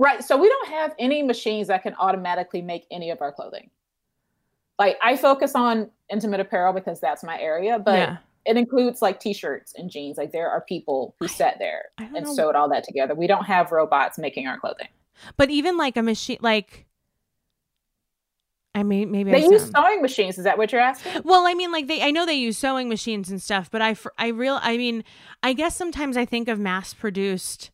Right. 0.00 0.24
So 0.24 0.38
we 0.38 0.48
don't 0.48 0.68
have 0.68 0.94
any 0.98 1.22
machines 1.22 1.68
that 1.68 1.82
can 1.82 1.94
automatically 1.98 2.62
make 2.62 2.86
any 2.90 3.10
of 3.10 3.20
our 3.20 3.32
clothing. 3.32 3.68
Like 4.78 4.96
I 5.02 5.14
focus 5.14 5.54
on 5.54 5.90
intimate 6.08 6.40
apparel 6.40 6.72
because 6.72 7.00
that's 7.00 7.22
my 7.22 7.38
area, 7.38 7.78
but 7.78 7.98
yeah. 7.98 8.16
it 8.46 8.56
includes 8.56 9.02
like 9.02 9.20
t-shirts 9.20 9.74
and 9.76 9.90
jeans. 9.90 10.16
Like 10.16 10.32
there 10.32 10.48
are 10.48 10.62
people 10.62 11.14
who 11.20 11.28
sat 11.28 11.58
there 11.58 11.90
and 11.98 12.24
know. 12.24 12.32
sewed 12.32 12.54
all 12.54 12.70
that 12.70 12.84
together. 12.84 13.14
We 13.14 13.26
don't 13.26 13.44
have 13.44 13.72
robots 13.72 14.16
making 14.16 14.46
our 14.46 14.58
clothing. 14.58 14.88
But 15.36 15.50
even 15.50 15.76
like 15.76 15.98
a 15.98 16.02
machine, 16.02 16.38
like, 16.40 16.86
I 18.74 18.82
mean, 18.82 19.10
maybe 19.10 19.32
They 19.32 19.44
I 19.44 19.48
use 19.48 19.70
sound- 19.70 19.74
sewing 19.76 20.00
machines. 20.00 20.38
Is 20.38 20.44
that 20.44 20.56
what 20.56 20.72
you're 20.72 20.80
asking? 20.80 21.24
Well, 21.24 21.46
I 21.46 21.52
mean, 21.52 21.72
like 21.72 21.88
they, 21.88 22.00
I 22.00 22.10
know 22.10 22.24
they 22.24 22.32
use 22.32 22.56
sewing 22.56 22.88
machines 22.88 23.30
and 23.30 23.42
stuff, 23.42 23.70
but 23.70 23.82
I, 23.82 23.94
I 24.16 24.28
real, 24.28 24.60
I 24.62 24.78
mean, 24.78 25.04
I 25.42 25.52
guess 25.52 25.76
sometimes 25.76 26.16
I 26.16 26.24
think 26.24 26.48
of 26.48 26.58
mass-produced 26.58 27.70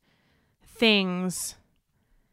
things. 0.67 1.55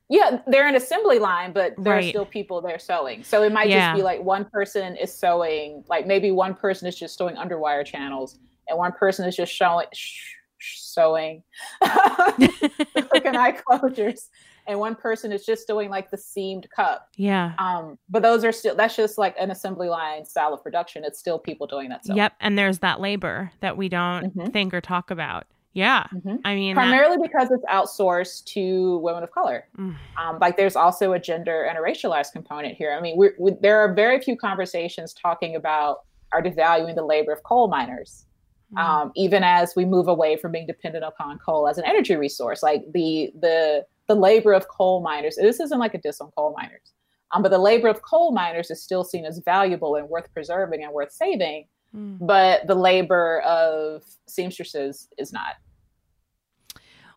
Yeah, 0.09 0.39
they're 0.47 0.67
an 0.67 0.75
assembly 0.75 1.17
line, 1.19 1.53
but 1.53 1.73
there 1.77 1.93
Right. 1.93 2.05
are 2.05 2.09
still 2.09 2.25
people 2.25 2.61
there 2.61 2.77
sewing. 2.77 3.23
So 3.23 3.41
it 3.43 3.51
might 3.53 3.69
Yeah. 3.69 3.91
just 3.93 3.97
be 3.99 4.03
like 4.03 4.21
one 4.21 4.45
person 4.45 4.95
is 4.97 5.13
sewing, 5.13 5.83
like 5.87 6.05
maybe 6.05 6.31
one 6.31 6.53
person 6.55 6.87
is 6.87 6.95
just 6.95 7.17
sewing 7.17 7.35
underwire 7.35 7.85
channels, 7.85 8.37
and 8.67 8.77
one 8.77 8.91
person 8.91 9.27
is 9.27 9.35
just 9.35 9.51
showing 9.53 9.87
sh- 9.93 10.35
sh- 10.57 10.79
sewing 10.81 11.43
hook 11.83 13.25
and 13.25 13.37
eye 13.37 13.53
closures, 13.69 14.29
and 14.67 14.79
one 14.79 14.95
person 14.95 15.31
is 15.31 15.45
just 15.45 15.67
doing 15.67 15.89
like 15.89 16.09
the 16.11 16.17
seamed 16.17 16.69
cup. 16.69 17.09
yeah. 17.15 17.53
Um, 17.57 17.97
but 18.09 18.21
those 18.23 18.43
are 18.45 18.51
still 18.51 18.75
that's 18.75 18.95
just 18.95 19.17
like 19.17 19.35
an 19.39 19.51
assembly 19.51 19.89
line 19.89 20.25
style 20.25 20.53
of 20.53 20.61
production. 20.63 21.03
It's 21.03 21.19
still 21.19 21.39
people 21.39 21.67
doing 21.67 21.89
that 21.89 22.03
stuff. 22.05 22.17
Yep. 22.17 22.33
And 22.39 22.57
there's 22.57 22.79
that 22.79 22.99
labor 23.01 23.51
that 23.61 23.77
we 23.77 23.89
don't 23.89 24.35
Mhm. 24.35 24.53
think 24.53 24.73
or 24.73 24.81
talk 24.81 25.11
about. 25.11 25.45
Yeah. 25.73 26.05
Mhm. 26.13 26.39
I 26.45 26.55
mean, 26.55 26.75
that- 26.75 26.81
Primarily 26.81 27.17
because 27.21 27.49
it's 27.51 27.65
outsourced 27.65 28.45
to 28.53 28.97
women 28.99 29.23
of 29.23 29.31
color. 29.31 29.65
Mm. 29.77 29.95
Um, 30.17 30.37
like 30.39 30.55
there's 30.55 30.75
also 30.75 31.13
a 31.13 31.19
gender 31.19 31.63
and 31.63 31.77
a 31.77 31.81
racialized 31.81 32.31
component 32.31 32.75
here. 32.75 32.93
I 32.93 33.01
mean, 33.01 33.17
we're, 33.17 33.33
we, 33.39 33.51
there 33.61 33.79
are 33.79 33.93
very 33.93 34.21
few 34.21 34.35
conversations 34.37 35.13
talking 35.13 35.55
about 35.55 36.03
are 36.31 36.41
devaluing 36.41 36.95
the 36.95 37.03
labor 37.05 37.31
of 37.31 37.41
coal 37.43 37.67
miners, 37.67 38.25
Mm. 38.73 38.79
um, 38.79 39.11
even 39.15 39.43
as 39.43 39.75
we 39.75 39.85
move 39.85 40.07
away 40.07 40.35
from 40.37 40.51
being 40.51 40.65
dependent 40.67 41.03
upon 41.03 41.37
coal 41.39 41.67
as 41.67 41.77
an 41.77 41.85
energy 41.85 42.15
resource. 42.15 42.63
Like 42.63 42.83
the 42.93 43.31
the 43.39 43.85
the 44.07 44.15
labor 44.15 44.53
of 44.53 44.67
coal 44.67 45.01
miners. 45.01 45.35
This 45.37 45.59
isn't 45.59 45.79
like 45.79 45.93
a 45.93 45.97
diss 45.97 46.19
on 46.21 46.29
coal 46.35 46.53
miners, 46.57 46.93
um, 47.31 47.41
but 47.41 47.49
the 47.51 47.57
labor 47.57 47.87
of 47.87 48.01
coal 48.01 48.31
miners 48.31 48.69
is 48.69 48.81
still 48.83 49.03
seen 49.03 49.25
as 49.25 49.39
valuable 49.39 49.95
and 49.95 50.09
worth 50.09 50.31
preserving 50.33 50.83
and 50.83 50.91
worth 50.93 51.11
saving. 51.11 51.65
Mm. 51.95 52.17
But 52.19 52.67
the 52.67 52.75
labor 52.75 53.41
of 53.41 54.03
seamstresses 54.27 55.07
is 55.17 55.31
not. 55.31 55.55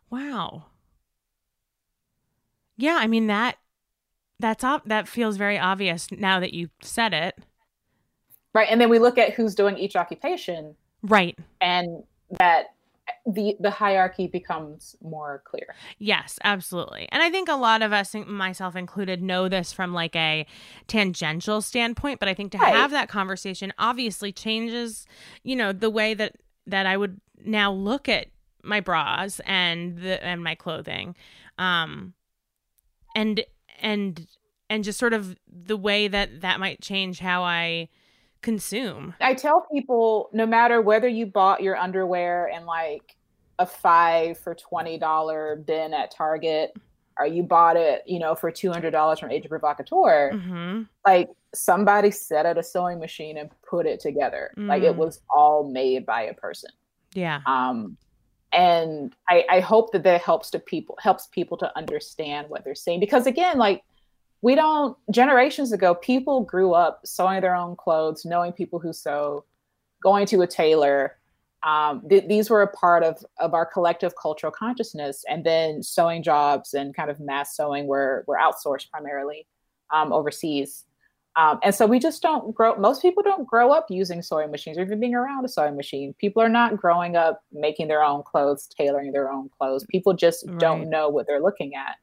Wow. 0.09 0.65
Yeah, 2.77 2.97
I 2.99 3.07
mean 3.07 3.27
that 3.27 3.57
that's 4.39 4.63
op- 4.63 4.87
that 4.87 5.07
feels 5.07 5.35
very 5.37 5.57
obvious 5.57 6.11
now 6.11 6.39
that 6.39 6.53
you 6.53 6.69
said 6.81 7.13
it. 7.13 7.37
Right. 8.53 8.67
And 8.69 8.79
then 8.79 8.89
we 8.89 8.99
look 8.99 9.17
at 9.17 9.33
who's 9.33 9.55
doing 9.55 9.77
each 9.77 9.95
occupation 9.95 10.75
Right. 11.03 11.37
and 11.61 12.03
that 12.39 12.73
the 13.25 13.55
the 13.59 13.71
hierarchy 13.71 14.27
becomes 14.27 14.95
more 15.01 15.43
clear. 15.45 15.77
Yes, 15.99 16.39
absolutely. 16.43 17.07
And 17.11 17.21
I 17.21 17.29
think 17.29 17.49
a 17.49 17.55
lot 17.55 17.81
of 17.81 17.93
us, 17.93 18.13
myself 18.13 18.75
included, 18.75 19.21
know 19.21 19.47
this 19.49 19.73
from 19.73 19.93
like 19.93 20.15
a 20.15 20.45
tangential 20.87 21.61
standpoint, 21.61 22.19
but 22.19 22.29
I 22.29 22.33
think 22.33 22.51
to 22.53 22.57
Right. 22.57 22.73
have 22.73 22.91
that 22.91 23.09
conversation 23.09 23.73
obviously 23.77 24.31
changes, 24.31 25.05
you 25.43 25.55
know, 25.55 25.71
the 25.73 25.89
way 25.89 26.13
that 26.13 26.35
that 26.65 26.85
I 26.85 26.97
would 26.97 27.19
now 27.43 27.71
look 27.71 28.09
at 28.09 28.27
my 28.63 28.79
bras 28.79 29.39
and 29.45 29.97
the 29.97 30.23
and 30.23 30.43
my 30.43 30.55
clothing. 30.55 31.15
Um 31.57 32.13
and 33.15 33.43
and 33.81 34.27
and 34.69 34.83
just 34.83 34.99
sort 34.99 35.13
of 35.13 35.35
the 35.47 35.77
way 35.77 36.07
that 36.07 36.41
that 36.41 36.59
might 36.59 36.81
change 36.81 37.19
how 37.19 37.43
I 37.43 37.89
consume. 38.41 39.13
I 39.21 39.33
tell 39.33 39.65
people 39.71 40.29
no 40.33 40.45
matter 40.45 40.81
whether 40.81 41.07
you 41.07 41.25
bought 41.25 41.61
your 41.63 41.75
underwear 41.75 42.47
in 42.55 42.65
like 42.65 43.15
a 43.59 43.65
five 43.65 44.37
for 44.37 44.53
twenty 44.55 44.97
dollar 44.97 45.55
bin 45.65 45.93
at 45.93 46.11
Target 46.11 46.73
or 47.19 47.25
you 47.25 47.41
bought 47.41 47.75
it, 47.77 48.03
you 48.05 48.19
know, 48.19 48.35
for 48.35 48.51
two 48.51 48.71
hundred 48.71 48.91
dollars 48.91 49.19
from 49.19 49.31
Agent 49.31 49.49
Provocateur, 49.49 50.31
Mhm. 50.33 50.87
like 51.05 51.29
somebody 51.55 52.11
set 52.11 52.45
at 52.45 52.57
a 52.57 52.63
sewing 52.63 52.99
machine 52.99 53.37
and 53.37 53.49
put 53.67 53.87
it 53.87 53.99
together. 53.99 54.51
Like 54.55 54.83
it 54.83 54.93
Mm. 54.93 54.97
was 54.97 55.21
all 55.35 55.63
made 55.63 56.05
by 56.05 56.23
a 56.23 56.33
person. 56.33 56.69
Yeah. 57.13 57.41
um, 57.47 57.97
and 58.53 59.13
I, 59.27 59.45
I 59.49 59.59
hope 59.59 59.91
that 59.91 60.03
that 60.03 60.21
helps 60.21 60.49
to 60.51 60.59
people 60.59 60.97
helps 61.01 61.27
people 61.27 61.57
to 61.57 61.77
understand 61.77 62.49
what 62.49 62.63
they're 62.63 62.75
seeing 62.75 62.99
because 63.01 63.27
again 63.27 63.57
like 63.57 63.81
we 64.41 64.55
don't 64.55 64.97
generations 65.11 65.71
ago 65.71 65.95
people 65.95 66.41
grew 66.41 66.73
up 66.73 67.01
sewing 67.05 67.41
their 67.41 67.55
own 67.55 67.75
clothes 67.75 68.25
knowing 68.25 68.51
people 68.51 68.79
who 68.79 68.93
sew 68.93 69.43
going 70.03 70.25
to 70.25 70.41
a 70.41 70.47
tailor 70.47 71.17
um, 71.63 72.03
th- 72.07 72.27
these 72.27 72.49
were 72.49 72.61
a 72.61 72.67
part 72.67 73.03
of 73.03 73.23
of 73.39 73.53
our 73.53 73.65
collective 73.65 74.13
cultural 74.21 74.51
consciousness 74.51 75.23
and 75.29 75.43
then 75.43 75.81
sewing 75.81 76.21
jobs 76.21 76.73
and 76.73 76.95
kind 76.95 77.09
of 77.09 77.19
mass 77.19 77.55
sewing 77.55 77.87
were 77.87 78.23
were 78.27 78.37
outsourced 78.37 78.89
primarily 78.91 79.47
um, 79.93 80.13
overseas 80.13 80.85
um, 81.37 81.59
and 81.63 81.73
so 81.75 81.85
we 81.85 81.99
just 81.99 82.23
don't 82.23 82.51
grow. 82.55 82.75
Most 82.77 82.99
people 82.99 83.21
don't 83.21 83.47
grow 83.47 83.71
up 83.71 83.85
using 83.91 84.23
sewing 84.23 84.49
machines 84.49 84.75
or 84.75 84.81
even 84.81 84.99
being 84.99 85.13
around 85.13 85.45
a 85.45 85.47
sewing 85.47 85.77
machine. 85.77 86.15
People 86.17 86.41
are 86.41 86.49
not 86.49 86.77
growing 86.77 87.15
up 87.15 87.43
making 87.51 87.89
their 87.89 88.03
own 88.03 88.23
clothes, 88.23 88.67
tailoring 88.75 89.11
their 89.11 89.31
own 89.31 89.47
clothes. 89.55 89.85
People 89.91 90.13
just 90.13 90.43
Right. 90.47 90.57
don't 90.57 90.89
know 90.89 91.09
what 91.09 91.27
they're 91.27 91.39
looking 91.39 91.75
at. 91.75 91.97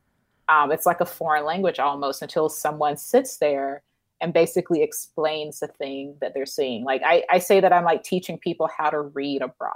Um, 0.49 0.73
it's 0.73 0.87
like 0.87 1.01
a 1.01 1.07
foreign 1.07 1.45
language 1.45 1.79
almost 1.79 2.23
until 2.23 2.49
someone 2.49 2.97
sits 2.97 3.39
there 3.39 3.83
and 4.21 4.33
basically 4.33 4.83
explains 4.83 5.61
the 5.61 5.69
thing 5.69 6.17
that 6.21 6.35
they're 6.35 6.47
seeing. 6.47 6.85
Like 6.85 7.03
I, 7.05 7.25
I 7.31 7.39
say 7.39 7.61
that 7.61 7.73
I'm 7.73 7.85
like 7.85 8.03
teaching 8.03 8.39
people 8.39 8.69
how 8.77 8.91
to 8.91 9.01
read 9.01 9.43
a 9.43 9.49
bra. 9.49 9.73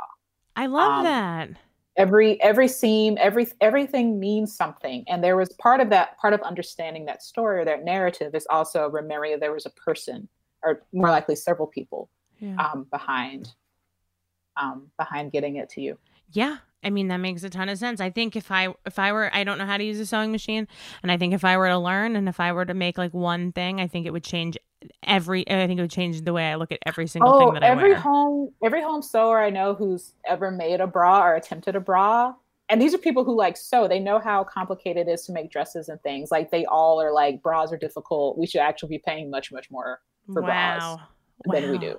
I 0.57 0.67
love 0.67 0.99
um, 0.99 1.05
that. 1.05 1.51
Every 1.97 2.41
every 2.43 2.69
seam, 2.69 3.17
every 3.19 3.49
everything 3.61 4.21
means 4.21 4.55
something. 4.55 5.05
And 5.09 5.23
there 5.23 5.37
was 5.37 5.53
part 5.55 5.81
of 5.81 5.91
that 5.91 6.17
part 6.19 6.33
of 6.33 6.41
understanding 6.43 7.07
that 7.07 7.23
story 7.23 7.61
or 7.61 7.65
that 7.65 7.85
narrative 7.85 8.35
is 8.35 8.47
also 8.49 8.89
remembering 8.89 9.41
there 9.41 9.53
was 9.53 9.67
a 9.67 9.71
person, 9.71 10.29
or 10.63 10.83
more 10.93 11.11
likely 11.11 11.35
several 11.35 11.67
people, 11.67 12.09
Yeah. 12.39 12.57
um, 12.57 12.87
behind 12.91 13.53
um, 14.57 14.91
behind 14.97 15.33
getting 15.33 15.57
it 15.57 15.69
to 15.71 15.81
you. 15.81 15.99
Yeah. 16.33 16.59
I 16.83 16.91
mean 16.91 17.09
that 17.09 17.17
makes 17.19 17.43
a 17.43 17.51
ton 17.51 17.69
of 17.69 17.79
sense. 17.79 18.01
I 18.01 18.11
think 18.11 18.37
if 18.37 18.51
I 18.51 18.69
if 18.87 18.99
I 18.99 19.12
were 19.12 19.35
I 19.35 19.45
don't 19.45 19.59
know 19.59 19.67
how 19.67 19.77
to 19.77 19.85
use 19.85 19.99
a 19.99 20.07
sewing 20.07 20.33
machine 20.33 20.69
and 21.03 21.11
I 21.11 21.17
think 21.17 21.35
if 21.35 21.45
I 21.45 21.57
were 21.57 21.69
to 21.69 21.79
learn 21.79 22.17
and 22.17 22.29
if 22.29 22.38
I 22.41 22.53
were 22.53 22.64
to 22.64 22.75
make 22.75 22.97
like 22.99 23.12
one 23.12 23.53
thing, 23.53 23.81
I 23.81 23.87
think 23.88 24.07
it 24.07 24.12
would 24.12 24.25
change 24.25 24.57
every 25.03 25.49
I 25.49 25.67
think 25.67 25.79
it 25.79 25.83
would 25.83 25.91
change 25.91 26.23
the 26.23 26.33
way 26.33 26.51
I 26.51 26.55
look 26.55 26.71
at 26.71 26.79
every 26.87 27.09
single 27.09 27.35
Oh, 27.35 27.38
thing 27.38 27.55
that 27.55 27.64
I 27.64 27.69
every 27.69 27.91
wear. 27.91 27.99
home 27.99 28.53
every 28.64 28.83
home 28.83 29.03
sewer 29.03 29.41
I 29.41 29.51
know 29.51 29.75
who's 29.75 30.14
ever 30.25 30.51
made 30.51 30.81
a 30.81 30.87
bra 30.87 31.25
or 31.25 31.35
attempted 31.35 31.75
a 31.75 31.81
bra, 31.81 32.35
and 32.69 32.81
these 32.81 32.95
are 32.95 32.99
people 32.99 33.25
who 33.25 33.37
like 33.37 33.57
sew. 33.57 33.88
They 33.88 33.99
know 33.99 34.21
how 34.21 34.45
complicated 34.45 35.09
it 35.09 35.11
is 35.11 35.25
to 35.27 35.33
make 35.33 35.51
dresses 35.51 35.88
and 35.88 36.01
things. 36.03 36.31
Like 36.31 36.53
they 36.53 36.64
all 36.67 37.01
are 37.03 37.12
like 37.12 37.43
bras 37.43 37.73
are 37.73 37.77
difficult. 37.77 38.38
We 38.38 38.47
should 38.47 38.61
actually 38.61 38.91
be 38.91 38.99
paying 39.05 39.31
much 39.31 39.51
much 39.51 39.69
more 39.71 40.01
for 40.33 40.43
bras 40.43 40.81
wow. 40.81 41.01
than 41.47 41.72
we 41.72 41.79
do. 41.79 41.99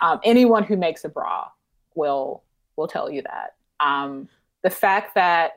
Um, 0.00 0.18
anyone 0.24 0.64
who 0.64 0.76
makes 0.76 1.04
a 1.04 1.08
bra 1.08 1.48
will 1.94 2.42
will 2.76 2.88
tell 2.88 3.08
you 3.10 3.22
that. 3.22 3.54
Um, 3.80 4.28
the 4.62 4.70
fact 4.70 5.14
that, 5.14 5.52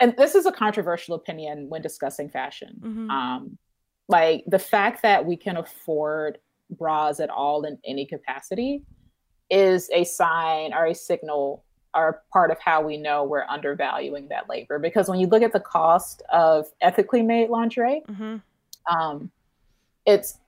and 0.00 0.14
this 0.16 0.34
is 0.34 0.46
a 0.46 0.52
controversial 0.52 1.14
opinion 1.14 1.68
when 1.68 1.82
discussing 1.82 2.28
fashion. 2.28 2.80
Mhm. 2.82 3.10
Um, 3.10 3.58
like 4.08 4.44
the 4.46 4.58
fact 4.58 5.02
that 5.02 5.24
we 5.26 5.36
can 5.36 5.56
afford 5.56 6.38
bras 6.70 7.20
at 7.20 7.30
all 7.30 7.64
in 7.64 7.78
any 7.84 8.06
capacity 8.06 8.82
is 9.50 9.90
a 9.92 10.04
sign 10.04 10.72
or 10.72 10.86
a 10.86 10.94
signal 10.94 11.64
or 11.94 12.22
part 12.32 12.50
of 12.50 12.58
how 12.58 12.80
we 12.80 12.96
know 12.96 13.22
we're 13.22 13.44
undervaluing 13.44 14.26
that 14.28 14.48
labor. 14.48 14.78
Because 14.78 15.10
when 15.10 15.20
you 15.20 15.26
look 15.26 15.42
at 15.42 15.52
the 15.52 15.60
cost 15.60 16.22
of 16.32 16.66
ethically 16.80 17.20
made 17.22 17.50
lingerie, 17.50 18.02
Mhm. 18.08 18.42
um, 18.90 19.30
it's 20.06 20.38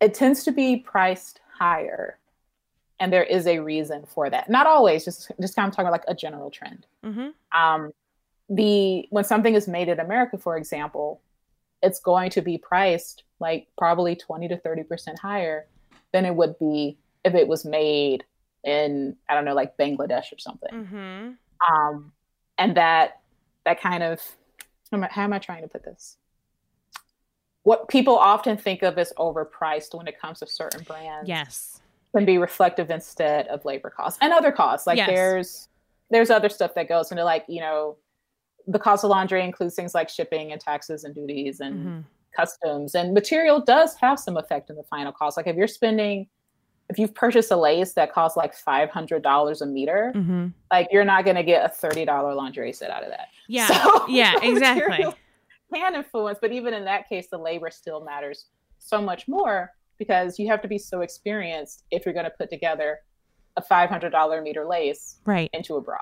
it 0.00 0.12
tends 0.14 0.44
to 0.44 0.52
be 0.52 0.76
priced 0.76 1.40
higher, 1.58 2.18
and 2.98 3.12
there 3.12 3.24
is 3.24 3.46
a 3.46 3.58
reason 3.58 4.04
for 4.06 4.30
that. 4.30 4.48
Not 4.48 4.66
always, 4.66 5.04
just 5.04 5.30
just 5.40 5.54
kind 5.54 5.68
of 5.68 5.74
talking 5.74 5.88
about 5.88 5.92
like 5.92 6.04
a 6.08 6.14
general 6.14 6.50
trend. 6.50 6.86
Mm-hmm. 7.04 7.58
Um, 7.58 7.92
the 8.48 9.06
when 9.10 9.24
something 9.24 9.54
is 9.54 9.68
made 9.68 9.88
in 9.88 10.00
America, 10.00 10.38
for 10.38 10.56
example, 10.56 11.20
it's 11.82 12.00
going 12.00 12.30
to 12.30 12.42
be 12.42 12.58
priced 12.58 13.24
like 13.38 13.68
probably 13.76 14.16
twenty 14.16 14.48
to 14.48 14.56
thirty 14.56 14.82
percent 14.82 15.18
higher 15.18 15.66
than 16.12 16.24
it 16.24 16.34
would 16.34 16.58
be 16.58 16.96
if 17.24 17.34
it 17.34 17.48
was 17.48 17.64
made 17.64 18.24
in 18.64 19.16
I 19.28 19.34
don't 19.34 19.44
know 19.44 19.54
like 19.54 19.76
Bangladesh 19.76 20.32
or 20.32 20.38
something. 20.38 20.72
Mm-hmm. 20.72 21.74
Um, 21.74 22.12
and 22.58 22.76
that 22.76 23.20
that 23.64 23.80
kind 23.80 24.02
of 24.02 24.20
how 24.90 24.98
am, 24.98 25.04
I, 25.04 25.08
how 25.10 25.22
am 25.22 25.32
I 25.32 25.38
trying 25.38 25.62
to 25.62 25.68
put 25.68 25.84
this? 25.84 26.16
What 27.64 27.88
people 27.88 28.16
often 28.16 28.56
think 28.56 28.82
of 28.82 28.96
as 28.96 29.12
overpriced 29.18 29.92
when 29.92 30.06
it 30.06 30.20
comes 30.20 30.38
to 30.38 30.46
certain 30.46 30.84
brands, 30.84 31.28
Yes. 31.28 31.80
Can 32.16 32.24
be 32.26 32.38
reflective 32.38 32.90
instead 32.90 33.46
of 33.48 33.64
labor 33.64 33.90
costs 33.90 34.18
and 34.22 34.32
other 34.32 34.52
costs. 34.52 34.86
Like 34.86 34.96
Yes. 34.96 35.08
there's 35.08 35.68
there's 36.10 36.30
other 36.30 36.48
stuff 36.48 36.74
that 36.74 36.88
goes 36.88 37.10
into 37.10 37.24
like 37.24 37.44
you 37.48 37.60
know 37.60 37.96
the 38.68 38.78
cost 38.78 39.04
of 39.04 39.10
laundry 39.10 39.44
includes 39.44 39.74
things 39.74 39.94
like 39.94 40.08
shipping 40.08 40.52
and 40.52 40.60
taxes 40.60 41.04
and 41.04 41.14
duties 41.14 41.60
and 41.60 41.86
Mhm. 41.86 42.04
customs 42.34 42.94
and 42.94 43.12
material 43.14 43.60
does 43.60 43.94
have 43.96 44.18
some 44.18 44.36
effect 44.36 44.70
in 44.70 44.76
the 44.76 44.82
final 44.84 45.12
cost. 45.12 45.36
Like 45.36 45.46
if 45.46 45.56
you're 45.56 45.68
spending 45.68 46.28
if 46.88 47.00
you've 47.00 47.14
purchased 47.14 47.50
a 47.50 47.56
lace 47.56 47.94
that 47.94 48.12
costs 48.12 48.36
like 48.36 48.54
five 48.54 48.90
hundred 48.90 49.22
dollars 49.22 49.60
a 49.60 49.66
meter, 49.66 50.12
Mm-hmm. 50.14 50.48
like 50.70 50.88
you're 50.92 51.04
not 51.04 51.24
gonna 51.24 51.42
get 51.42 51.64
a 51.64 51.68
thirty 51.68 52.04
dollar 52.04 52.32
lingerie 52.34 52.72
set 52.72 52.90
out 52.90 53.02
of 53.02 53.10
that. 53.10 53.28
Yeah. 53.48 53.66
So, 53.66 54.06
yeah. 54.08 54.34
Exactly. 54.42 55.04
Can 55.74 55.94
influence, 55.96 56.38
but 56.40 56.52
even 56.52 56.72
in 56.74 56.84
that 56.84 57.08
case, 57.08 57.26
the 57.28 57.38
labor 57.38 57.70
still 57.70 58.00
matters 58.04 58.46
so 58.78 59.00
much 59.02 59.26
more 59.26 59.72
because 59.98 60.38
you 60.38 60.48
have 60.48 60.62
to 60.62 60.68
be 60.68 60.78
so 60.78 61.00
experienced 61.00 61.84
if 61.90 62.04
you're 62.04 62.14
going 62.14 62.24
to 62.26 62.30
put 62.38 62.50
together 62.50 62.98
a 63.56 63.62
five 63.62 63.88
hundred 63.88 64.10
dollar 64.10 64.42
meter 64.42 64.66
lace 64.66 65.16
Right. 65.24 65.48
into 65.52 65.76
a 65.76 65.80
bra. 65.80 65.96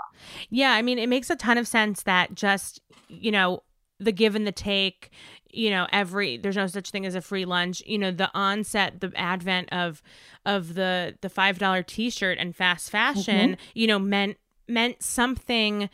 Yeah, 0.50 0.72
I 0.72 0.82
mean, 0.82 0.98
it 0.98 1.08
makes 1.08 1.30
a 1.30 1.36
ton 1.36 1.56
of 1.58 1.68
sense 1.68 2.02
that 2.02 2.34
just, 2.34 2.80
you 3.08 3.30
know, 3.30 3.62
the 4.00 4.10
give 4.10 4.34
and 4.34 4.44
the 4.44 4.50
take, 4.52 5.10
you 5.52 5.70
know, 5.70 5.86
every 5.92 6.36
there's 6.36 6.56
no 6.56 6.66
such 6.66 6.90
thing 6.90 7.06
as 7.06 7.14
a 7.14 7.20
free 7.20 7.44
lunch. 7.44 7.80
You 7.86 7.98
know, 7.98 8.10
the 8.10 8.28
onset, 8.34 9.00
the 9.00 9.12
advent 9.14 9.68
of 9.72 10.02
of 10.44 10.74
the 10.74 11.16
the 11.20 11.28
five 11.28 11.58
dollar 11.58 11.84
t 11.84 12.10
shirt 12.10 12.38
and 12.38 12.56
fast 12.56 12.90
fashion, 12.90 13.56
you 13.72 13.86
know, 13.86 14.00
meant 14.00 14.36
meant 14.66 15.00
something 15.02 15.88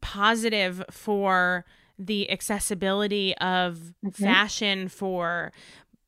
positive 0.00 0.82
for 0.90 1.64
the 1.98 2.30
accessibility 2.30 3.36
of 3.38 3.92
Mhm. 4.04 4.14
fashion 4.14 4.88
for 4.88 5.52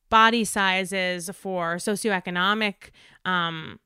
body 0.09 0.43
sizes 0.45 1.29
for 1.33 1.75
socioeconomic 1.75 2.91
um 3.25 3.79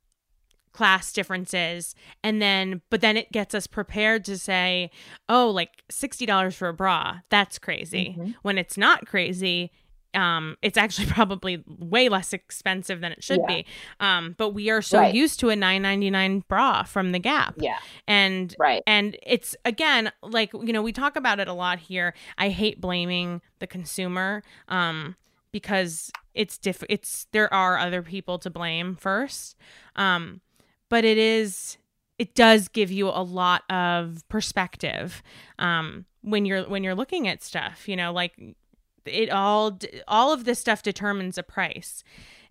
class 0.72 1.12
differences 1.12 1.96
and 2.24 2.42
then 2.42 2.82
but 2.90 3.02
then 3.02 3.18
it 3.18 3.32
gets 3.32 3.56
us 3.56 3.66
prepared 3.68 4.24
to 4.24 4.38
say 4.38 4.92
oh 5.28 5.50
like 5.50 5.84
$60 5.92 6.54
for 6.56 6.70
a 6.70 6.74
bra 6.74 7.18
that's 7.30 7.58
crazy 7.58 8.16
Mhm. 8.18 8.36
when 8.44 8.58
it's 8.58 8.78
not 8.78 9.08
crazy 9.08 9.72
um 10.14 10.58
it's 10.62 10.78
actually 10.78 11.08
probably 11.12 11.64
way 11.68 12.08
less 12.08 12.34
expensive 12.34 13.02
than 13.02 13.12
it 13.12 13.24
should 13.24 13.40
Yeah. 13.42 13.48
be 13.56 13.66
um 14.00 14.36
but 14.38 14.50
we 14.50 14.70
are 14.70 14.82
so 14.82 15.00
Right. 15.00 15.14
used 15.14 15.40
to 15.42 15.50
a 15.50 15.56
9.99 15.56 16.44
bra 16.48 16.84
from 16.84 17.12
the 17.14 17.20
gap 17.20 17.56
Yeah, 17.58 17.78
and 18.08 18.56
right. 18.60 18.84
and 18.86 19.18
it's 19.24 19.56
again 19.66 20.12
like 20.22 20.54
you 20.54 20.72
know 20.72 20.82
we 20.84 20.92
talk 20.94 21.16
about 21.16 21.40
it 21.40 21.48
a 21.48 21.54
lot 21.54 21.80
here 21.80 22.14
i 22.38 22.50
hate 22.50 22.80
blaming 22.80 23.42
the 23.58 23.68
consumer 23.68 24.44
um 24.68 25.16
because 25.52 26.12
it's 26.34 26.58
diff 26.58 26.84
it's 26.89 27.28
there 27.32 27.52
are 27.54 27.78
other 27.78 28.02
people 28.02 28.39
to 28.39 28.50
blame 28.50 28.95
first 28.95 29.56
um 29.95 30.41
but 30.89 31.04
it 31.04 31.18
is 31.18 31.78
it 32.18 32.36
does 32.36 32.68
give 32.68 32.91
you 32.91 33.08
a 33.08 33.24
lot 33.24 33.64
of 33.70 34.24
perspective 34.30 35.22
um 35.58 36.06
when 36.22 36.45
you're 36.45 36.64
when 36.64 36.84
you're 36.84 36.95
looking 36.95 37.28
at 37.28 37.41
stuff 37.41 37.88
you 37.88 37.95
know 37.95 38.12
like 38.12 38.34
it 39.06 39.30
all 39.30 39.78
all 40.08 40.34
of 40.34 40.43
this 40.43 40.60
stuff 40.60 40.84
determines 40.84 41.38
a 41.38 41.43
price 41.43 42.04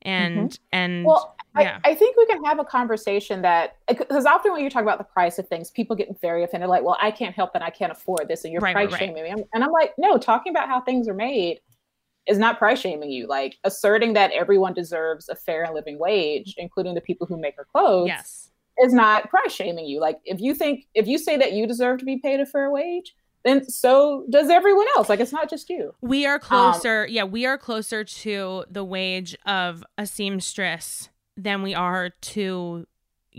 and 0.02 0.58
and 0.72 1.04
Well, 1.04 1.34
yeah. 1.58 1.80
I, 1.84 1.90
I 1.90 1.94
think 1.94 2.16
we 2.16 2.26
can 2.26 2.42
have 2.44 2.60
a 2.60 2.64
conversation 2.64 3.42
that 3.42 3.76
because 3.88 4.26
often 4.26 4.52
when 4.52 4.62
you 4.62 4.70
talk 4.70 4.82
about 4.82 4.98
the 4.98 5.04
price 5.04 5.38
of 5.38 5.48
things, 5.48 5.70
people 5.70 5.96
get 5.96 6.20
very 6.20 6.44
offended, 6.44 6.68
like, 6.68 6.84
"Well, 6.84 6.96
I 7.00 7.10
can't 7.10 7.34
help 7.34 7.52
that 7.54 7.62
I 7.62 7.70
can't 7.70 7.90
afford 7.90 8.28
this," 8.28 8.44
and 8.44 8.52
you're 8.52 8.60
Right, 8.60 8.76
right, 8.76 8.88
price 8.88 9.00
right. 9.00 9.08
shaming 9.08 9.24
me. 9.24 9.44
And 9.52 9.64
I'm 9.64 9.72
like, 9.72 9.94
no, 9.98 10.18
talking 10.18 10.50
about 10.52 10.68
how 10.68 10.80
things 10.80 11.08
are 11.08 11.14
made 11.14 11.60
is 12.28 12.38
not 12.38 12.58
price 12.58 12.80
shaming 12.80 13.10
you. 13.10 13.26
Like 13.26 13.56
asserting 13.64 14.12
that 14.12 14.30
everyone 14.32 14.74
deserves 14.74 15.28
a 15.28 15.34
fair 15.34 15.64
and 15.64 15.74
living 15.74 15.98
wage, 15.98 16.54
including 16.56 16.94
the 16.94 17.00
people 17.00 17.26
who 17.26 17.36
make 17.36 17.54
our 17.58 17.64
clothes, 17.64 18.08
yes 18.08 18.48
is 18.80 18.92
not 18.92 19.28
price 19.28 19.52
shaming 19.52 19.86
you. 19.86 20.00
Like 20.00 20.20
if 20.24 20.40
you 20.40 20.54
think 20.54 20.86
if 20.94 21.06
you 21.06 21.18
say 21.18 21.36
that 21.36 21.52
you 21.52 21.66
deserve 21.66 21.98
to 21.98 22.04
be 22.04 22.18
paid 22.18 22.40
a 22.40 22.46
fair 22.46 22.70
wage, 22.70 23.14
then 23.44 23.68
so 23.68 24.24
does 24.30 24.48
everyone 24.50 24.86
else. 24.96 25.08
Like 25.08 25.20
it's 25.20 25.32
not 25.32 25.50
just 25.50 25.68
you. 25.68 25.94
We 26.00 26.26
are 26.26 26.34
um, 26.34 26.40
closer, 26.40 27.06
yeah, 27.06 27.24
we 27.24 27.46
are 27.46 27.58
closer 27.58 28.04
to 28.04 28.64
the 28.70 28.84
wage 28.84 29.36
of 29.46 29.84
a 29.96 30.06
seamstress 30.06 31.08
than 31.36 31.62
we 31.62 31.74
are 31.74 32.10
to 32.10 32.86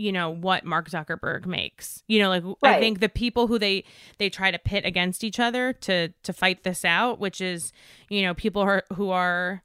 you 0.00 0.12
know 0.12 0.30
what 0.30 0.64
Mark 0.64 0.88
Zuckerberg 0.88 1.44
makes. 1.44 2.02
You 2.08 2.20
know, 2.20 2.30
like 2.30 2.44
I 2.62 2.80
think 2.80 3.00
the 3.00 3.08
people 3.08 3.46
who 3.46 3.58
they 3.58 3.84
they 4.18 4.30
try 4.30 4.50
to 4.50 4.58
pit 4.58 4.84
against 4.86 5.22
each 5.22 5.38
other 5.38 5.74
to 5.74 6.08
to 6.08 6.32
fight 6.32 6.64
this 6.64 6.84
out, 6.84 7.20
which 7.20 7.40
is, 7.40 7.72
you 8.08 8.22
know, 8.22 8.32
people 8.34 8.62
who 8.62 8.68
are, 8.68 8.84
who 8.94 9.10
are 9.10 9.62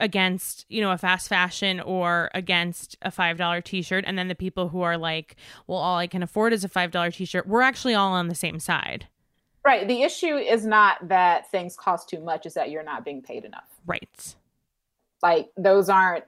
against, 0.00 0.66
you 0.68 0.80
know, 0.80 0.90
a 0.90 0.98
fast 0.98 1.28
fashion 1.28 1.78
or 1.78 2.28
against 2.34 2.96
a 3.02 3.12
$5 3.12 3.62
t-shirt 3.62 4.04
and 4.04 4.18
then 4.18 4.26
the 4.26 4.34
people 4.34 4.68
who 4.68 4.82
are 4.82 4.98
like, 4.98 5.36
well, 5.68 5.78
all 5.78 5.98
I 5.98 6.08
can 6.08 6.20
afford 6.20 6.52
is 6.52 6.64
a 6.64 6.68
$5 6.68 7.14
t-shirt. 7.14 7.46
We're 7.46 7.62
actually 7.62 7.94
all 7.94 8.12
on 8.12 8.26
the 8.26 8.34
same 8.34 8.58
side. 8.58 9.06
Right. 9.64 9.86
The 9.86 10.02
issue 10.02 10.36
is 10.36 10.66
not 10.66 11.08
that 11.08 11.48
things 11.52 11.76
cost 11.76 12.08
too 12.08 12.20
much, 12.20 12.44
is 12.44 12.54
that 12.54 12.70
you're 12.70 12.82
not 12.82 13.04
being 13.04 13.22
paid 13.22 13.44
enough. 13.44 13.70
Right. 13.86 14.34
Like 15.22 15.50
those 15.56 15.88
aren't 15.88 16.24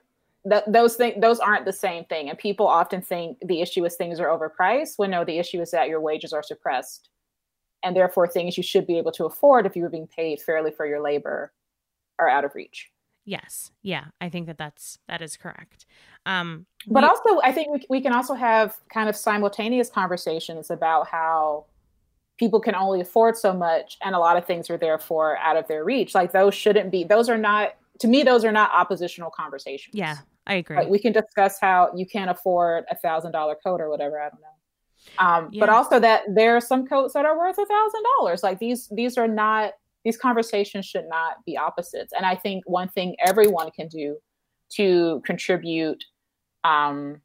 th- 0.51 0.64
those 0.66 0.97
things 0.97 1.20
those 1.20 1.38
aren't 1.40 1.64
the 1.64 1.72
same 1.72 2.05
thing. 2.05 2.28
And 2.28 2.38
people 2.38 2.66
often 2.66 3.01
think 3.03 3.38
the 3.44 3.61
issue 3.61 3.84
is 3.84 3.97
things 3.97 4.20
are 4.20 4.28
overpriced 4.28 4.94
when 4.99 5.11
no, 5.11 5.24
the 5.24 5.38
issue 5.38 5.61
is 5.61 5.70
that 5.72 5.88
your 5.88 6.01
wages 6.01 6.32
are 6.32 6.42
suppressed. 6.42 7.09
And 7.82 7.94
therefore 7.94 8.26
things 8.26 8.57
you 8.57 8.62
should 8.62 8.86
be 8.86 8.99
able 8.99 9.12
to 9.12 9.26
afford 9.26 9.66
if 9.66 9.76
you 9.76 9.82
were 9.82 9.90
being 9.90 10.09
paid 10.09 10.40
fairly 10.40 10.70
for 10.70 10.86
your 10.86 11.01
labor 11.01 11.53
are 12.18 12.28
out 12.28 12.44
of 12.44 12.55
reach. 12.55 12.90
Yes. 13.24 13.70
Yeah, 13.82 14.05
I 14.20 14.28
think 14.28 14.47
that 14.47 14.57
that's 14.59 14.99
that 15.09 15.20
is 15.22 15.36
correct. 15.36 15.86
Um 16.26 16.66
But 16.86 17.03
we- 17.03 17.09
also, 17.09 17.40
I 17.42 17.53
think 17.53 17.72
we, 17.72 17.86
we 17.90 18.01
can 18.01 18.12
also 18.12 18.34
have 18.34 18.76
kind 18.92 19.09
of 19.09 19.16
simultaneous 19.16 19.90
conversations 19.90 20.70
about 20.70 21.09
how 21.09 21.66
people 22.38 22.61
can 22.61 22.74
only 22.74 23.01
afford 23.01 23.36
so 23.36 23.53
much 23.53 23.97
and 24.05 24.14
a 24.14 24.18
lot 24.18 24.36
of 24.36 24.44
things 24.47 24.68
are 24.68 24.76
therefore 24.76 25.38
out 25.38 25.57
of 25.57 25.66
their 25.68 25.84
reach. 25.84 26.14
Like 26.14 26.32
those 26.32 26.55
shouldn't 26.55 26.90
be, 26.90 27.03
those 27.03 27.30
are 27.30 27.38
not, 27.38 27.74
to 28.01 28.07
me, 28.09 28.22
those 28.22 28.44
are 28.44 28.53
not 28.53 28.70
oppositional 28.74 29.30
conversations. 29.30 29.94
yeah, 29.94 30.16
I 30.47 30.55
agree. 30.55 30.76
Like 30.76 30.88
we 30.88 30.99
can 30.99 31.12
discuss 31.12 31.59
how 31.61 31.90
you 31.94 32.07
can't 32.07 32.30
afford 32.30 32.84
a 32.90 32.97
thousand 32.97 33.32
dollar 33.32 33.57
coat 33.57 33.80
or 33.80 33.88
whatever. 33.90 34.20
I 34.20 34.28
don't 34.28 34.40
know. 34.40 34.49
Um, 35.18 35.51
But 35.59 35.68
also 35.68 36.01
that 36.01 36.22
there 36.28 36.57
are 36.57 36.61
some 36.61 36.86
coats 36.86 37.14
that 37.14 37.24
are 37.24 37.38
worth 37.38 37.59
a 37.59 37.66
thousand 37.66 38.03
dollars. 38.18 38.42
Like 38.42 38.59
these, 38.59 38.88
these 38.88 39.16
are 39.18 39.28
not, 39.28 39.72
these 40.05 40.16
conversations 40.16 40.84
should 40.86 41.09
not 41.09 41.44
be 41.44 41.57
opposites. 41.57 42.12
And 42.16 42.24
I 42.26 42.36
think 42.36 42.64
one 42.66 42.88
thing 42.88 43.16
everyone 43.24 43.70
can 43.70 43.88
do 43.88 44.18
to 44.70 45.22
contribute 45.24 46.05
um, 46.64 47.20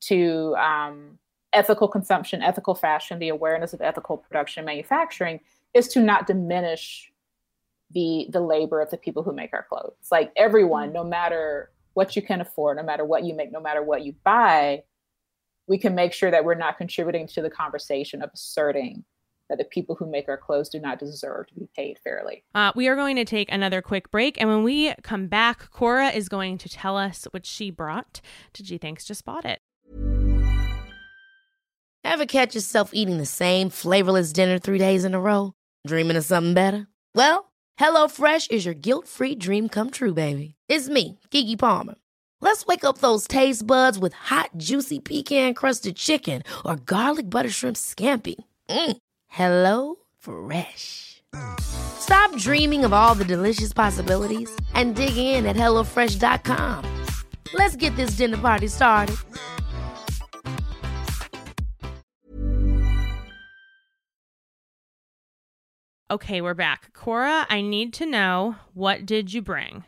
to 0.00 0.54
um, 0.56 1.18
ethical 1.52 1.88
consumption, 1.88 2.42
ethical 2.42 2.74
fashion, 2.74 3.18
the 3.18 3.28
awareness 3.28 3.72
of 3.72 3.80
ethical 3.80 4.16
production 4.16 4.60
and 4.60 4.66
manufacturing 4.66 5.40
is 5.74 5.88
to 5.88 6.00
not 6.00 6.26
diminish 6.26 7.10
the 7.90 8.26
the 8.30 8.40
labor 8.40 8.80
of 8.80 8.90
the 8.90 8.96
people 8.96 9.22
who 9.22 9.32
make 9.32 9.52
our 9.52 9.66
clothes. 9.68 10.08
Like 10.10 10.32
everyone, 10.36 10.92
no 10.92 11.04
matter 11.04 11.71
what 11.94 12.16
you 12.16 12.22
can 12.22 12.40
afford, 12.40 12.76
no 12.76 12.82
matter 12.82 13.04
what 13.04 13.24
you 13.24 13.34
make, 13.34 13.52
no 13.52 13.60
matter 13.60 13.82
what 13.82 14.04
you 14.04 14.14
buy, 14.24 14.82
we 15.66 15.78
can 15.78 15.94
make 15.94 16.12
sure 16.12 16.30
that 16.30 16.44
we're 16.44 16.54
not 16.54 16.78
contributing 16.78 17.26
to 17.28 17.42
the 17.42 17.50
conversation 17.50 18.22
of 18.22 18.30
asserting 18.34 19.04
that 19.48 19.58
the 19.58 19.64
people 19.64 19.94
who 19.94 20.10
make 20.10 20.28
our 20.28 20.36
clothes 20.36 20.68
do 20.68 20.80
not 20.80 20.98
deserve 20.98 21.46
to 21.46 21.54
be 21.54 21.68
paid 21.76 21.98
fairly. 22.02 22.42
Uh, 22.54 22.72
we 22.74 22.88
are 22.88 22.96
going 22.96 23.16
to 23.16 23.24
take 23.24 23.52
another 23.52 23.82
quick 23.82 24.10
break, 24.10 24.40
and 24.40 24.48
when 24.48 24.62
we 24.62 24.94
come 25.02 25.26
back, 25.26 25.70
Cora 25.70 26.08
is 26.08 26.28
going 26.28 26.58
to 26.58 26.68
tell 26.68 26.96
us 26.96 27.26
what 27.32 27.44
she 27.44 27.70
brought 27.70 28.20
to 28.54 28.62
Gee 28.62 28.78
Thanks 28.78 29.04
Just 29.04 29.24
Bought 29.24 29.44
It. 29.44 29.60
Ever 32.04 32.26
catch 32.26 32.54
yourself 32.54 32.90
eating 32.92 33.18
the 33.18 33.26
same 33.26 33.70
flavorless 33.70 34.32
dinner 34.32 34.58
three 34.58 34.78
days 34.78 35.04
in 35.04 35.14
a 35.14 35.20
row? 35.20 35.52
Dreaming 35.86 36.16
of 36.16 36.24
something 36.24 36.54
better? 36.54 36.88
Well, 37.14 37.52
HelloFresh 37.78 38.50
is 38.50 38.64
your 38.64 38.74
guilt-free 38.74 39.36
dream 39.36 39.68
come 39.68 39.90
true, 39.90 40.14
baby. 40.14 40.56
It's 40.74 40.88
me, 40.88 41.18
Keke 41.30 41.58
Palmer. 41.58 41.96
Let's 42.40 42.64
wake 42.64 42.82
up 42.82 42.96
those 42.98 43.28
taste 43.28 43.66
buds 43.66 43.98
with 43.98 44.14
hot, 44.14 44.48
juicy 44.56 45.00
pecan-crusted 45.00 45.96
chicken 45.96 46.42
or 46.64 46.76
garlic 46.76 47.28
butter 47.28 47.50
shrimp 47.50 47.76
scampi. 47.76 48.36
Mm. 48.70 48.96
Hello 49.28 49.96
Fresh. 50.18 51.22
Stop 51.60 52.34
dreaming 52.38 52.86
of 52.86 52.94
all 52.94 53.14
the 53.14 53.26
delicious 53.26 53.74
possibilities 53.74 54.50
and 54.72 54.96
dig 54.96 55.14
in 55.18 55.44
at 55.44 55.56
HelloFresh.com. 55.56 56.86
Let's 57.52 57.76
get 57.76 57.94
this 57.96 58.16
dinner 58.16 58.38
party 58.38 58.68
started. 58.68 59.16
Okay, 66.10 66.40
we're 66.40 66.54
back. 66.54 66.94
Cora, 66.94 67.46
I 67.50 67.60
need 67.60 67.92
to 67.94 68.06
know 68.06 68.56
what 68.72 69.04
did 69.04 69.34
you 69.34 69.42
bring? 69.42 69.84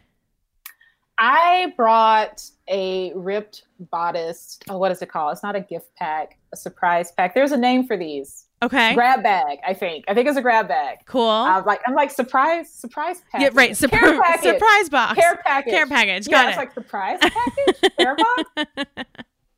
I 1.19 1.73
brought 1.77 2.43
a 2.69 3.12
ripped 3.15 3.65
bodice. 3.91 4.59
Oh, 4.69 4.79
what 4.79 4.91
is 4.91 5.01
it 5.03 5.09
called? 5.11 5.33
It's 5.33 5.43
not 5.43 5.55
a 5.57 5.61
gift 5.61 5.95
pack, 5.97 6.39
a 6.53 6.57
surprise 6.57 7.12
pack. 7.12 7.35
There's 7.35 7.53
a 7.53 7.57
name 7.57 7.87
for 7.87 7.97
these. 7.97 8.47
Okay. 8.62 8.95
Grab 8.95 9.23
bag, 9.23 9.59
I 9.67 9.75
think. 9.75 10.05
I 10.09 10.15
think 10.15 10.27
it's 10.27 10.39
a 10.39 10.43
grab 10.43 10.69
bag. 10.69 10.99
Cool. 11.07 11.29
I'm 11.29 11.65
like, 11.67 11.81
I'm 11.87 11.95
like 11.95 12.11
surprise, 12.11 12.73
surprise 12.73 13.23
package. 13.31 13.53
yeah, 13.53 13.59
right. 13.59 13.67
Care 13.69 13.75
Surprise, 13.75 14.21
package. 14.25 14.53
surprise 14.55 14.89
box. 14.89 15.21
Care 15.21 15.37
package. 15.45 15.73
Care 15.73 15.87
package. 15.87 16.29
Yeah, 16.29 16.33
Got 16.43 16.49
it's 16.49 16.57
it. 16.57 16.61
like 16.61 16.75
surprise 16.75 17.19
package. 17.21 17.93
care 17.99 18.17
box. 18.17 18.43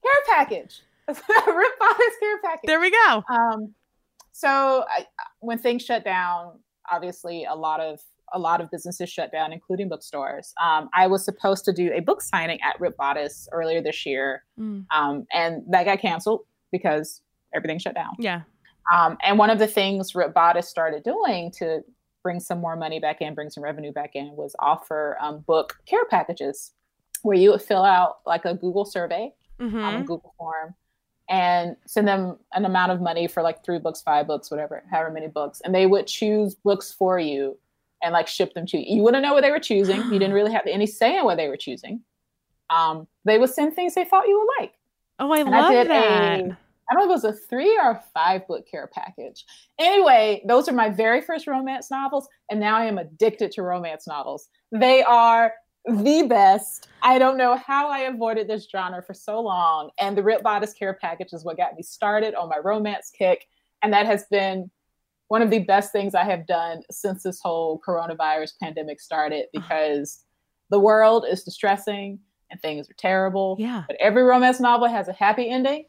Care 0.07 0.36
package. 0.36 0.82
ripped 1.09 1.20
bodice 1.28 2.16
care 2.20 2.38
package. 2.42 2.66
there 2.66 2.80
we 2.80 2.90
go. 2.90 3.22
Um, 3.28 3.74
so 4.32 4.84
I, 4.88 5.07
when 5.40 5.59
things 5.59 5.84
shut 5.84 6.04
down, 6.04 6.59
obviously 6.90 7.44
a 7.44 7.54
lot 7.54 7.80
of 7.80 8.00
a 8.32 8.38
lot 8.38 8.60
of 8.60 8.70
businesses 8.70 9.08
shut 9.08 9.30
down, 9.32 9.52
including 9.52 9.88
bookstores. 9.88 10.52
Um, 10.62 10.88
I 10.94 11.06
was 11.06 11.24
supposed 11.24 11.64
to 11.66 11.72
do 11.72 11.92
a 11.92 12.00
book 12.00 12.20
signing 12.22 12.58
at 12.62 12.80
Ripped 12.80 12.96
Bodice 12.96 13.48
earlier 13.52 13.80
this 13.82 14.04
year, 14.06 14.44
Mm, 14.58 14.86
um, 14.94 15.26
and 15.32 15.62
that 15.70 15.84
got 15.84 16.00
canceled 16.00 16.40
because 16.72 17.22
everything 17.54 17.78
shut 17.78 17.94
down. 17.94 18.14
yeah. 18.18 18.42
Um, 18.92 19.18
and 19.24 19.38
one 19.38 19.50
of 19.50 19.58
the 19.58 19.66
things 19.66 20.14
Ripped 20.14 20.34
Bodice 20.34 20.68
started 20.68 21.02
doing 21.02 21.50
to 21.58 21.82
bring 22.22 22.38
some 22.40 22.60
more 22.60 22.76
money 22.76 22.98
back 23.00 23.20
in, 23.20 23.34
bring 23.34 23.50
some 23.50 23.62
revenue 23.64 23.92
back 23.92 24.10
in, 24.14 24.34
was 24.36 24.54
offer 24.58 25.16
um, 25.20 25.40
book 25.46 25.76
care 25.86 26.04
packages 26.06 26.72
where 27.22 27.36
you 27.36 27.50
would 27.50 27.62
fill 27.62 27.82
out 27.84 28.18
like 28.26 28.44
a 28.44 28.54
Google 28.54 28.84
survey 28.84 29.32
hmm 29.58 29.82
on 29.82 29.94
a 29.96 30.00
Google 30.04 30.34
form 30.36 30.74
and 31.28 31.76
send 31.86 32.06
them 32.06 32.36
an 32.52 32.64
amount 32.64 32.92
of 32.92 33.00
money 33.00 33.26
for 33.26 33.42
like 33.42 33.64
three 33.64 33.78
books, 33.78 34.00
five 34.02 34.26
books, 34.26 34.50
whatever, 34.50 34.84
however 34.90 35.10
many 35.10 35.26
books. 35.28 35.60
And 35.64 35.74
they 35.74 35.86
would 35.86 36.06
choose 36.06 36.54
books 36.54 36.92
for 36.92 37.18
you 37.18 37.58
and 38.03 38.12
like 38.12 38.28
ship 38.28 38.55
them 38.55 38.66
to 38.66 38.78
you. 38.78 38.97
You 38.97 39.03
wouldn't 39.03 39.22
know 39.22 39.34
what 39.34 39.42
they 39.42 39.51
were 39.51 39.59
choosing. 39.61 40.03
You 40.05 40.18
didn't 40.18 40.32
really 40.34 40.53
have 40.53 40.66
any 40.66 40.86
say 40.86 41.18
in 41.18 41.24
what 41.24 41.36
they 41.36 41.49
were 41.49 41.57
choosing. 41.57 42.03
Um, 42.70 43.07
they 43.24 43.38
would 43.38 43.51
send 43.51 43.74
things 43.74 43.94
they 43.94 44.05
thought 44.05 44.28
you 44.28 44.38
would 44.38 44.62
like. 44.62 44.72
Oh, 45.18 45.32
I 45.32 45.38
And 45.38 45.55
I 45.55 45.61
love 45.61 45.72
did 45.72 45.88
that. 45.88 46.40
a, 46.40 46.59
I 46.90 46.94
don't 46.94 47.09
know 47.09 47.14
if 47.14 47.22
it 47.22 47.24
was 47.24 47.24
a 47.24 47.32
three 47.32 47.76
or 47.78 47.92
a 47.92 48.05
five 48.14 48.47
book 48.47 48.68
care 48.70 48.88
package. 48.92 49.44
Anyway, 49.78 50.42
those 50.47 50.68
are 50.68 50.72
my 50.72 50.88
very 50.90 51.20
first 51.20 51.47
romance 51.47 51.90
novels. 51.90 52.28
And 52.51 52.61
now 52.61 52.76
I 52.76 52.84
am 52.84 52.99
addicted 52.99 53.51
to 53.53 53.62
romance 53.62 54.07
novels. 54.07 54.49
They 54.72 55.03
are 55.03 55.53
the 55.86 56.26
best. 56.28 56.88
I 57.03 57.18
don't 57.18 57.36
know 57.38 57.57
how 57.57 57.88
I 57.88 58.01
avoided 58.01 58.49
this 58.49 58.68
genre 58.70 59.03
for 59.03 59.14
so 59.14 59.40
long. 59.40 59.90
And 59.99 60.16
the 60.16 60.22
Ripped 60.22 60.42
Bodice 60.42 60.74
Care 60.74 60.94
Package 61.01 61.32
is 61.32 61.44
what 61.44 61.57
got 61.57 61.74
me 61.76 61.82
started 61.82 62.34
on 62.34 62.49
my 62.49 62.59
romance 62.59 63.11
kick. 63.16 63.47
And 63.82 63.92
that 63.92 64.07
has 64.07 64.24
been 64.30 64.70
one 65.28 65.42
of 65.42 65.50
the 65.50 65.60
best 65.60 65.92
things 65.92 66.14
I 66.14 66.24
have 66.24 66.46
done 66.46 66.82
since 66.90 67.22
this 67.22 67.40
whole 67.40 67.80
coronavirus 67.86 68.52
pandemic 68.62 69.00
started 69.00 69.46
uh-huh. 69.54 69.62
because 69.62 70.24
the 70.70 70.78
world 70.78 71.26
is 71.28 71.42
distressing 71.42 72.18
and 72.50 72.60
things 72.60 72.88
are 72.88 72.94
terrible. 72.94 73.56
Yeah. 73.58 73.84
But 73.86 73.96
every 73.98 74.22
romance 74.22 74.60
novel 74.60 74.88
has 74.88 75.08
a 75.08 75.12
happy 75.12 75.50
ending 75.50 75.86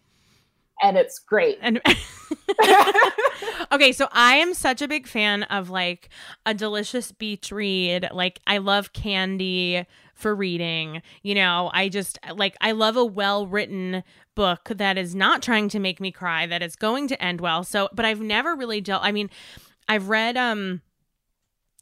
and 0.81 0.97
it's 0.97 1.19
great. 1.19 1.57
And 1.61 1.81
okay, 3.71 3.91
so 3.91 4.07
I 4.11 4.35
am 4.35 4.53
such 4.53 4.81
a 4.81 4.87
big 4.87 5.07
fan 5.07 5.43
of 5.43 5.69
like 5.69 6.09
a 6.45 6.53
delicious 6.53 7.11
beach 7.11 7.51
read. 7.51 8.09
Like 8.11 8.39
I 8.47 8.57
love 8.59 8.93
candy 8.93 9.85
for 10.13 10.35
reading. 10.35 11.01
You 11.23 11.35
know, 11.35 11.69
I 11.73 11.89
just 11.89 12.19
like 12.35 12.55
I 12.61 12.71
love 12.71 12.97
a 12.97 13.05
well-written 13.05 14.03
book 14.35 14.69
that 14.75 14.97
is 14.97 15.15
not 15.15 15.41
trying 15.41 15.69
to 15.69 15.79
make 15.79 15.99
me 15.99 16.11
cry, 16.11 16.45
that 16.47 16.61
is 16.61 16.75
going 16.75 17.07
to 17.09 17.23
end 17.23 17.41
well. 17.41 17.63
So, 17.63 17.89
but 17.93 18.05
I've 18.05 18.21
never 18.21 18.55
really 18.55 18.81
dealt 18.81 19.03
I 19.03 19.11
mean, 19.11 19.29
I've 19.87 20.09
read 20.09 20.37
um 20.37 20.81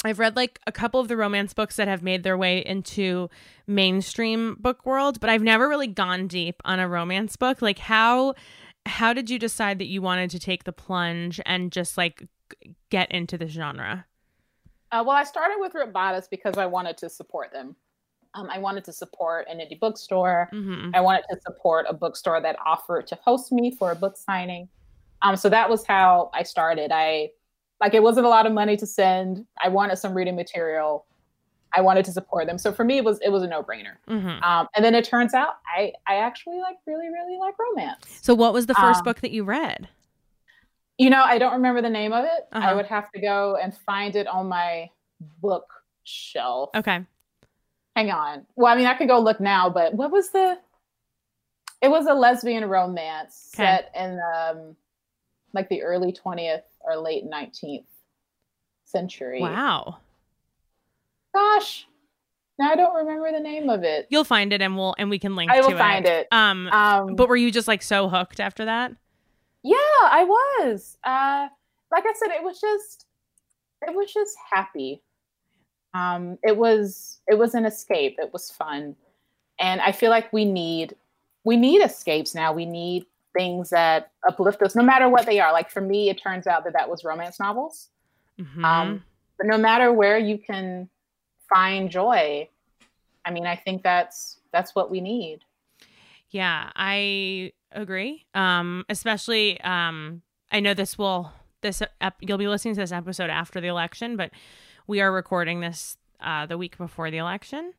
I've 0.03 0.19
read 0.19 0.35
like 0.35 0.59
a 0.67 0.71
couple 0.71 0.99
of 0.99 1.07
the 1.07 1.17
romance 1.17 1.53
books 1.53 1.77
that 1.77 1.87
have 1.87 2.03
made 2.03 2.21
their 2.21 2.37
way 2.37 2.59
into 2.59 3.29
mainstream 3.65 4.55
book 4.59 4.85
world, 4.85 5.19
but 5.19 5.31
I've 5.31 5.41
never 5.41 5.67
really 5.67 5.87
gone 5.87 6.27
deep 6.27 6.61
on 6.63 6.79
a 6.79 6.87
romance 6.87 7.35
book. 7.35 7.61
Like 7.61 7.79
how 7.79 8.35
how 8.86 9.13
did 9.13 9.29
you 9.29 9.39
decide 9.39 9.79
that 9.79 9.88
you 9.88 10.01
wanted 10.01 10.29
to 10.31 10.39
take 10.39 10.63
the 10.63 10.71
plunge 10.71 11.41
and 11.45 11.71
just 11.71 11.97
like 11.97 12.27
get 12.89 13.11
into 13.11 13.38
the 13.38 13.47
genre? 13.47 14.05
Uh, 14.91 15.03
well, 15.05 15.15
I 15.15 15.23
started 15.23 15.57
with 15.59 15.73
Rip 15.73 15.93
because 16.29 16.57
I 16.57 16.65
wanted 16.65 16.97
to 16.97 17.09
support 17.09 17.51
them. 17.51 17.75
Um, 18.33 18.49
I 18.49 18.59
wanted 18.59 18.83
to 18.86 18.93
support 18.93 19.47
an 19.49 19.59
indie 19.59 19.79
bookstore. 19.79 20.49
hmm 20.51 20.91
I 20.93 21.01
wanted 21.01 21.23
to 21.29 21.39
support 21.41 21.86
a 21.89 21.93
bookstore 21.93 22.41
that 22.41 22.57
offered 22.65 23.07
to 23.07 23.15
host 23.15 23.51
me 23.51 23.71
for 23.71 23.91
a 23.91 23.95
book 23.95 24.17
signing. 24.17 24.69
Um, 25.21 25.36
so 25.36 25.49
that 25.49 25.69
was 25.69 25.86
how 25.86 26.29
I 26.33 26.43
started. 26.43 26.91
I 26.93 27.31
like 27.81 27.93
it 27.93 28.03
wasn't 28.03 28.25
a 28.25 28.29
lot 28.29 28.45
of 28.45 28.53
money 28.53 28.77
to 28.77 28.86
send. 28.86 29.45
I 29.63 29.69
wanted 29.69 29.97
some 29.97 30.13
reading 30.13 30.36
material. 30.36 31.05
I 31.76 31.82
wanted 31.82 32.05
to 32.05 32.11
support 32.11 32.47
them. 32.47 32.57
So 32.57 32.71
for 32.71 32.84
me, 32.84 32.97
it 32.97 33.03
was 33.03 33.19
it 33.21 33.30
was 33.30 33.43
a 33.43 33.47
no 33.47 33.61
brainer. 33.63 33.97
hmm 34.07 34.41
Um, 34.43 34.67
and 34.76 34.84
then 34.84 34.95
it 34.95 35.03
turns 35.05 35.34
out 35.34 35.55
I 35.76 35.93
I 36.07 36.15
actually 36.17 36.59
like 36.59 36.78
really 36.88 37.07
really 37.09 37.38
like 37.39 37.55
romance. 37.59 38.19
So, 38.21 38.34
what 38.34 38.53
was 38.53 38.65
the 38.67 38.76
first 38.76 38.99
Um, 38.99 39.03
book 39.03 39.21
that 39.21 39.32
you 39.32 39.43
read? 39.43 39.89
You 40.97 41.09
know, 41.09 41.21
I 41.23 41.38
don't 41.39 41.53
remember 41.53 41.82
the 41.82 41.89
name 41.89 42.13
of 42.13 42.23
it. 42.23 42.47
Uh-huh. 42.53 42.67
I 42.69 42.73
would 42.73 42.86
have 42.86 43.11
to 43.11 43.19
go 43.19 43.57
and 43.61 43.76
find 43.76 44.15
it 44.15 44.28
on 44.28 44.47
my 44.47 44.89
bookshelf. 45.41 46.69
Okay. 46.76 47.05
Hang 47.95 48.11
on. 48.11 48.45
Well, 48.55 48.71
I 48.73 48.78
mean, 48.78 48.88
I 48.88 48.93
could 48.93 49.07
go 49.07 49.19
look 49.19 49.39
now, 49.39 49.69
but 49.69 49.93
what 49.93 50.11
was 50.11 50.30
the? 50.30 50.57
It 51.82 51.89
was 51.89 52.05
a 52.07 52.13
lesbian 52.13 52.65
romance 52.65 53.51
Okay. 53.53 53.63
set 53.65 53.91
in 53.95 54.19
um, 54.36 54.76
like 55.53 55.67
the 55.69 55.82
early 55.84 56.11
twentieth 56.13 56.63
or 56.82 56.95
late 56.95 57.26
nineteenth 57.26 57.88
century. 58.86 59.41
Wow. 59.41 59.97
Gosh, 61.36 61.86
now 62.57 62.71
I 62.71 62.75
don't 62.75 62.95
remember 62.95 63.29
the 63.31 63.41
name 63.41 63.69
of 63.69 63.83
it. 63.83 64.07
You'll 64.09 64.23
find 64.23 64.53
it, 64.53 64.61
and 64.61 64.77
we'll 64.77 64.95
and 64.97 65.09
we 65.09 65.19
can 65.19 65.36
link. 65.36 65.51
I 65.51 65.59
will 65.59 65.71
to 65.71 65.77
find 65.77 66.05
it. 66.05 66.27
Um, 66.31 66.69
Um, 66.69 67.15
but 67.15 67.27
were 67.27 67.36
you 67.36 67.51
just 67.51 67.67
like 67.67 67.83
so 67.83 68.07
hooked 68.07 68.39
after 68.39 68.63
that? 68.63 68.93
Yeah, 69.63 69.75
I 70.03 70.23
was. 70.23 70.97
Uh, 71.03 71.47
like 71.91 72.05
I 72.05 72.13
said, 72.17 72.29
it 72.31 72.43
was 72.43 72.61
just, 72.61 73.05
it 73.81 73.93
was 73.93 74.13
just 74.13 74.38
happy. 74.51 75.01
Um, 75.93 76.38
it 76.43 76.55
was, 76.55 77.19
it 77.27 77.38
was 77.38 77.55
an 77.55 77.65
escape. 77.65 78.15
It 78.17 78.31
was 78.31 78.49
fun, 78.51 78.95
and 79.59 79.81
I 79.81 79.91
feel 79.91 80.09
like 80.09 80.31
we 80.31 80.45
need, 80.45 80.95
we 81.43 81.57
need 81.57 81.81
escapes 81.81 82.33
now. 82.33 82.53
We 82.53 82.65
need 82.65 83.05
things 83.38 83.71
that 83.71 84.11
uplift 84.27 84.61
us, 84.61 84.75
no 84.75 84.83
matter 84.83 85.09
what 85.09 85.25
they 85.25 85.41
are. 85.41 85.51
Like 85.51 85.69
for 85.69 85.81
me, 85.81 86.09
it 86.09 86.21
turns 86.21 86.47
out 86.47 86.63
that 86.63 86.73
that 86.73 86.89
was 86.89 87.03
romance 87.03 87.39
novels. 87.39 87.89
Mhm. 88.39 88.63
Um, 88.63 89.03
but 89.38 89.47
no 89.47 89.57
matter 89.57 89.91
where 89.91 90.17
you 90.17 90.38
can 90.38 90.89
find 91.55 91.89
joy, 91.89 92.49
I 93.23 93.31
mean, 93.31 93.45
I 93.47 93.55
think 93.55 93.81
that's 93.81 94.39
that's 94.51 94.75
what 94.75 94.91
we 94.91 94.99
need. 94.99 95.39
Yeah, 96.29 96.69
I 96.75 97.53
agree. 97.71 98.25
Um, 98.33 98.83
especially 98.89 99.61
um, 99.61 100.21
I 100.51 100.59
know 100.59 100.73
this 100.73 100.97
will 100.97 101.31
this 101.61 101.81
ep- 102.01 102.17
you'll 102.19 102.37
be 102.37 102.49
listening 102.49 102.75
to 102.75 102.81
this 102.81 102.91
episode 102.91 103.29
after 103.29 103.61
the 103.61 103.67
election, 103.67 104.17
but 104.17 104.31
we 104.85 104.99
are 104.99 105.11
recording 105.11 105.61
this 105.61 105.97
uh, 106.19 106.45
the 106.45 106.57
week 106.57 106.77
before 106.77 107.09
the 107.09 107.17
election. 107.17 107.73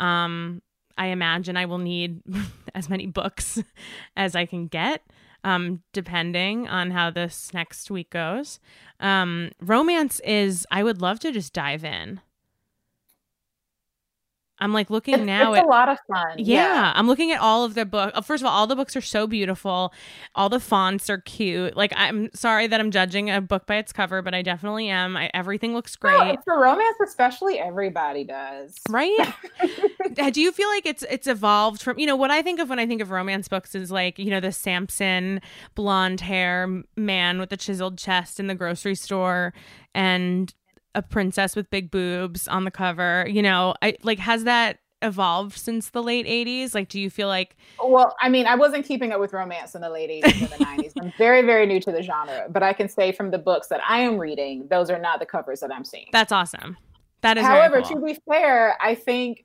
Um, 0.00 0.60
I 0.98 1.06
imagine 1.06 1.56
I 1.56 1.66
will 1.66 1.78
need 1.78 2.20
as 2.74 2.88
many 2.88 3.06
books 3.06 3.62
as 4.16 4.34
I 4.34 4.44
can 4.44 4.66
get, 4.66 5.02
um, 5.44 5.82
depending 5.92 6.66
on 6.66 6.90
how 6.90 7.10
this 7.10 7.54
next 7.54 7.92
week 7.92 8.10
goes. 8.10 8.58
Um, 8.98 9.52
romance 9.60 10.18
is 10.20 10.66
I 10.72 10.82
would 10.82 11.00
love 11.00 11.20
to 11.20 11.30
just 11.30 11.52
dive 11.52 11.84
in. 11.84 12.20
I'm 14.60 14.72
like 14.72 14.90
looking 14.90 15.24
now 15.26 15.52
it's 15.54 15.60
at 15.60 15.66
a 15.66 15.68
lot 15.68 15.88
of 15.88 15.98
fun. 16.08 16.34
yeah, 16.38 16.92
I'm 16.94 17.06
looking 17.06 17.32
at 17.32 17.40
all 17.40 17.64
of 17.64 17.74
the 17.74 17.84
book. 17.86 18.12
uh, 18.14 18.20
First 18.20 18.42
of 18.42 18.46
all, 18.46 18.52
all 18.52 18.66
the 18.66 18.76
books 18.76 18.94
are 18.96 19.00
so 19.00 19.26
beautiful. 19.26 19.92
All 20.34 20.48
the 20.48 20.60
fonts 20.60 21.08
are 21.10 21.18
cute. 21.18 21.76
Like 21.76 21.92
I'm 21.96 22.30
sorry 22.34 22.66
that 22.66 22.78
I'm 22.80 22.90
judging 22.90 23.30
a 23.30 23.40
book 23.40 23.66
by 23.66 23.76
its 23.76 23.92
cover, 23.92 24.22
but 24.22 24.34
I 24.34 24.42
definitely 24.42 24.88
am. 24.88 25.16
I, 25.16 25.30
everything 25.34 25.72
looks 25.74 25.96
great. 25.96 26.38
for 26.44 26.60
romance, 26.60 26.96
especially, 27.02 27.58
everybody 27.58 28.24
does. 28.24 28.76
Right? 28.88 29.18
Uh, 30.18 30.30
Do 30.30 30.40
you 30.40 30.50
feel 30.50 30.68
like 30.68 30.86
it's 30.86 31.04
it's 31.08 31.26
evolved 31.26 31.82
from 31.82 31.98
you 31.98 32.06
know 32.06 32.16
what 32.16 32.30
I 32.30 32.42
think 32.42 32.58
of 32.58 32.68
when 32.68 32.78
I 32.78 32.86
think 32.86 33.00
of 33.00 33.10
romance 33.10 33.46
books 33.48 33.74
is 33.74 33.90
like 33.92 34.18
you 34.18 34.30
know 34.30 34.40
the 34.40 34.50
Samson 34.50 35.40
blonde 35.74 36.20
hair 36.20 36.82
man 36.96 37.38
with 37.38 37.50
the 37.50 37.56
chiseled 37.56 37.96
chest 37.98 38.40
in 38.40 38.46
the 38.48 38.54
grocery 38.54 38.94
store 38.96 39.52
and 39.94 40.52
a 40.94 41.02
princess 41.02 41.56
with 41.56 41.70
big 41.70 41.90
boobs 41.90 42.48
on 42.48 42.64
the 42.64 42.70
cover. 42.70 43.26
You 43.28 43.42
know, 43.42 43.74
I 43.82 43.96
like 44.02 44.18
has 44.18 44.44
that 44.44 44.78
evolved 45.02 45.56
since 45.56 45.90
the 45.90 46.02
late 46.02 46.26
80s? 46.26 46.74
Like 46.74 46.88
do 46.88 47.00
you 47.00 47.10
feel 47.10 47.28
like 47.28 47.56
Well, 47.82 48.14
I 48.20 48.28
mean, 48.28 48.46
I 48.46 48.54
wasn't 48.54 48.84
keeping 48.84 49.12
up 49.12 49.20
with 49.20 49.32
romance 49.32 49.74
in 49.74 49.80
the 49.80 49.90
late 49.90 50.10
80s 50.24 50.42
or 50.42 50.58
the 50.58 50.64
90s, 50.64 50.92
I'm 51.00 51.12
very, 51.16 51.42
very 51.42 51.66
new 51.66 51.80
to 51.80 51.92
the 51.92 52.02
genre, 52.02 52.46
but 52.50 52.62
I 52.62 52.72
can 52.72 52.88
say 52.88 53.12
from 53.12 53.30
the 53.30 53.38
books 53.38 53.68
that 53.68 53.80
I 53.88 54.00
am 54.00 54.18
reading, 54.18 54.66
those 54.68 54.90
are 54.90 54.98
not 54.98 55.20
the 55.20 55.26
covers 55.26 55.60
that 55.60 55.72
I'm 55.72 55.84
seeing. 55.84 56.08
That's 56.12 56.32
awesome. 56.32 56.76
That 57.22 57.36
is. 57.36 57.44
However, 57.44 57.82
cool. 57.82 58.00
to 58.00 58.06
be 58.06 58.18
fair, 58.26 58.76
I 58.80 58.94
think 58.94 59.44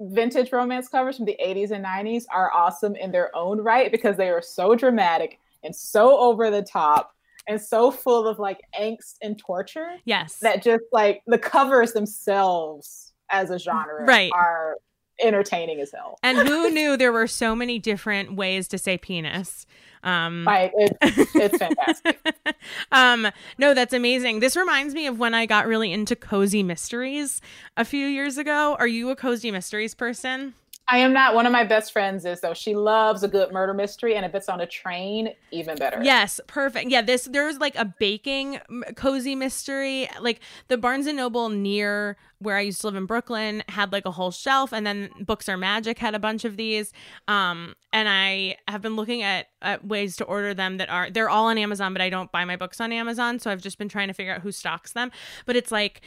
vintage 0.00 0.52
romance 0.52 0.88
covers 0.88 1.16
from 1.16 1.26
the 1.26 1.36
80s 1.44 1.72
and 1.72 1.84
90s 1.84 2.24
are 2.32 2.50
awesome 2.52 2.96
in 2.96 3.12
their 3.12 3.34
own 3.36 3.60
right 3.60 3.92
because 3.92 4.16
they 4.16 4.30
are 4.30 4.40
so 4.40 4.74
dramatic 4.74 5.38
and 5.62 5.76
so 5.76 6.18
over 6.18 6.50
the 6.50 6.62
top 6.62 7.14
and 7.46 7.60
so 7.60 7.90
full 7.90 8.26
of 8.26 8.38
like 8.38 8.60
angst 8.78 9.16
and 9.22 9.38
torture. 9.38 9.96
Yes. 10.04 10.38
That 10.38 10.62
just 10.62 10.84
like 10.92 11.22
the 11.26 11.38
covers 11.38 11.92
themselves 11.92 13.12
as 13.30 13.50
a 13.50 13.58
genre 13.58 14.04
right. 14.04 14.30
are 14.34 14.76
entertaining 15.22 15.80
as 15.80 15.92
hell. 15.92 16.18
And 16.22 16.38
who 16.38 16.70
knew 16.74 16.96
there 16.96 17.12
were 17.12 17.26
so 17.26 17.54
many 17.54 17.78
different 17.78 18.34
ways 18.34 18.68
to 18.68 18.78
say 18.78 18.98
penis? 18.98 19.66
Um, 20.02 20.44
like 20.44 20.72
it's, 20.74 21.34
it's 21.34 21.58
fantastic. 21.58 22.18
um, 22.92 23.28
no, 23.58 23.74
that's 23.74 23.92
amazing. 23.92 24.40
This 24.40 24.56
reminds 24.56 24.94
me 24.94 25.06
of 25.06 25.18
when 25.18 25.34
I 25.34 25.46
got 25.46 25.66
really 25.66 25.92
into 25.92 26.16
cozy 26.16 26.62
mysteries 26.62 27.40
a 27.76 27.84
few 27.84 28.06
years 28.06 28.38
ago. 28.38 28.76
Are 28.78 28.86
you 28.86 29.10
a 29.10 29.16
cozy 29.16 29.50
mysteries 29.50 29.94
person? 29.94 30.54
I 30.90 30.98
am 30.98 31.12
not. 31.12 31.34
One 31.34 31.46
of 31.46 31.52
my 31.52 31.64
best 31.64 31.92
friends 31.92 32.24
is 32.24 32.40
though. 32.40 32.54
She 32.54 32.74
loves 32.74 33.22
a 33.22 33.28
good 33.28 33.52
murder 33.52 33.72
mystery, 33.72 34.16
and 34.16 34.26
if 34.26 34.34
it's 34.34 34.48
on 34.48 34.60
a 34.60 34.66
train, 34.66 35.30
even 35.52 35.76
better. 35.76 36.02
Yes, 36.02 36.40
perfect. 36.46 36.90
Yeah, 36.90 37.02
this 37.02 37.24
there's 37.24 37.58
like 37.58 37.76
a 37.76 37.84
baking 37.84 38.60
cozy 38.96 39.36
mystery. 39.36 40.08
Like 40.20 40.40
the 40.68 40.76
Barnes 40.76 41.06
and 41.06 41.16
Noble 41.16 41.48
near 41.48 42.16
where 42.40 42.56
I 42.56 42.62
used 42.62 42.80
to 42.80 42.86
live 42.86 42.96
in 42.96 43.04
Brooklyn 43.04 43.62
had 43.68 43.92
like 43.92 44.06
a 44.06 44.10
whole 44.10 44.30
shelf, 44.30 44.72
and 44.72 44.86
then 44.86 45.10
Books 45.20 45.48
Are 45.48 45.56
Magic 45.56 45.98
had 45.98 46.14
a 46.14 46.18
bunch 46.18 46.44
of 46.44 46.56
these. 46.56 46.92
Um, 47.28 47.74
and 47.92 48.08
I 48.08 48.56
have 48.66 48.82
been 48.82 48.96
looking 48.96 49.22
at, 49.22 49.48
at 49.62 49.86
ways 49.86 50.16
to 50.16 50.24
order 50.24 50.54
them 50.54 50.78
that 50.78 50.88
are 50.88 51.10
they're 51.10 51.30
all 51.30 51.46
on 51.46 51.58
Amazon, 51.58 51.92
but 51.92 52.00
I 52.00 52.10
don't 52.10 52.32
buy 52.32 52.44
my 52.44 52.56
books 52.56 52.80
on 52.80 52.92
Amazon, 52.92 53.38
so 53.38 53.50
I've 53.50 53.62
just 53.62 53.78
been 53.78 53.88
trying 53.88 54.08
to 54.08 54.14
figure 54.14 54.34
out 54.34 54.40
who 54.40 54.52
stocks 54.52 54.92
them. 54.92 55.12
But 55.46 55.56
it's 55.56 55.70
like 55.70 56.00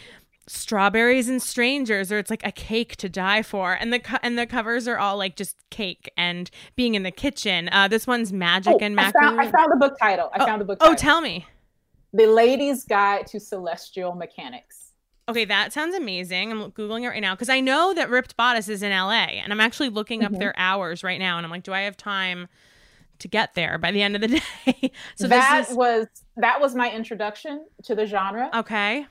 strawberries 0.47 1.29
and 1.29 1.41
strangers 1.41 2.11
or 2.11 2.17
it's 2.17 2.29
like 2.29 2.45
a 2.45 2.51
cake 2.51 2.95
to 2.97 3.09
die 3.09 3.41
for. 3.41 3.73
And 3.73 3.93
the 3.93 3.99
co- 3.99 4.17
and 4.21 4.37
the 4.37 4.45
covers 4.45 4.87
are 4.87 4.97
all 4.97 5.17
like 5.17 5.35
just 5.35 5.57
cake 5.69 6.11
and 6.17 6.49
being 6.75 6.95
in 6.95 7.03
the 7.03 7.11
kitchen. 7.11 7.69
Uh 7.71 7.87
this 7.87 8.05
one's 8.05 8.33
magic 8.33 8.73
oh, 8.73 8.79
and 8.81 8.99
I 8.99 9.11
found, 9.11 9.39
I 9.39 9.49
found 9.49 9.71
the 9.71 9.77
book 9.77 9.97
title. 9.99 10.29
I 10.33 10.43
oh, 10.43 10.45
found 10.45 10.61
the 10.61 10.65
book 10.65 10.79
oh 10.81 10.95
tell 10.95 11.21
me. 11.21 11.45
The 12.13 12.27
lady's 12.27 12.83
guide 12.83 13.27
to 13.27 13.39
celestial 13.39 14.13
mechanics. 14.15 14.91
Okay 15.29 15.45
that 15.45 15.71
sounds 15.71 15.95
amazing. 15.95 16.51
I'm 16.51 16.71
googling 16.71 17.03
it 17.03 17.09
right 17.09 17.21
now 17.21 17.33
because 17.33 17.49
i 17.49 17.59
know 17.59 17.93
that 17.93 18.09
ripped 18.09 18.35
bodice 18.35 18.67
is 18.67 18.83
in 18.83 18.91
la 18.91 19.11
and 19.11 19.53
i'm 19.53 19.61
actually 19.61 19.89
looking 19.89 20.21
mm-hmm. 20.21 20.33
up 20.33 20.39
their 20.39 20.53
hours 20.57 21.03
right 21.03 21.19
now 21.19 21.37
and 21.37 21.45
i'm 21.45 21.51
like 21.51 21.63
do 21.63 21.71
i 21.71 21.81
have 21.81 21.95
time 21.95 22.47
to 23.19 23.27
get 23.27 23.53
there 23.53 23.77
by 23.77 23.91
the 23.91 24.01
end 24.01 24.15
of 24.15 24.21
the 24.21 24.27
day? 24.65 24.91
So 25.15 25.27
that 25.27 25.69
is... 25.69 25.75
was 25.75 26.07
that 26.35 26.59
was 26.59 26.75
my 26.75 26.91
introduction 26.91 27.65
to 27.83 27.95
the 27.95 28.05
genre. 28.05 28.49
Okay 28.53 29.07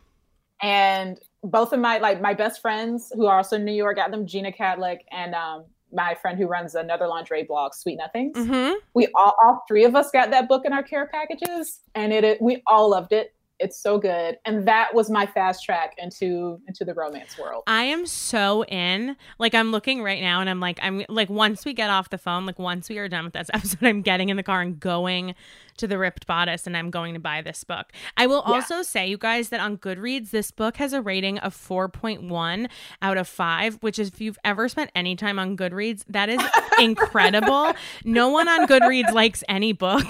and 0.62 1.18
both 1.42 1.72
of 1.72 1.80
my 1.80 1.98
like 1.98 2.20
my 2.20 2.34
best 2.34 2.60
friends 2.60 3.12
who 3.14 3.26
are 3.26 3.38
also 3.38 3.56
in 3.56 3.64
New 3.64 3.72
York 3.72 3.96
got 3.96 4.10
them 4.10 4.26
Gina 4.26 4.52
Cadlick 4.52 5.00
and 5.10 5.34
um, 5.34 5.64
my 5.92 6.14
friend 6.14 6.38
who 6.38 6.46
runs 6.46 6.74
another 6.74 7.06
lingerie 7.06 7.42
blog, 7.42 7.74
Sweet 7.74 7.96
Nothings. 7.96 8.36
Mm-hmm. 8.36 8.74
We 8.94 9.08
all 9.14 9.34
all 9.42 9.64
three 9.68 9.84
of 9.84 9.94
us 9.94 10.10
got 10.10 10.30
that 10.30 10.48
book 10.48 10.64
in 10.64 10.72
our 10.72 10.82
care 10.82 11.06
packages, 11.06 11.80
and 11.94 12.12
it, 12.12 12.24
it 12.24 12.40
we 12.40 12.62
all 12.66 12.90
loved 12.90 13.12
it. 13.12 13.34
It's 13.58 13.80
so 13.80 13.98
good, 13.98 14.38
and 14.44 14.66
that 14.66 14.94
was 14.94 15.10
my 15.10 15.26
fast 15.26 15.64
track 15.64 15.94
into 15.98 16.60
into 16.66 16.84
the 16.84 16.94
romance 16.94 17.38
world. 17.38 17.64
I 17.66 17.84
am 17.84 18.06
so 18.06 18.64
in. 18.64 19.16
Like 19.38 19.54
I'm 19.54 19.70
looking 19.70 20.02
right 20.02 20.20
now, 20.20 20.40
and 20.40 20.48
I'm 20.48 20.60
like 20.60 20.78
I'm 20.82 21.04
like 21.08 21.28
once 21.28 21.64
we 21.64 21.74
get 21.74 21.90
off 21.90 22.10
the 22.10 22.18
phone, 22.18 22.46
like 22.46 22.58
once 22.58 22.88
we 22.88 22.98
are 22.98 23.08
done 23.08 23.24
with 23.24 23.34
this 23.34 23.50
episode, 23.54 23.84
I'm 23.84 24.02
getting 24.02 24.30
in 24.30 24.36
the 24.36 24.42
car 24.42 24.62
and 24.62 24.78
going 24.78 25.34
to 25.82 25.88
the 25.88 25.98
ripped 25.98 26.28
bodice 26.28 26.64
and 26.64 26.76
I'm 26.76 26.90
going 26.90 27.14
to 27.14 27.20
buy 27.20 27.42
this 27.42 27.64
book. 27.64 27.92
I 28.16 28.28
will 28.28 28.44
yeah. 28.46 28.54
also 28.54 28.82
say, 28.82 29.08
you 29.08 29.18
guys, 29.18 29.48
that 29.48 29.58
on 29.58 29.78
Goodreads, 29.78 30.30
this 30.30 30.52
book 30.52 30.76
has 30.76 30.92
a 30.92 31.02
rating 31.02 31.38
of 31.38 31.56
4.1 31.56 32.68
out 33.02 33.18
of 33.18 33.26
5, 33.26 33.78
which 33.80 33.98
is 33.98 34.08
if 34.08 34.20
you've 34.20 34.38
ever 34.44 34.68
spent 34.68 34.92
any 34.94 35.16
time 35.16 35.40
on 35.40 35.56
Goodreads, 35.56 36.04
that 36.08 36.28
is 36.28 36.40
incredible. 36.78 37.72
no 38.04 38.28
one 38.28 38.48
on 38.48 38.68
Goodreads 38.68 39.12
likes 39.12 39.42
any 39.48 39.72
book. 39.72 40.04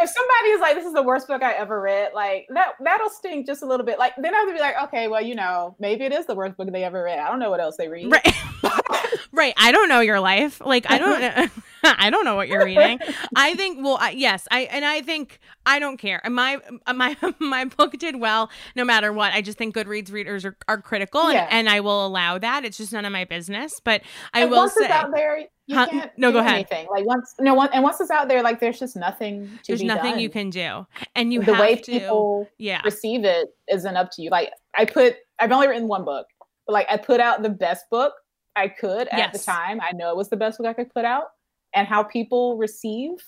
If 0.00 0.10
somebody 0.10 0.48
is 0.48 0.60
like, 0.62 0.76
this 0.76 0.86
is 0.86 0.94
the 0.94 1.02
worst 1.02 1.28
book 1.28 1.42
I 1.42 1.52
ever 1.52 1.78
read, 1.78 2.12
like 2.14 2.46
that 2.54 2.72
that'll 2.80 3.10
sting 3.10 3.44
just 3.44 3.62
a 3.62 3.66
little 3.66 3.84
bit. 3.84 3.98
Like 3.98 4.14
then 4.16 4.34
I 4.34 4.38
have 4.38 4.48
to 4.48 4.54
be 4.54 4.60
like, 4.60 4.76
okay, 4.84 5.08
well, 5.08 5.20
you 5.20 5.34
know, 5.34 5.76
maybe 5.78 6.04
it 6.04 6.12
is 6.12 6.24
the 6.24 6.34
worst 6.34 6.56
book 6.56 6.72
they 6.72 6.84
ever 6.84 7.02
read. 7.02 7.18
I 7.18 7.28
don't 7.28 7.38
know 7.38 7.50
what 7.50 7.60
else 7.60 7.76
they 7.76 7.88
read. 7.88 8.10
Right. 8.10 8.34
right. 9.32 9.52
I 9.58 9.72
don't 9.72 9.90
know 9.90 10.00
your 10.00 10.20
life. 10.20 10.62
Like 10.64 10.90
I 10.90 10.98
don't 10.98 11.52
I 11.98 12.10
don't 12.10 12.24
know 12.24 12.36
what 12.36 12.48
you're 12.48 12.64
reading. 12.64 12.98
I 13.34 13.54
think 13.54 13.82
well, 13.82 13.98
I, 14.00 14.10
yes, 14.10 14.46
I 14.50 14.62
and 14.62 14.84
I 14.84 15.00
think 15.02 15.40
I 15.66 15.78
don't 15.78 15.96
care. 15.96 16.20
My 16.28 16.60
my 16.94 17.16
my 17.38 17.64
book 17.64 17.96
did 17.98 18.16
well 18.20 18.50
no 18.76 18.84
matter 18.84 19.12
what. 19.12 19.32
I 19.32 19.42
just 19.42 19.58
think 19.58 19.74
Goodreads 19.74 20.12
readers 20.12 20.44
are, 20.44 20.56
are 20.66 20.80
critical, 20.80 21.32
yeah. 21.32 21.44
and, 21.50 21.68
and, 21.68 21.68
I 21.68 21.80
will 21.80 22.06
allow 22.06 22.38
that. 22.38 22.64
It's 22.64 22.76
just 22.76 22.92
none 22.92 23.04
of 23.04 23.12
my 23.12 23.24
business. 23.24 23.80
But 23.80 24.02
I 24.32 24.42
and 24.42 24.50
will 24.50 24.58
once 24.58 24.74
say, 24.74 24.84
it's 24.84 24.92
out 24.92 25.10
there, 25.14 25.38
you 25.66 25.76
huh? 25.76 25.86
can't 25.86 26.10
no, 26.16 26.32
go 26.32 26.38
ahead. 26.38 26.54
Anything. 26.54 26.86
Like 26.90 27.04
once 27.04 27.34
no 27.38 27.54
one, 27.54 27.70
and 27.72 27.82
once 27.82 28.00
it's 28.00 28.10
out 28.10 28.28
there, 28.28 28.42
like 28.42 28.60
there's 28.60 28.78
just 28.78 28.96
nothing 28.96 29.46
to 29.46 29.58
There's 29.68 29.82
nothing 29.82 30.12
done. 30.12 30.20
you 30.20 30.30
can 30.30 30.50
do, 30.50 30.86
and 31.14 31.32
you 31.32 31.42
the 31.42 31.52
way 31.52 31.76
to, 31.76 31.90
people 31.90 32.48
yeah. 32.58 32.80
receive 32.84 33.24
it 33.24 33.48
isn't 33.70 33.96
up 33.96 34.10
to 34.12 34.22
you. 34.22 34.30
Like 34.30 34.50
I 34.76 34.84
put, 34.84 35.16
I've 35.38 35.52
only 35.52 35.68
written 35.68 35.88
one 35.88 36.04
book, 36.04 36.26
but 36.66 36.72
like 36.72 36.86
I 36.90 36.96
put 36.96 37.20
out 37.20 37.42
the 37.42 37.50
best 37.50 37.88
book 37.90 38.14
I 38.56 38.68
could 38.68 39.08
at 39.08 39.18
yes. 39.18 39.38
the 39.38 39.44
time. 39.44 39.80
I 39.80 39.92
know 39.92 40.10
it 40.10 40.16
was 40.16 40.28
the 40.28 40.36
best 40.36 40.58
book 40.58 40.66
I 40.66 40.72
could 40.72 40.92
put 40.92 41.04
out, 41.04 41.26
and 41.74 41.86
how 41.86 42.02
people 42.02 42.56
receive 42.56 43.22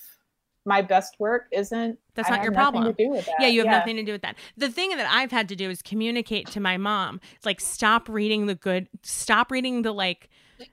my 0.64 0.82
best 0.82 1.16
work 1.18 1.47
isn't 1.53 1.99
that's 2.14 2.28
not 2.28 2.43
your 2.43 2.53
problem. 2.53 2.95
yeah 2.99 3.47
you 3.47 3.61
have 3.61 3.66
yeah. 3.66 3.78
nothing 3.78 3.97
to 3.97 4.03
do 4.03 4.12
with 4.12 4.22
that. 4.22 4.36
The 4.57 4.68
thing 4.68 4.91
that 4.97 5.11
i've 5.11 5.30
had 5.30 5.49
to 5.49 5.57
do 5.57 5.70
is 5.70 5.80
communicate 5.80 6.47
to 6.49 6.61
my 6.61 6.76
mom 6.76 7.20
like 7.45 7.61
stop 7.61 8.09
reading 8.09 8.47
the 8.47 8.55
good 8.55 8.88
stop 9.03 9.51
reading 9.51 9.82
the 9.82 9.93
like 9.93 10.28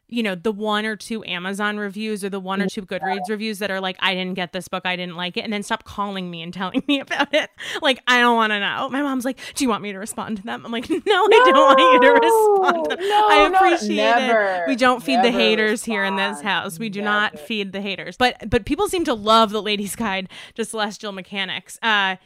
you 0.07 0.23
know 0.23 0.35
the 0.35 0.51
one 0.51 0.85
or 0.85 0.95
two 0.95 1.23
amazon 1.25 1.77
reviews 1.77 2.23
or 2.23 2.29
the 2.29 2.39
one 2.39 2.61
or 2.61 2.67
two 2.67 2.81
goodreads 2.81 3.29
reviews 3.29 3.59
that 3.59 3.71
are 3.71 3.79
like 3.79 3.97
i 3.99 4.13
didn't 4.13 4.33
get 4.33 4.51
this 4.53 4.67
book 4.67 4.85
i 4.85 4.95
didn't 4.95 5.15
like 5.15 5.37
it 5.37 5.41
and 5.41 5.51
then 5.53 5.63
stop 5.63 5.83
calling 5.83 6.29
me 6.29 6.41
and 6.41 6.53
telling 6.53 6.83
me 6.87 6.99
about 7.07 7.33
it. 7.33 7.49
Like 7.81 7.99
i 8.07 8.19
don't 8.19 8.35
want 8.35 8.51
to 8.51 8.59
know. 8.59 8.89
My 8.89 9.01
mom's 9.01 9.25
like 9.25 9.39
do 9.55 9.63
you 9.63 9.69
want 9.69 9.83
me 9.83 9.91
to 9.91 9.97
respond 9.97 10.37
to 10.37 10.43
them? 10.43 10.65
I'm 10.65 10.71
like 10.71 10.89
no, 10.89 10.97
no 11.05 11.13
i 11.15 11.51
don't 11.51 11.77
want 11.77 11.79
you 11.79 12.01
to 12.01 12.11
respond 12.13 12.89
to 12.89 12.95
them. 12.95 13.07
No, 13.07 13.27
i 13.29 13.51
appreciate 13.53 13.97
no, 13.97 14.19
never, 14.19 14.63
it 14.63 14.67
we 14.67 14.75
don't 14.75 15.03
feed 15.03 15.23
the 15.23 15.31
haters 15.31 15.71
respond. 15.71 15.93
here 15.93 16.03
in 16.03 16.15
this 16.15 16.41
house. 16.41 16.79
We 16.79 16.89
do 16.89 17.01
never. 17.01 17.11
not 17.11 17.39
feed 17.39 17.71
the 17.71 17.81
haters. 17.81 18.17
But 18.17 18.49
but 18.49 18.65
people 18.65 18.87
seem 18.87 19.05
to 19.05 19.13
love 19.13 19.51
the 19.51 19.61
ladies 19.61 19.95
guide 19.95 20.29
to 20.55 20.65
celestial 20.65 21.11
mechanics. 21.11 21.79
Uh 21.81 22.17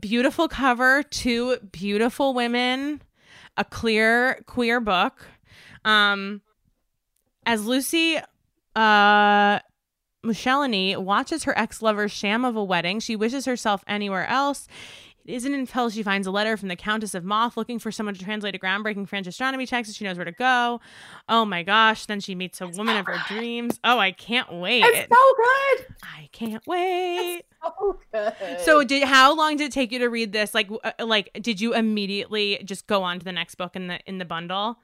beautiful 0.00 0.48
cover 0.48 1.02
two 1.02 1.56
beautiful 1.72 2.34
women 2.34 3.00
a 3.56 3.64
clear 3.64 4.42
queer 4.46 4.80
book. 4.80 5.26
Um 5.84 6.42
as 7.48 7.64
Lucy 7.64 8.18
uh 8.76 9.58
Muchelney 10.24 10.96
watches 10.96 11.44
her 11.44 11.56
ex-lover's 11.58 12.12
sham 12.12 12.44
of 12.44 12.56
a 12.56 12.62
wedding, 12.62 13.00
she 13.00 13.16
wishes 13.16 13.44
herself 13.44 13.82
anywhere 13.86 14.26
else. 14.26 14.68
It 15.24 15.34
isn't 15.34 15.52
until 15.52 15.90
she 15.90 16.02
finds 16.02 16.26
a 16.26 16.30
letter 16.30 16.56
from 16.56 16.68
the 16.68 16.76
Countess 16.76 17.14
of 17.14 17.22
Moth 17.22 17.56
looking 17.56 17.78
for 17.78 17.92
someone 17.92 18.14
to 18.14 18.24
translate 18.24 18.54
a 18.54 18.58
groundbreaking 18.58 19.06
French 19.08 19.26
astronomy 19.26 19.66
text 19.66 19.90
that 19.90 19.96
she 19.96 20.04
knows 20.04 20.16
where 20.16 20.24
to 20.24 20.32
go. 20.32 20.80
Oh 21.28 21.44
my 21.44 21.62
gosh. 21.62 22.06
Then 22.06 22.20
she 22.20 22.34
meets 22.34 22.60
a 22.62 22.66
woman 22.66 22.96
of 22.96 23.06
her 23.06 23.18
dreams. 23.28 23.78
Oh, 23.84 23.98
I 23.98 24.10
can't 24.10 24.50
wait. 24.54 24.84
It's 24.84 25.00
so 25.00 25.34
good. 25.36 25.96
I 26.02 26.28
can't 26.32 26.66
wait. 26.66 27.42
It's 27.42 27.48
so 27.62 28.00
good. 28.10 28.60
So 28.60 28.84
did 28.84 29.04
how 29.04 29.36
long 29.36 29.56
did 29.56 29.66
it 29.66 29.72
take 29.72 29.92
you 29.92 29.98
to 29.98 30.08
read 30.08 30.32
this? 30.32 30.54
Like 30.54 30.70
uh, 30.82 30.92
like 31.04 31.30
did 31.40 31.60
you 31.60 31.74
immediately 31.74 32.62
just 32.64 32.86
go 32.86 33.02
on 33.02 33.18
to 33.18 33.24
the 33.24 33.32
next 33.32 33.56
book 33.56 33.76
in 33.76 33.88
the 33.88 34.00
in 34.06 34.16
the 34.18 34.24
bundle? 34.24 34.78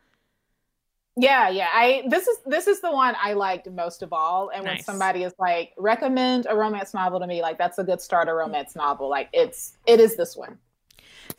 Yeah, 1.17 1.49
yeah. 1.49 1.69
I 1.73 2.05
this 2.09 2.27
is 2.27 2.39
this 2.45 2.67
is 2.67 2.81
the 2.81 2.91
one 2.91 3.15
I 3.23 3.35
liked 3.35 3.71
most 3.71 4.03
of 4.03 4.13
all. 4.13 4.51
And 4.53 4.65
Nice. 4.65 4.79
when 4.79 4.85
somebody 4.85 5.23
is 5.23 5.33
like, 5.39 5.73
recommend 5.79 6.47
a 6.49 6.57
romance 6.57 6.93
novel 6.93 7.21
to 7.21 7.27
me, 7.27 7.41
like 7.41 7.57
that's 7.57 7.79
a 7.79 7.85
good 7.85 8.01
starter 8.01 8.35
romance 8.35 8.75
novel. 8.75 9.09
Like 9.09 9.29
it's 9.33 9.77
it 9.87 10.01
is 10.01 10.17
this 10.17 10.37
one. 10.37 10.59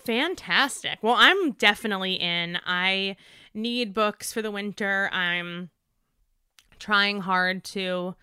Fantastic. 0.05 0.99
Well, 1.01 1.15
I'm 1.17 1.51
definitely 1.53 2.13
in. 2.13 2.59
I 2.65 3.17
need 3.53 3.93
books 3.93 4.31
for 4.31 4.41
the 4.41 4.51
winter. 4.51 5.09
I'm 5.11 5.69
trying 6.79 7.21
hard 7.21 7.63
to 7.65 8.15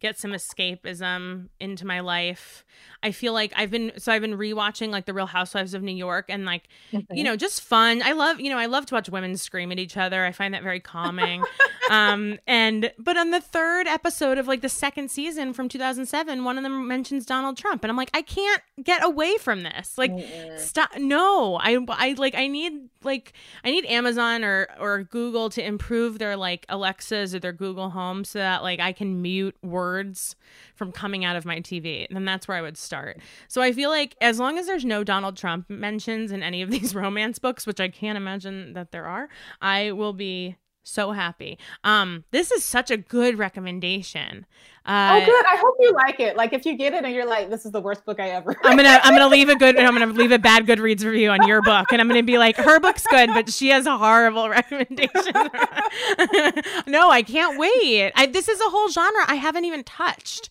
get 0.00 0.18
some 0.18 0.32
escapism 0.32 1.48
into 1.60 1.86
my 1.86 2.00
life. 2.00 2.64
I 3.02 3.12
feel 3.12 3.32
like 3.32 3.52
I've 3.56 3.70
been 3.70 3.92
so 3.98 4.12
I've 4.12 4.22
been 4.22 4.36
rewatching 4.36 4.90
like 4.90 5.06
The 5.06 5.14
Real 5.14 5.26
Housewives 5.26 5.74
of 5.74 5.82
New 5.82 5.94
York 5.94 6.26
and 6.28 6.44
like 6.44 6.68
you 7.10 7.22
know 7.22 7.36
just 7.36 7.62
fun. 7.62 8.02
I 8.02 8.12
love 8.12 8.40
you 8.40 8.50
know 8.50 8.58
I 8.58 8.66
love 8.66 8.86
to 8.86 8.94
watch 8.94 9.08
women 9.08 9.36
scream 9.36 9.70
at 9.72 9.78
each 9.78 9.96
other. 9.96 10.24
I 10.24 10.32
find 10.32 10.54
that 10.54 10.62
very 10.62 10.80
calming. 10.80 11.44
um 11.90 12.38
and 12.46 12.92
but 12.98 13.16
on 13.16 13.30
the 13.30 13.40
third 13.40 13.86
episode 13.86 14.38
of 14.38 14.48
like 14.48 14.62
the 14.62 14.68
second 14.68 15.10
season 15.10 15.52
from 15.52 15.68
2007, 15.68 16.44
one 16.44 16.56
of 16.58 16.62
them 16.62 16.88
mentions 16.88 17.26
Donald 17.26 17.56
Trump 17.56 17.84
and 17.84 17.90
I'm 17.90 17.96
like 17.96 18.10
I 18.14 18.22
can't 18.22 18.62
get 18.82 19.04
away 19.04 19.36
from 19.38 19.62
this. 19.62 19.96
Like 19.98 20.12
Mm-mm. 20.12 20.58
stop 20.58 20.90
no. 20.98 21.56
I 21.56 21.78
I 21.90 22.14
like 22.14 22.34
I 22.34 22.46
need 22.46 22.88
like 23.02 23.34
I 23.64 23.70
need 23.70 23.84
Amazon 23.86 24.44
or 24.44 24.68
or 24.78 25.02
Google 25.04 25.50
to 25.50 25.64
improve 25.64 26.18
their 26.18 26.36
like 26.36 26.66
Alexas 26.68 27.34
or 27.34 27.40
their 27.40 27.52
Google 27.52 27.90
Home 27.90 28.24
so 28.24 28.38
that 28.38 28.62
like 28.62 28.80
I 28.80 28.92
can 28.92 29.22
mute 29.22 29.56
words 29.62 29.89
words 29.90 30.36
from 30.76 30.92
coming 30.92 31.24
out 31.24 31.36
of 31.36 31.44
my 31.44 31.60
TV, 31.60 32.06
And 32.06 32.16
then 32.16 32.24
that's 32.24 32.46
where 32.46 32.56
I 32.56 32.62
would 32.62 32.78
start. 32.78 33.18
So 33.48 33.60
I 33.60 33.72
feel 33.72 33.90
like 33.90 34.16
as 34.20 34.38
long 34.38 34.56
as 34.56 34.66
there's 34.66 34.84
no 34.84 35.02
Donald 35.02 35.36
Trump 35.36 35.68
mentions 35.68 36.30
in 36.30 36.42
any 36.42 36.62
of 36.62 36.70
these 36.70 36.94
romance 37.04 37.38
books, 37.40 37.66
which 37.66 37.80
I 37.80 37.88
can't 37.88 38.16
imagine 38.16 38.74
that 38.74 38.92
there 38.92 39.06
are, 39.06 39.28
I 39.60 39.90
will 39.92 40.12
be 40.12 40.56
so 40.82 41.12
happy. 41.12 41.58
Um, 41.84 42.24
this 42.30 42.50
is 42.50 42.64
such 42.64 42.90
a 42.90 42.96
good 42.96 43.38
recommendation. 43.38 44.46
Uh, 44.86 45.20
oh, 45.20 45.26
good. 45.26 45.44
I 45.46 45.56
hope 45.56 45.76
you 45.78 45.92
like 45.92 46.20
it. 46.20 46.36
Like, 46.36 46.52
if 46.54 46.64
you 46.64 46.76
get 46.76 46.94
it 46.94 47.04
and 47.04 47.14
you're 47.14 47.26
like, 47.26 47.50
"This 47.50 47.66
is 47.66 47.72
the 47.72 47.80
worst 47.80 48.04
book 48.06 48.18
I 48.18 48.30
ever," 48.30 48.56
I'm 48.64 48.76
gonna 48.76 48.98
I'm 49.02 49.14
gonna 49.14 49.28
leave 49.28 49.50
a 49.50 49.56
good 49.56 49.78
I'm 49.78 49.92
gonna 49.96 50.12
leave 50.12 50.32
a 50.32 50.38
bad 50.38 50.66
Goodreads 50.66 51.04
review 51.04 51.30
on 51.30 51.46
your 51.46 51.60
book, 51.60 51.92
and 51.92 52.00
I'm 52.00 52.08
gonna 52.08 52.22
be 52.22 52.38
like, 52.38 52.56
"Her 52.56 52.80
book's 52.80 53.06
good, 53.06 53.28
but 53.34 53.50
she 53.50 53.68
has 53.68 53.86
a 53.86 53.98
horrible 53.98 54.48
recommendation." 54.48 55.34
no, 56.86 57.10
I 57.10 57.22
can't 57.26 57.58
wait. 57.58 58.12
I, 58.16 58.26
this 58.26 58.48
is 58.48 58.58
a 58.60 58.70
whole 58.70 58.88
genre 58.88 59.24
I 59.28 59.34
haven't 59.34 59.66
even 59.66 59.84
touched. 59.84 60.50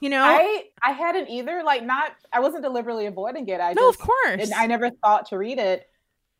You 0.00 0.10
know, 0.10 0.22
I 0.22 0.64
I 0.82 0.90
hadn't 0.90 1.28
either. 1.28 1.62
Like, 1.64 1.84
not 1.84 2.12
I 2.32 2.40
wasn't 2.40 2.64
deliberately 2.64 3.06
avoiding 3.06 3.48
it. 3.48 3.60
I 3.60 3.74
no, 3.74 3.88
just, 3.88 4.00
of 4.00 4.06
course. 4.06 4.50
I 4.56 4.66
never 4.66 4.90
thought 4.90 5.28
to 5.28 5.38
read 5.38 5.58
it. 5.58 5.88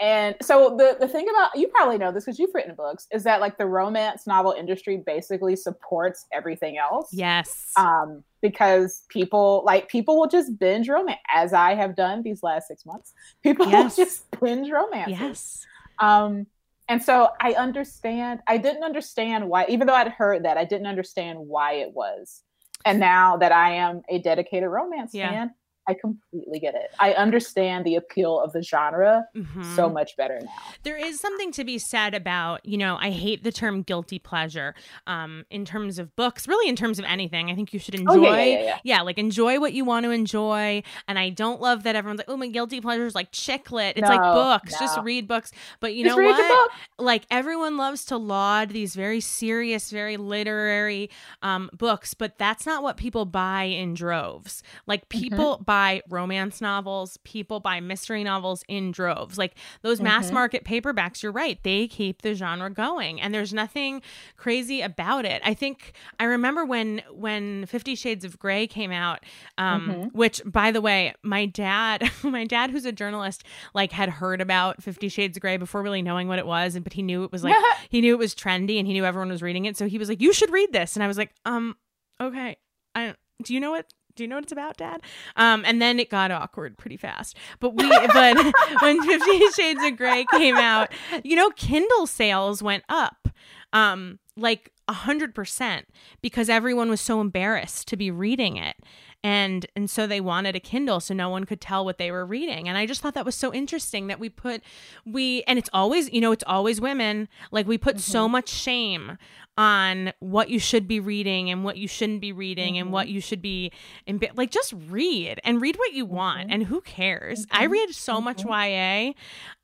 And 0.00 0.36
so 0.40 0.76
the 0.76 0.96
the 1.00 1.08
thing 1.08 1.26
about 1.28 1.56
you 1.56 1.66
probably 1.68 1.98
know 1.98 2.12
this 2.12 2.24
because 2.24 2.38
you've 2.38 2.54
written 2.54 2.74
books 2.76 3.08
is 3.12 3.24
that 3.24 3.40
like 3.40 3.58
the 3.58 3.66
romance 3.66 4.26
novel 4.28 4.52
industry 4.52 5.02
basically 5.04 5.56
supports 5.56 6.26
everything 6.32 6.78
else. 6.78 7.08
Yes. 7.12 7.72
Um, 7.76 8.22
because 8.40 9.02
people 9.08 9.62
like 9.66 9.88
people 9.88 10.16
will 10.16 10.28
just 10.28 10.56
binge 10.58 10.88
romance 10.88 11.18
as 11.34 11.52
I 11.52 11.74
have 11.74 11.96
done 11.96 12.22
these 12.22 12.44
last 12.44 12.68
six 12.68 12.86
months. 12.86 13.12
People 13.42 13.68
yes. 13.68 13.96
will 13.96 14.04
just 14.04 14.40
binge 14.40 14.70
romance. 14.70 15.10
Yes. 15.10 15.66
Um, 15.98 16.46
and 16.88 17.02
so 17.02 17.30
I 17.40 17.52
understand. 17.52 18.40
I 18.46 18.56
didn't 18.56 18.84
understand 18.84 19.48
why, 19.48 19.66
even 19.68 19.86
though 19.86 19.94
I'd 19.94 20.08
heard 20.08 20.44
that, 20.44 20.56
I 20.56 20.64
didn't 20.64 20.86
understand 20.86 21.38
why 21.38 21.74
it 21.74 21.92
was. 21.92 22.42
And 22.84 23.00
now 23.00 23.36
that 23.36 23.52
I 23.52 23.74
am 23.74 24.02
a 24.08 24.18
dedicated 24.20 24.68
romance 24.70 25.12
yeah. 25.12 25.30
fan, 25.30 25.54
I 25.88 25.94
completely 25.94 26.60
get 26.60 26.74
it. 26.74 26.90
I 26.98 27.14
understand 27.14 27.86
the 27.86 27.96
appeal 27.96 28.38
of 28.38 28.52
the 28.52 28.62
genre 28.62 29.26
mm-hmm. 29.34 29.74
so 29.74 29.88
much 29.88 30.18
better 30.18 30.38
now. 30.42 30.50
There 30.82 30.98
is 30.98 31.18
something 31.18 31.50
to 31.52 31.64
be 31.64 31.78
said 31.78 32.14
about, 32.14 32.64
you 32.66 32.76
know, 32.76 32.98
I 33.00 33.10
hate 33.10 33.42
the 33.42 33.50
term 33.50 33.80
guilty 33.80 34.18
pleasure 34.18 34.74
um, 35.06 35.46
in 35.50 35.64
terms 35.64 35.98
of 35.98 36.14
books, 36.14 36.46
really 36.46 36.68
in 36.68 36.76
terms 36.76 36.98
of 36.98 37.06
anything. 37.06 37.50
I 37.50 37.54
think 37.54 37.72
you 37.72 37.78
should 37.78 37.94
enjoy, 37.94 38.12
oh, 38.12 38.36
yeah, 38.36 38.44
yeah, 38.44 38.62
yeah, 38.62 38.78
yeah, 38.84 39.00
like 39.00 39.16
enjoy 39.16 39.58
what 39.60 39.72
you 39.72 39.86
want 39.86 40.04
to 40.04 40.10
enjoy. 40.10 40.82
And 41.08 41.18
I 41.18 41.30
don't 41.30 41.58
love 41.58 41.84
that 41.84 41.96
everyone's 41.96 42.18
like, 42.18 42.28
oh, 42.28 42.36
my 42.36 42.48
guilty 42.48 42.82
pleasure 42.82 43.06
is 43.06 43.14
like 43.14 43.32
chick 43.32 43.72
lit. 43.72 43.96
It's 43.96 44.06
no, 44.06 44.14
like 44.14 44.34
books, 44.34 44.72
no. 44.72 44.80
just 44.80 44.98
read 45.00 45.26
books. 45.26 45.52
But 45.80 45.94
you 45.94 46.04
just 46.04 46.18
know 46.18 46.22
what? 46.22 46.70
Like 46.98 47.22
everyone 47.30 47.78
loves 47.78 48.04
to 48.06 48.18
laud 48.18 48.68
these 48.70 48.94
very 48.94 49.20
serious, 49.20 49.90
very 49.90 50.18
literary 50.18 51.08
um, 51.40 51.70
books, 51.72 52.12
but 52.12 52.36
that's 52.36 52.66
not 52.66 52.82
what 52.82 52.98
people 52.98 53.24
buy 53.24 53.62
in 53.62 53.94
droves. 53.94 54.62
Like 54.86 55.08
mm-hmm. 55.08 55.20
people 55.20 55.54
mm-hmm. 55.54 55.64
buy 55.64 55.77
buy 55.78 56.02
romance 56.08 56.60
novels, 56.60 57.18
people 57.22 57.60
buy 57.60 57.78
mystery 57.78 58.24
novels 58.24 58.64
in 58.66 58.90
droves. 58.90 59.38
Like 59.38 59.54
those 59.82 59.98
mm-hmm. 59.98 60.06
mass 60.06 60.32
market 60.32 60.64
paperbacks, 60.64 61.22
you're 61.22 61.30
right, 61.30 61.62
they 61.62 61.86
keep 61.86 62.22
the 62.22 62.34
genre 62.34 62.68
going 62.68 63.20
and 63.20 63.32
there's 63.32 63.54
nothing 63.54 64.02
crazy 64.36 64.80
about 64.80 65.24
it. 65.24 65.40
I 65.44 65.54
think 65.54 65.92
I 66.18 66.24
remember 66.24 66.64
when 66.64 67.02
when 67.12 67.66
50 67.66 67.94
Shades 67.94 68.24
of 68.24 68.40
Grey 68.40 68.66
came 68.66 68.90
out, 68.90 69.24
um, 69.56 69.88
mm-hmm. 69.88 70.18
which 70.18 70.42
by 70.44 70.72
the 70.72 70.80
way, 70.80 71.14
my 71.22 71.46
dad, 71.46 72.10
my 72.24 72.44
dad 72.44 72.70
who's 72.70 72.84
a 72.84 72.90
journalist, 72.90 73.44
like 73.72 73.92
had 73.92 74.08
heard 74.08 74.40
about 74.40 74.82
50 74.82 75.08
Shades 75.08 75.36
of 75.36 75.42
Grey 75.42 75.58
before 75.58 75.80
really 75.80 76.02
knowing 76.02 76.26
what 76.26 76.40
it 76.40 76.46
was 76.46 76.74
and 76.74 76.82
but 76.82 76.92
he 76.92 77.02
knew 77.02 77.22
it 77.22 77.30
was 77.30 77.44
like 77.44 77.54
he 77.88 78.00
knew 78.00 78.14
it 78.14 78.18
was 78.18 78.34
trendy 78.34 78.78
and 78.80 78.88
he 78.88 78.94
knew 78.94 79.04
everyone 79.04 79.28
was 79.28 79.42
reading 79.42 79.66
it. 79.66 79.76
So 79.76 79.86
he 79.86 79.96
was 79.96 80.08
like, 80.08 80.20
"You 80.20 80.32
should 80.32 80.50
read 80.50 80.72
this." 80.72 80.96
And 80.96 81.04
I 81.04 81.06
was 81.06 81.18
like, 81.18 81.30
"Um, 81.44 81.76
okay. 82.20 82.56
I 82.96 83.14
do 83.44 83.54
you 83.54 83.60
know 83.60 83.70
what 83.70 83.86
do 84.18 84.24
you 84.24 84.28
know 84.28 84.36
what 84.36 84.44
it's 84.44 84.52
about, 84.52 84.76
Dad? 84.76 85.00
Um, 85.36 85.62
and 85.64 85.80
then 85.80 86.00
it 86.00 86.10
got 86.10 86.32
awkward 86.32 86.76
pretty 86.76 86.96
fast. 86.96 87.36
But 87.60 87.74
we, 87.74 87.88
but 88.12 88.52
when 88.82 89.02
Fifty 89.02 89.50
Shades 89.56 89.82
of 89.84 89.96
Grey 89.96 90.26
came 90.32 90.56
out, 90.56 90.90
you 91.24 91.36
know, 91.36 91.50
Kindle 91.50 92.06
sales 92.06 92.62
went 92.62 92.82
up, 92.88 93.28
um, 93.72 94.18
like 94.36 94.72
a 94.88 94.92
hundred 94.92 95.34
percent 95.34 95.86
because 96.20 96.48
everyone 96.48 96.90
was 96.90 97.00
so 97.00 97.20
embarrassed 97.20 97.86
to 97.88 97.96
be 97.96 98.10
reading 98.10 98.56
it 98.56 98.76
and 99.22 99.66
and 99.74 99.90
so 99.90 100.06
they 100.06 100.20
wanted 100.20 100.54
a 100.54 100.60
kindle 100.60 101.00
so 101.00 101.12
no 101.12 101.28
one 101.28 101.44
could 101.44 101.60
tell 101.60 101.84
what 101.84 101.98
they 101.98 102.10
were 102.10 102.24
reading 102.24 102.68
and 102.68 102.78
i 102.78 102.86
just 102.86 103.00
thought 103.00 103.14
that 103.14 103.24
was 103.24 103.34
so 103.34 103.52
interesting 103.52 104.06
that 104.06 104.20
we 104.20 104.28
put 104.28 104.62
we 105.04 105.42
and 105.46 105.58
it's 105.58 105.68
always 105.72 106.10
you 106.12 106.20
know 106.20 106.32
it's 106.32 106.44
always 106.46 106.80
women 106.80 107.28
like 107.50 107.66
we 107.66 107.76
put 107.76 107.96
mm-hmm. 107.96 108.12
so 108.12 108.28
much 108.28 108.48
shame 108.48 109.18
on 109.58 110.12
what 110.20 110.48
you 110.48 110.60
should 110.60 110.86
be 110.86 111.00
reading 111.00 111.50
and 111.50 111.64
what 111.64 111.76
you 111.76 111.88
shouldn't 111.88 112.20
be 112.20 112.30
reading 112.30 112.74
mm-hmm. 112.74 112.82
and 112.82 112.92
what 112.92 113.08
you 113.08 113.20
should 113.20 113.42
be 113.42 113.72
in 114.06 114.20
like 114.36 114.52
just 114.52 114.72
read 114.88 115.40
and 115.42 115.60
read 115.60 115.76
what 115.76 115.92
you 115.92 116.06
want 116.06 116.42
mm-hmm. 116.42 116.52
and 116.52 116.62
who 116.62 116.80
cares 116.80 117.44
mm-hmm. 117.44 117.62
i 117.62 117.64
read 117.64 117.90
so 117.90 118.20
much 118.20 118.44
mm-hmm. 118.44 119.12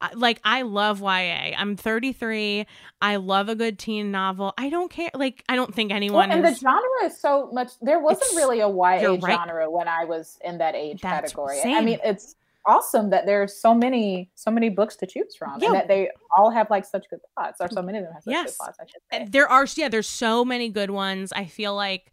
ya 0.02 0.10
like 0.16 0.40
i 0.42 0.62
love 0.62 1.00
ya 1.00 1.54
i'm 1.56 1.76
33 1.76 2.66
i 3.00 3.14
love 3.14 3.48
a 3.48 3.54
good 3.54 3.78
teen 3.78 4.10
novel 4.10 4.52
i 4.58 4.68
don't 4.68 4.90
care 4.90 5.10
like 5.14 5.44
i 5.48 5.54
don't 5.54 5.72
think 5.72 5.92
anyone 5.92 6.28
well, 6.28 6.38
and 6.38 6.44
is, 6.44 6.58
the 6.58 6.68
genre 6.68 7.04
is 7.04 7.20
so 7.20 7.48
much 7.52 7.70
there 7.80 8.00
wasn't 8.00 8.34
really 8.34 8.58
a 8.58 8.68
ya 8.68 9.16
right. 9.22 9.22
genre 9.22 9.70
when 9.70 9.86
i 9.86 10.04
was 10.04 10.38
in 10.44 10.58
that 10.58 10.74
age 10.74 11.00
That's 11.02 11.32
category 11.32 11.60
same. 11.60 11.76
i 11.76 11.80
mean 11.80 12.00
it's 12.02 12.34
awesome 12.66 13.10
that 13.10 13.26
there's 13.26 13.54
so 13.60 13.74
many 13.74 14.30
so 14.34 14.50
many 14.50 14.68
books 14.68 14.96
to 14.96 15.06
choose 15.06 15.34
from 15.36 15.58
yeah. 15.60 15.66
and 15.66 15.74
that 15.76 15.88
they 15.88 16.10
all 16.36 16.50
have 16.50 16.70
like 16.70 16.84
such 16.84 17.04
good 17.10 17.20
plots 17.36 17.60
or 17.60 17.68
so 17.70 17.82
many 17.82 17.98
of 17.98 18.04
them 18.04 18.12
have 18.12 18.22
such 18.22 18.32
yes. 18.32 18.44
good 18.46 18.56
plots 18.56 18.78
i 18.80 18.84
should 18.84 19.02
say 19.12 19.28
there 19.30 19.48
are 19.48 19.66
yeah 19.76 19.88
there's 19.88 20.08
so 20.08 20.44
many 20.44 20.68
good 20.68 20.90
ones 20.90 21.32
i 21.34 21.44
feel 21.44 21.74
like 21.74 22.12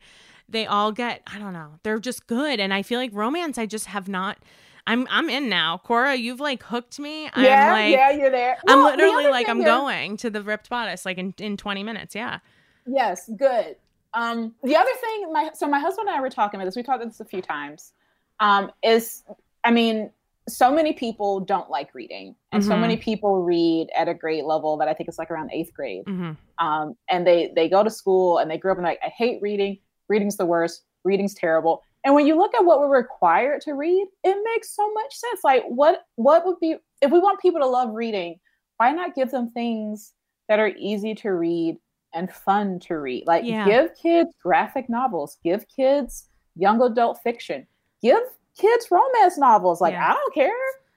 they 0.50 0.66
all 0.66 0.92
get 0.92 1.22
i 1.28 1.40
don't 1.40 1.54
know 1.54 1.80
they're 1.84 2.00
just 2.00 2.28
good 2.28 2.60
and 2.60 2.74
i 2.74 2.82
feel 2.82 3.00
like 3.00 3.12
romance 3.14 3.58
i 3.58 3.66
just 3.66 3.86
have 3.86 4.08
not 4.08 4.38
I'm 4.88 5.08
I'm 5.12 5.30
in 5.30 5.48
now. 5.48 5.78
Cora, 5.78 6.16
you've 6.16 6.40
like 6.40 6.64
hooked 6.64 7.00
me. 7.00 7.30
I'm 7.34 7.44
yeah, 7.44 7.72
like, 7.72 7.92
yeah, 7.92 8.12
you're 8.12 8.32
there. 8.32 8.58
I'm 8.68 8.84
literally 8.84 9.28
like 9.28 9.48
I'm 9.48 9.64
going 9.64 10.18
to 10.18 10.32
the 10.32 10.42
ripped 10.42 10.70
bodice 10.70 11.06
like 11.06 11.20
in, 11.20 11.34
in 11.38 11.56
20 11.56 11.84
minutes. 11.84 12.16
Yeah. 12.16 12.40
Yes, 12.88 13.30
good. 13.38 13.76
Um, 14.14 14.56
the 14.64 14.76
other 14.76 14.90
thing, 15.00 15.32
my 15.32 15.52
so 15.54 15.68
my 15.68 15.80
husband 15.80 16.10
and 16.10 16.18
I 16.18 16.22
were 16.22 16.30
talking 16.30 16.60
about 16.60 16.66
this. 16.66 16.76
We 16.76 16.84
talked 16.84 17.02
about 17.02 17.12
this 17.12 17.20
a 17.20 17.26
few 17.26 17.42
times. 17.42 17.94
Um, 18.40 18.72
is 18.84 19.24
I 19.64 19.72
mean, 19.72 20.10
so 20.52 20.72
many 20.72 20.94
people 20.94 21.40
don't 21.40 21.70
like 21.70 21.94
reading 21.94 22.36
and 22.52 22.62
mm-hmm. 22.62 22.72
so 22.72 22.78
many 22.78 22.96
mm-hmm. 22.96 23.04
people 23.04 23.44
read 23.44 23.88
at 23.96 24.08
a 24.08 24.14
grade 24.14 24.44
level 24.44 24.78
that 24.78 24.88
i 24.88 24.94
think 24.94 25.10
is 25.10 25.18
like 25.18 25.32
around 25.32 25.50
eighth 25.52 25.74
grade 25.74 26.04
mm-hmm. 26.06 26.32
um, 26.66 26.96
and 27.10 27.26
they 27.26 27.52
they 27.56 27.68
go 27.70 27.84
to 27.84 27.90
school 27.90 28.38
and 28.38 28.50
they 28.50 28.58
grew 28.58 28.72
up 28.72 28.78
and 28.78 28.86
like 28.86 29.00
i 29.04 29.10
hate 29.10 29.42
reading 29.42 29.78
reading's 30.10 30.38
the 30.38 30.46
worst 30.46 30.84
reading's 31.04 31.34
terrible 31.34 31.82
and 32.04 32.16
when 32.16 32.26
you 32.26 32.36
look 32.36 32.54
at 32.56 32.66
what 32.66 32.80
we're 32.80 32.96
required 32.96 33.62
to 33.62 33.74
read 33.74 34.06
it 34.24 34.38
makes 34.44 34.76
so 34.76 34.92
much 34.94 35.16
sense 35.16 35.42
like 35.44 35.64
what 35.68 36.06
what 36.16 36.46
would 36.46 36.60
be 36.60 36.76
if 37.02 37.12
we 37.12 37.20
want 37.20 37.40
people 37.42 37.60
to 37.60 37.68
love 37.68 37.94
reading 37.94 38.40
why 38.78 38.92
not 38.92 39.16
give 39.16 39.32
them 39.32 39.50
things 39.50 40.14
that 40.50 40.60
are 40.60 40.74
easy 40.78 41.16
to 41.16 41.32
read 41.32 41.78
and 42.14 42.32
fun 42.32 42.80
to 42.80 42.96
read 42.96 43.24
like 43.26 43.44
yeah. 43.46 43.66
give 43.66 43.90
kids 43.96 44.30
graphic 44.44 44.90
novels 44.90 45.38
give 45.44 45.66
kids 45.74 46.28
young 46.56 46.82
adult 46.82 47.18
fiction 47.24 47.66
give 48.02 48.22
kids 48.62 48.88
romance 48.92 49.38
novels. 49.38 49.82
Like, 49.82 49.94
yeah. 49.94 50.12
I 50.12 50.14
don't 50.14 50.34
care. 50.34 50.52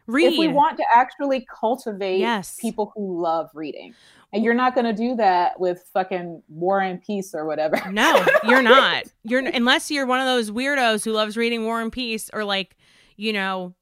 Read. 0.06 0.32
If 0.34 0.38
we 0.38 0.48
want 0.48 0.76
to 0.76 0.84
actually 0.94 1.46
cultivate 1.50 2.18
yes. 2.18 2.58
people 2.60 2.92
who 2.94 3.20
love 3.22 3.50
reading. 3.54 3.94
And 4.34 4.44
you're 4.44 4.52
not 4.54 4.74
going 4.74 4.84
to 4.84 4.92
do 4.92 5.14
that 5.16 5.58
with 5.58 5.88
fucking 5.92 6.42
War 6.48 6.80
and 6.80 7.00
Peace 7.00 7.34
or 7.34 7.46
whatever. 7.46 7.80
No, 7.90 8.24
you're 8.44 8.62
not. 8.62 9.04
You're 9.22 9.46
unless 9.46 9.90
you're 9.90 10.06
one 10.06 10.20
of 10.20 10.26
those 10.26 10.50
weirdos 10.50 11.04
who 11.04 11.12
loves 11.12 11.36
reading 11.36 11.64
War 11.64 11.80
and 11.80 11.90
Peace 11.90 12.28
or 12.32 12.44
like, 12.44 12.76
you 13.16 13.32
know, 13.32 13.74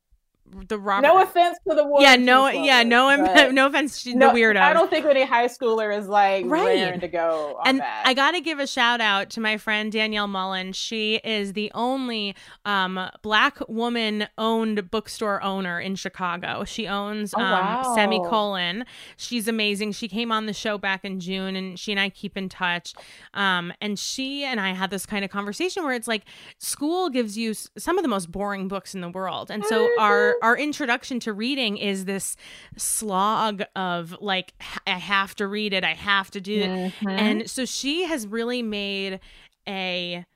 the 0.69 0.79
Robert. 0.79 1.03
No 1.13 1.21
offense 1.23 1.59
to 1.69 1.75
the 1.75 1.85
war. 1.85 2.01
Yeah, 2.01 2.17
no, 2.17 2.49
yeah, 2.49 2.83
no, 2.83 3.51
no 3.51 3.67
offense 3.67 4.03
to 4.05 4.15
no, 4.15 4.29
the 4.29 4.39
weirdo. 4.39 4.59
I 4.59 4.73
don't 4.73 4.89
think 4.89 5.05
any 5.05 5.25
high 5.25 5.47
schooler 5.47 5.97
is 5.97 6.09
like 6.09 6.45
right. 6.47 7.01
to 7.01 7.09
go. 7.09 7.61
and 7.65 7.81
that. 7.81 8.07
I 8.07 8.15
got 8.15 8.33
to 8.33 8.41
give 8.41 8.59
a 8.59 8.67
shout 8.67 9.01
out 9.01 9.31
to 9.31 9.41
my 9.41 9.57
friend 9.57 9.91
Danielle 9.91 10.29
Mullen. 10.29 10.73
She 10.73 11.17
is 11.17 11.55
the 11.55 11.71
only 11.75 12.35
um, 12.65 13.11
black 13.23 13.59
woman 13.69 14.29
owned 14.39 14.91
bookstore 14.91 15.43
owner 15.43 15.81
in 15.81 15.97
Chicago. 15.97 16.65
She 16.65 16.87
owns 16.87 17.35
oh, 17.35 17.41
um, 17.41 17.51
wow. 17.51 17.95
Semicolon. 17.95 18.85
She's 19.17 19.49
amazing. 19.49 19.93
She 19.93 20.09
came 20.09 20.31
on 20.31 20.47
the 20.47 20.55
show 20.55 20.79
back 20.79 21.05
in 21.05 21.21
June, 21.21 21.57
and 21.57 21.79
she 21.79 21.93
and 21.93 22.01
I 22.01 22.09
keep 22.09 22.37
in 22.37 22.49
touch. 22.49 22.95
Um, 23.35 23.73
and 23.81 23.99
she 23.99 24.45
and 24.45 24.61
I 24.61 24.73
had 24.73 24.91
this 24.91 25.07
kind 25.07 25.25
of 25.25 25.31
conversation 25.31 25.85
where 25.85 25.95
it's 25.95 26.09
like 26.09 26.23
school 26.59 27.11
gives 27.11 27.37
you 27.37 27.55
some 27.55 27.99
of 27.99 28.03
the 28.03 28.09
most 28.09 28.31
boring 28.31 28.69
books 28.69 28.95
in 28.95 29.01
the 29.01 29.09
world, 29.09 29.51
and 29.51 29.65
so 29.65 29.89
our 29.99 30.37
our 30.43 30.57
introduction 30.57 31.21
to 31.21 31.33
reading 31.33 31.79
is 31.79 32.05
this 32.05 32.37
slog 32.77 33.63
of 33.75 34.15
like 34.21 34.53
I 34.87 34.91
have 34.91 35.35
to 35.37 35.47
read 35.47 35.73
it, 35.73 35.85
I 35.85 35.95
have 35.95 36.31
to 36.33 36.41
do 36.41 36.61
it. 36.61 36.69
Mm-hmm. 36.69 37.09
And 37.09 37.51
so 37.51 37.65
she 37.65 38.05
has 38.05 38.27
really 38.27 38.61
made 38.61 39.21
a 39.67 40.27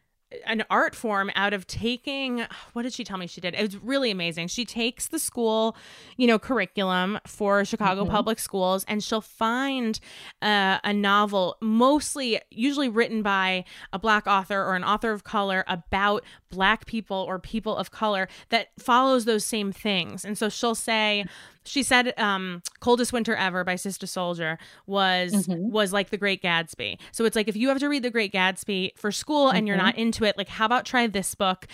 an 0.45 0.65
art 0.71 0.95
form 0.95 1.31
out 1.35 1.53
of 1.53 1.67
taking 1.67 2.45
what 2.73 2.83
did 2.83 2.93
she 2.93 3.05
tell 3.05 3.19
me 3.19 3.27
she 3.27 3.41
did? 3.41 3.55
It 3.55 3.63
was 3.63 3.77
really 3.79 4.11
amazing. 4.11 4.49
She 4.49 4.65
takes 4.65 5.09
the 5.09 5.19
school 5.19 5.77
you 6.17 6.27
know 6.27 6.39
curriculum 6.39 7.19
for 7.27 7.65
chicago 7.65 8.03
mm-hmm. 8.03 8.13
public 8.13 8.39
schools 8.39 8.85
and 8.89 9.03
she'll 9.03 9.21
find 9.21 10.01
uh, 10.43 10.79
a 10.83 10.93
novel 10.93 11.57
mostly 11.61 12.41
usually 12.51 12.89
written 12.89 13.23
by 13.23 13.65
a 13.93 13.99
black 13.99 14.27
author 14.27 14.63
or 14.63 14.75
an 14.75 14.85
author 14.85 15.13
of 15.13 15.25
color 15.25 15.65
about 15.69 16.25
black 16.51 16.87
people 16.87 17.17
or 17.17 17.39
people 17.39 17.77
of 17.77 17.91
color 17.91 18.29
that 18.49 18.69
follows 18.79 19.25
those 19.25 19.45
same 19.45 19.73
things. 19.73 20.25
And 20.25 20.37
so 20.39 20.49
she'll 20.49 20.75
say 20.75 21.25
she 21.67 21.83
said 21.83 22.19
um 22.19 22.63
coldest 22.81 23.13
winter 23.13 23.35
ever 23.35 23.65
by 23.65 23.77
Sister 23.77 24.07
Souljah 24.07 24.59
was 24.87 25.33
mm-hmm. 25.33 25.71
was 25.71 25.93
like 25.93 26.11
the 26.11 26.17
great 26.17 26.43
gatsby 26.43 26.99
so 27.13 27.25
it's 27.25 27.37
like 27.37 27.49
if 27.49 27.57
you 27.57 27.69
have 27.69 27.79
to 27.79 27.89
read 27.89 28.03
the 28.03 28.11
great 28.11 28.33
gatsby 28.33 28.97
for 28.97 29.13
school 29.13 29.49
and 29.49 29.59
mm-hmm. 29.59 29.67
you're 29.67 29.77
not 29.77 29.97
into 29.97 30.25
it 30.25 30.37
like 30.37 30.49
how 30.49 30.67
about 30.67 30.85
try 30.85 31.07
this 31.07 31.35
book 31.35 31.67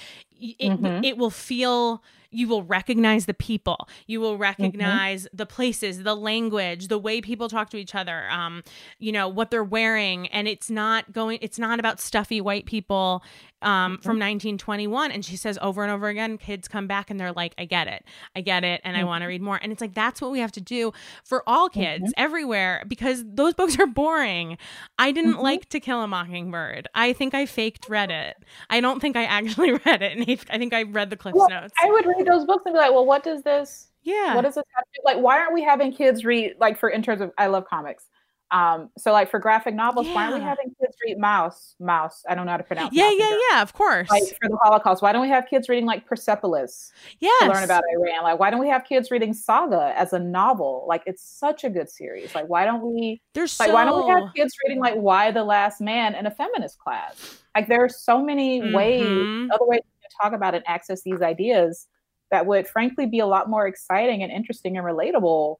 it, 0.43 0.70
mm-hmm. 0.70 1.05
it 1.05 1.16
will 1.16 1.30
feel 1.30 2.03
you 2.32 2.49
will 2.49 2.62
recognize 2.62 3.26
the 3.26 3.34
people 3.34 3.88
you 4.07 4.20
will 4.20 4.32
mm-hmm. 4.32 4.43
recognize 4.43 5.26
mm-hmm. 5.26 5.36
the 5.36 5.47
places 5.47 6.03
the 6.03 6.16
language 6.16 6.88
the 6.88 6.99
way 6.99 7.20
people 7.20 7.49
talk 7.49 7.70
to 7.70 7.76
each 7.76 7.95
other 7.95 8.28
um 8.30 8.62
you 8.99 9.12
know 9.12 9.28
what 9.28 9.51
they're 9.51 9.62
wearing 9.62 10.26
and 10.28 10.49
it's 10.49 10.70
not 10.70 11.12
going 11.12 11.38
it's 11.43 11.59
not 11.59 11.78
about 11.78 12.01
stuffy 12.01 12.40
white 12.40 12.66
people 12.66 13.22
um, 13.61 13.93
mm-hmm. 13.93 14.03
from 14.03 14.16
1921 14.16 15.12
and 15.12 15.24
she 15.24 15.36
says 15.36 15.59
over 15.62 15.82
and 15.82 15.93
over 15.93 16.09
again 16.09 16.36
kids 16.36 16.66
come 16.66 16.86
back 16.86 17.11
and 17.11 17.20
they're 17.20 17.32
like 17.32 17.55
i 17.59 17.64
get 17.64 17.86
it 17.86 18.05
i 18.34 18.40
get 18.40 18.64
it 18.64 18.80
and 18.82 18.97
mm-hmm. 18.97 19.03
i 19.03 19.07
want 19.07 19.22
to 19.22 19.26
read 19.26 19.40
more 19.40 19.61
and 19.62 19.70
it's 19.70 19.80
like 19.80 19.95
that's 19.95 20.20
what 20.20 20.32
we 20.32 20.40
have 20.40 20.51
to 20.51 20.61
do 20.61 20.93
for 21.22 21.49
all 21.49 21.68
kids 21.68 22.05
mm-hmm. 22.05 22.22
everywhere 22.22 22.82
because 22.88 23.22
those 23.26 23.55
books 23.55 23.78
are 23.78 23.86
boring 23.86 24.59
i 24.99 25.12
didn't 25.12 25.34
mm-hmm. 25.34 25.43
like 25.43 25.68
to 25.68 25.78
kill 25.78 26.03
a 26.03 26.09
mockingbird 26.09 26.88
i 26.95 27.12
think 27.12 27.34
i 27.34 27.47
faked 27.47 27.88
read 27.88 28.11
it 28.11 28.36
i 28.70 28.80
don't 28.80 29.01
think 29.01 29.16
i 29.16 29.24
actually 29.24 29.72
read 29.86 30.03
it 30.03 30.16
and 30.16 30.26
i 30.50 30.58
think 30.58 30.72
i 30.72 30.82
read 30.82 31.10
the 31.10 31.16
cliff 31.16 31.34
well, 31.34 31.48
notes 31.48 31.72
i 31.82 31.90
would 31.90 32.06
read 32.06 32.26
those 32.26 32.44
books 32.44 32.62
and 32.66 32.74
be 32.74 32.78
like, 32.78 32.92
well, 32.92 33.06
what 33.06 33.22
does 33.22 33.42
this? 33.42 33.88
Yeah. 34.02 34.34
What 34.34 34.42
does 34.42 34.54
this 34.54 34.64
have 34.74 34.84
to 34.84 34.90
do? 34.94 35.02
Like, 35.04 35.22
why 35.22 35.38
aren't 35.38 35.54
we 35.54 35.62
having 35.62 35.92
kids 35.92 36.24
read 36.24 36.54
like 36.58 36.78
for 36.78 36.88
in 36.88 37.02
terms 37.02 37.20
of 37.20 37.32
I 37.38 37.46
love 37.46 37.64
comics. 37.68 38.08
Um, 38.50 38.90
so 38.98 39.12
like 39.12 39.30
for 39.30 39.40
graphic 39.40 39.74
novels, 39.74 40.06
yeah. 40.06 40.14
why 40.14 40.24
aren't 40.24 40.34
we 40.34 40.42
having 40.42 40.74
kids 40.78 40.94
read 41.06 41.16
Maus? 41.16 41.74
Maus, 41.80 42.20
I 42.28 42.34
don't 42.34 42.44
know 42.44 42.50
how 42.50 42.58
to 42.58 42.64
pronounce. 42.64 42.94
Yeah, 42.94 43.10
yeah, 43.10 43.34
yeah. 43.50 43.62
Of 43.62 43.72
course. 43.72 44.10
Like 44.10 44.24
for 44.24 44.50
the 44.50 44.58
Holocaust, 44.60 45.00
why 45.00 45.12
don't 45.12 45.22
we 45.22 45.30
have 45.30 45.46
kids 45.48 45.70
reading 45.70 45.86
like 45.86 46.04
Persepolis? 46.06 46.92
Yeah. 47.18 47.30
To 47.40 47.48
learn 47.48 47.64
about 47.64 47.82
Iran. 47.96 48.24
Like, 48.24 48.38
why 48.38 48.50
don't 48.50 48.60
we 48.60 48.68
have 48.68 48.84
kids 48.84 49.10
reading 49.10 49.32
Saga 49.32 49.94
as 49.96 50.12
a 50.12 50.18
novel? 50.18 50.84
Like, 50.86 51.02
it's 51.06 51.22
such 51.22 51.64
a 51.64 51.70
good 51.70 51.88
series. 51.88 52.34
Like, 52.34 52.46
why 52.46 52.66
don't 52.66 52.82
we? 52.82 53.22
There's 53.32 53.58
like, 53.58 53.68
so... 53.68 53.74
why 53.74 53.86
don't 53.86 54.04
we 54.04 54.12
have 54.12 54.34
kids 54.36 54.54
reading 54.66 54.82
like 54.82 54.96
Y: 54.96 55.30
The 55.30 55.44
Last 55.44 55.80
Man 55.80 56.14
in 56.14 56.26
a 56.26 56.30
feminist 56.30 56.78
class? 56.78 57.42
Like, 57.54 57.68
there 57.68 57.82
are 57.82 57.88
so 57.88 58.22
many 58.22 58.60
mm-hmm. 58.60 58.74
ways, 58.74 59.50
other 59.54 59.66
ways 59.66 59.80
talk 60.20 60.32
about 60.32 60.54
and 60.54 60.64
access 60.66 61.02
these 61.02 61.22
ideas 61.22 61.86
that 62.30 62.46
would 62.46 62.66
frankly 62.66 63.06
be 63.06 63.18
a 63.18 63.26
lot 63.26 63.48
more 63.48 63.66
exciting 63.66 64.22
and 64.22 64.32
interesting 64.32 64.76
and 64.76 64.86
relatable 64.86 65.56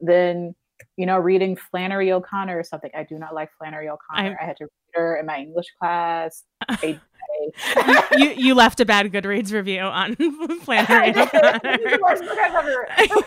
than 0.00 0.54
you 0.96 1.06
know 1.06 1.18
reading 1.18 1.56
Flannery 1.56 2.12
O'Connor 2.12 2.58
or 2.58 2.64
something. 2.64 2.90
I 2.94 3.04
do 3.04 3.18
not 3.18 3.34
like 3.34 3.50
Flannery 3.58 3.88
O'Connor. 3.88 4.36
I, 4.40 4.42
I 4.42 4.46
had 4.46 4.56
to 4.58 4.64
read 4.64 4.94
her 4.94 5.16
in 5.16 5.26
my 5.26 5.38
English 5.38 5.66
class. 5.80 6.44
you, 6.82 7.00
you, 8.16 8.30
you 8.30 8.54
left 8.54 8.80
a 8.80 8.84
bad 8.84 9.10
Goodreads 9.12 9.52
review 9.52 9.80
on 9.80 10.16
Flannery 10.60 11.10
O'Connor. 11.10 11.60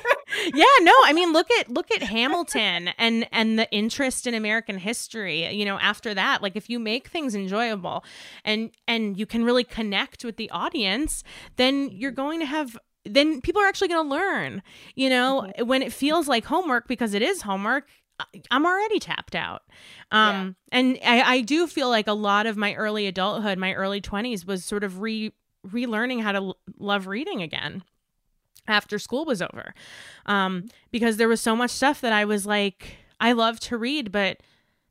yeah, 0.53 0.65
no, 0.81 0.93
I 1.03 1.13
mean 1.13 1.33
look 1.33 1.49
at 1.51 1.69
look 1.69 1.91
at 1.91 2.03
Hamilton 2.03 2.89
and 2.97 3.27
and 3.31 3.57
the 3.57 3.69
interest 3.71 4.27
in 4.27 4.33
American 4.33 4.77
history. 4.77 5.51
You 5.53 5.65
know, 5.65 5.79
after 5.79 6.13
that, 6.13 6.41
like 6.41 6.55
if 6.55 6.69
you 6.69 6.79
make 6.79 7.07
things 7.07 7.35
enjoyable 7.35 8.03
and 8.43 8.71
and 8.87 9.17
you 9.17 9.25
can 9.25 9.43
really 9.43 9.63
connect 9.63 10.23
with 10.23 10.37
the 10.37 10.49
audience, 10.51 11.23
then 11.55 11.89
you're 11.91 12.11
going 12.11 12.39
to 12.39 12.45
have 12.45 12.77
then 13.14 13.41
people 13.41 13.62
are 13.62 13.68
actually 13.68 13.89
going 13.89 14.10
to 14.10 14.16
learn. 14.16 14.64
You 14.95 15.10
know, 15.10 15.47
mm-hmm. 15.47 15.68
when 15.68 15.82
it 15.82 15.93
feels 15.93 16.28
like 16.28 16.45
homework 16.45 16.88
because 16.88 17.14
it 17.14 17.22
is 17.22 17.41
homework, 17.41 17.88
I'm 18.51 18.66
already 18.66 18.99
tapped 18.99 19.36
out. 19.36 19.64
Um, 20.12 20.55
yeah. 20.72 20.80
and 20.80 20.99
I, 21.05 21.22
I 21.22 21.41
do 21.41 21.68
feel 21.68 21.89
like 21.89 22.07
a 22.07 22.14
lot 22.14 22.45
of 22.45 22.57
my 22.57 22.74
early 22.76 23.07
adulthood, 23.07 23.57
my 23.57 23.74
early 23.74 24.01
20s 24.01 24.45
was 24.45 24.66
sort 24.66 24.84
of 24.84 25.01
re 25.01 25.32
relearning 25.68 26.22
how 26.22 26.32
to 26.32 26.38
l- 26.38 26.57
love 26.78 27.05
reading 27.05 27.41
again 27.41 27.84
after 28.68 28.97
school 28.97 29.26
was 29.26 29.41
over. 29.41 29.74
Um, 30.26 30.70
because 30.91 31.18
there 31.18 31.28
was 31.28 31.41
so 31.41 31.55
much 31.55 31.72
stuff 31.72 32.01
that 32.01 32.14
I 32.14 32.24
was 32.26 32.45
like, 32.45 32.97
I 33.20 33.34
love 33.34 33.60
to 33.62 33.78
read, 33.78 34.12
but 34.12 34.38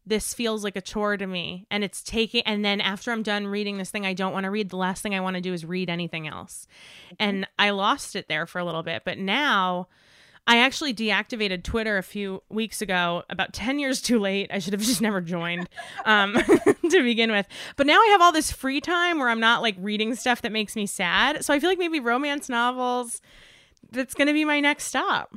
this 0.09 0.33
feels 0.33 0.65
like 0.65 0.77
a 0.77 0.81
chore 0.81 1.17
to 1.17 1.27
me. 1.27 1.67
And 1.71 1.85
it's 1.85 2.03
taking 2.03 2.43
and 2.47 2.65
then 2.65 2.81
after 2.81 3.13
i'm 3.13 3.23
done 3.23 3.47
reading 3.47 3.79
this 3.79 3.91
thing 3.91 4.07
i 4.07 4.15
don't 4.15 4.33
want 4.33 4.45
to 4.45 4.51
read 4.51 4.71
the 4.71 4.77
last 4.77 5.03
thing 5.03 5.15
i 5.15 5.21
want 5.21 5.37
to 5.37 5.41
do 5.41 5.53
is 5.53 5.65
read 5.65 5.91
anything 5.91 6.27
else. 6.27 6.67
Mm-hmm. 7.07 7.15
and 7.19 7.49
i 7.59 7.71
lost 7.71 8.17
it 8.17 8.29
there 8.29 8.47
for 8.47 8.59
a 8.59 8.65
little 8.65 8.83
bit 8.83 9.03
but 9.05 9.19
now 9.19 9.89
i 10.47 10.59
actually 10.59 10.95
deactivated 10.95 11.63
twitter 11.63 11.99
a 11.99 12.03
few 12.03 12.43
weeks 12.49 12.81
ago 12.81 13.23
about 13.29 13.53
10 13.53 13.79
years 13.79 14.01
too 14.01 14.19
late. 14.19 14.51
I 14.53 14.59
should 14.59 14.73
have 14.73 14.83
just 14.93 15.01
never 15.01 15.21
joined 15.21 15.69
um, 16.05 16.35
to 16.91 17.03
begin 17.03 17.31
with. 17.31 17.47
But 17.77 17.87
now 17.87 17.99
i 17.99 18.09
have 18.13 18.23
all 18.23 18.33
this 18.33 18.51
free 18.51 18.81
time 18.81 19.19
where 19.19 19.29
i'm 19.29 19.41
not 19.41 19.63
like 19.63 19.77
reading 19.79 20.15
stuff 20.15 20.43
that 20.43 20.53
makes 20.53 20.75
me 20.75 20.87
sad. 20.87 21.45
So 21.45 21.53
i 21.53 21.61
feel 21.61 21.71
like 21.71 21.79
maybe 21.79 22.01
romance 22.01 22.49
novels 22.49 23.21
that's 23.91 24.15
going 24.15 24.29
to 24.29 24.35
be 24.35 24.45
my 24.45 24.61
next 24.61 24.85
stop. 24.85 25.37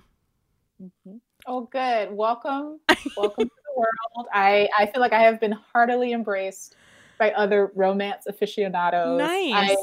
Mm-hmm. 0.82 1.18
oh 1.48 1.62
good. 1.72 2.12
Welcome. 2.12 2.80
Welcome 3.18 3.50
world. 3.76 4.28
I, 4.34 4.68
I 4.78 4.86
feel 4.88 5.02
like 5.02 5.14
I 5.14 5.22
have 5.22 5.40
been 5.40 5.56
heartily 5.74 6.14
embraced 6.14 6.76
by 7.18 7.32
other 7.32 7.72
romance 7.76 8.26
aficionados. 8.28 9.20
Nice. 9.20 9.52
I 9.56 9.76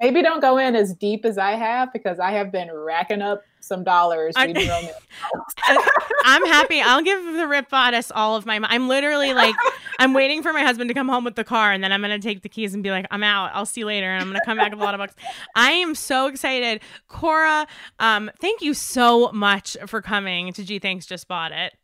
maybe 0.00 0.22
don't 0.22 0.40
go 0.40 0.58
in 0.58 0.76
as 0.76 0.94
deep 0.94 1.24
as 1.24 1.38
I 1.38 1.52
have 1.52 1.92
because 1.92 2.18
I 2.18 2.32
have 2.32 2.52
been 2.52 2.70
racking 2.72 3.22
up 3.22 3.42
some 3.60 3.82
dollars 3.82 4.34
reading 4.36 4.70
I, 4.70 4.76
romance. 4.76 5.88
I'm 6.24 6.44
happy. 6.46 6.80
I'll 6.80 7.02
give 7.02 7.24
the 7.24 7.48
Ripped 7.48 7.70
Bodice 7.70 8.10
all 8.10 8.36
of 8.36 8.46
my. 8.46 8.60
I'm 8.62 8.88
literally 8.88 9.34
like, 9.34 9.54
I'm 9.98 10.12
waiting 10.14 10.42
for 10.42 10.52
my 10.52 10.62
husband 10.62 10.88
to 10.88 10.94
come 10.94 11.08
home 11.08 11.24
with 11.24 11.34
the 11.34 11.44
car, 11.44 11.72
and 11.72 11.82
then 11.82 11.90
I'm 11.90 12.00
gonna 12.00 12.18
take 12.18 12.42
the 12.42 12.48
keys 12.48 12.74
and 12.74 12.82
be 12.82 12.90
like, 12.90 13.06
I'm 13.10 13.22
out. 13.22 13.50
I'll 13.54 13.66
see 13.66 13.80
you 13.80 13.86
later, 13.86 14.06
and 14.06 14.22
I'm 14.22 14.28
gonna 14.28 14.44
come 14.44 14.58
back 14.58 14.70
with 14.70 14.80
a 14.80 14.84
lot 14.84 14.94
of 14.94 15.00
books. 15.00 15.14
I 15.56 15.72
am 15.72 15.94
so 15.94 16.26
excited, 16.26 16.80
Cora. 17.08 17.66
Um, 17.98 18.30
thank 18.40 18.62
you 18.62 18.74
so 18.74 19.32
much 19.32 19.76
for 19.86 20.02
coming 20.02 20.52
to 20.52 20.64
Gee 20.64 20.78
Thanks 20.78 21.06
Just 21.06 21.26
Bought 21.26 21.52
It. 21.52 21.74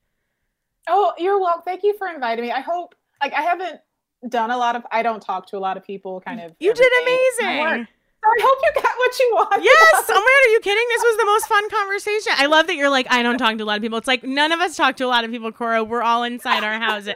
Oh, 0.89 1.13
you're 1.19 1.41
welcome. 1.41 1.63
Thank 1.65 1.83
you 1.83 1.97
for 1.99 2.09
inviting 2.09 2.45
me. 2.45 2.53
I 2.53 2.61
hope 2.61 2.95
like 3.23 3.33
I 3.33 3.43
haven't 3.43 3.81
done 4.29 4.51
a 4.51 4.57
lot 4.57 4.77
of 4.77 4.85
I 4.91 5.03
don't 5.03 5.21
talk 5.21 5.47
to 5.49 5.57
a 5.57 5.61
lot 5.61 5.77
of 5.77 5.85
people 5.85 6.21
kind 6.21 6.41
of 6.41 6.55
You 6.59 6.75
did 6.75 6.93
amazing. 7.03 7.87
I 8.23 8.37
hope 8.43 8.59
you 8.63 8.83
got 8.83 8.99
what 8.99 9.19
you 9.19 9.31
want. 9.35 9.65
Yes. 9.65 10.05
Oh 10.09 10.15
my 10.15 10.15
god, 10.15 10.49
are 10.49 10.53
you 10.53 10.61
kidding? 10.61 10.85
This 10.91 11.03
was 11.03 11.17
the 11.17 11.25
most 11.25 11.47
fun 11.47 11.71
conversation. 11.71 12.33
I 12.37 12.47
love 12.47 12.67
that 12.67 12.77
you're 12.77 12.91
like, 12.91 13.07
I 13.11 13.23
don't 13.23 13.39
talk 13.39 13.57
to 13.57 13.65
a 13.65 13.67
lot 13.67 13.77
of 13.77 13.83
people. 13.83 13.97
It's 13.97 14.07
like 14.07 14.23
none 14.23 14.53
of 14.53 14.61
us 14.61 14.77
talk 14.77 14.97
to 14.97 15.07
a 15.07 15.09
lot 15.09 15.25
of 15.25 15.31
people, 15.31 15.51
Cora. 15.53 15.83
We're 15.83 16.03
all 16.03 16.23
inside 16.23 16.63
our 16.63 16.79
house. 16.79 17.09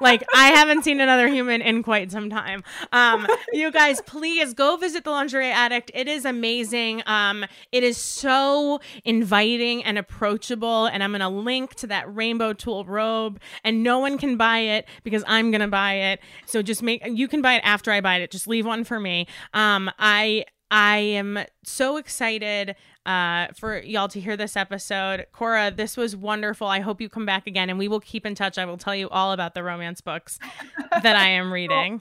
like 0.00 0.22
I 0.34 0.48
haven't 0.48 0.84
seen 0.84 1.00
another 1.00 1.26
human 1.26 1.62
in 1.62 1.82
quite 1.82 2.12
some 2.12 2.30
time. 2.30 2.62
Um, 2.92 3.26
you 3.52 3.72
guys, 3.72 4.00
please 4.02 4.54
go 4.54 4.76
visit 4.76 5.02
the 5.02 5.10
Lingerie 5.10 5.50
Addict. 5.50 5.90
It 5.94 6.06
is 6.06 6.24
amazing. 6.24 7.02
Um, 7.06 7.44
it 7.72 7.82
is 7.82 7.96
so 7.96 8.80
inviting 9.04 9.82
and 9.82 9.98
approachable. 9.98 10.86
And 10.86 11.02
I'm 11.02 11.10
gonna 11.10 11.28
link 11.28 11.74
to 11.76 11.88
that 11.88 12.14
rainbow 12.14 12.52
tulle 12.52 12.84
robe, 12.84 13.40
and 13.64 13.82
no 13.82 13.98
one 13.98 14.16
can 14.16 14.36
buy 14.36 14.58
it 14.58 14.86
because 15.02 15.24
I'm 15.26 15.50
gonna 15.50 15.66
buy 15.66 15.94
it. 15.94 16.20
So 16.46 16.62
just 16.62 16.84
make 16.84 17.02
you 17.04 17.26
can 17.26 17.42
buy 17.42 17.54
it 17.54 17.62
after 17.64 17.90
I 17.90 18.00
buy 18.00 18.18
it. 18.18 18.30
Just 18.30 18.46
leave 18.46 18.64
one 18.64 18.84
for 18.84 19.00
me. 19.00 19.26
Um, 19.54 19.90
I 19.98 20.44
I 20.72 20.96
am 20.96 21.38
so 21.64 21.98
excited 21.98 22.76
uh, 23.04 23.48
for 23.54 23.78
y'all 23.80 24.08
to 24.08 24.18
hear 24.18 24.38
this 24.38 24.56
episode. 24.56 25.26
Cora, 25.32 25.70
this 25.70 25.98
was 25.98 26.16
wonderful. 26.16 26.66
I 26.66 26.80
hope 26.80 26.98
you 26.98 27.10
come 27.10 27.26
back 27.26 27.46
again 27.46 27.68
and 27.68 27.78
we 27.78 27.88
will 27.88 28.00
keep 28.00 28.24
in 28.24 28.34
touch. 28.34 28.56
I 28.56 28.64
will 28.64 28.78
tell 28.78 28.94
you 28.94 29.10
all 29.10 29.32
about 29.32 29.54
the 29.54 29.62
romance 29.62 30.00
books 30.00 30.38
that 30.90 31.14
I 31.14 31.28
am 31.28 31.52
reading. 31.52 32.00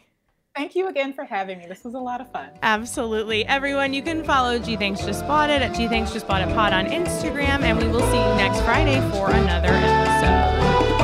Thank 0.56 0.76
you 0.76 0.88
again 0.88 1.12
for 1.12 1.26
having 1.26 1.60
me. 1.60 1.66
This 1.68 1.84
was 1.84 1.96
a 1.96 2.00
lot 2.00 2.22
of 2.22 2.32
fun. 2.32 2.50
Absolutely. 2.64 3.46
Everyone, 3.46 3.94
you 3.94 4.02
can 4.02 4.24
follow 4.24 4.58
Gee 4.58 4.78
Thanks 4.78 5.04
Just 5.04 5.28
Bought 5.28 5.50
It 5.50 5.62
at 5.62 5.76
Gee 5.76 5.90
Thanks 5.90 6.14
Just 6.14 6.28
Bought 6.28 6.42
It 6.42 6.54
Pod 6.56 6.72
on 6.72 6.86
Instagram, 6.86 7.62
and 7.64 7.78
we 7.78 7.88
will 7.88 8.00
see 8.00 8.18
you 8.18 8.36
next 8.36 8.62
Friday 8.62 9.00
for 9.12 9.32
another 9.32 9.70
episode. 9.72 11.01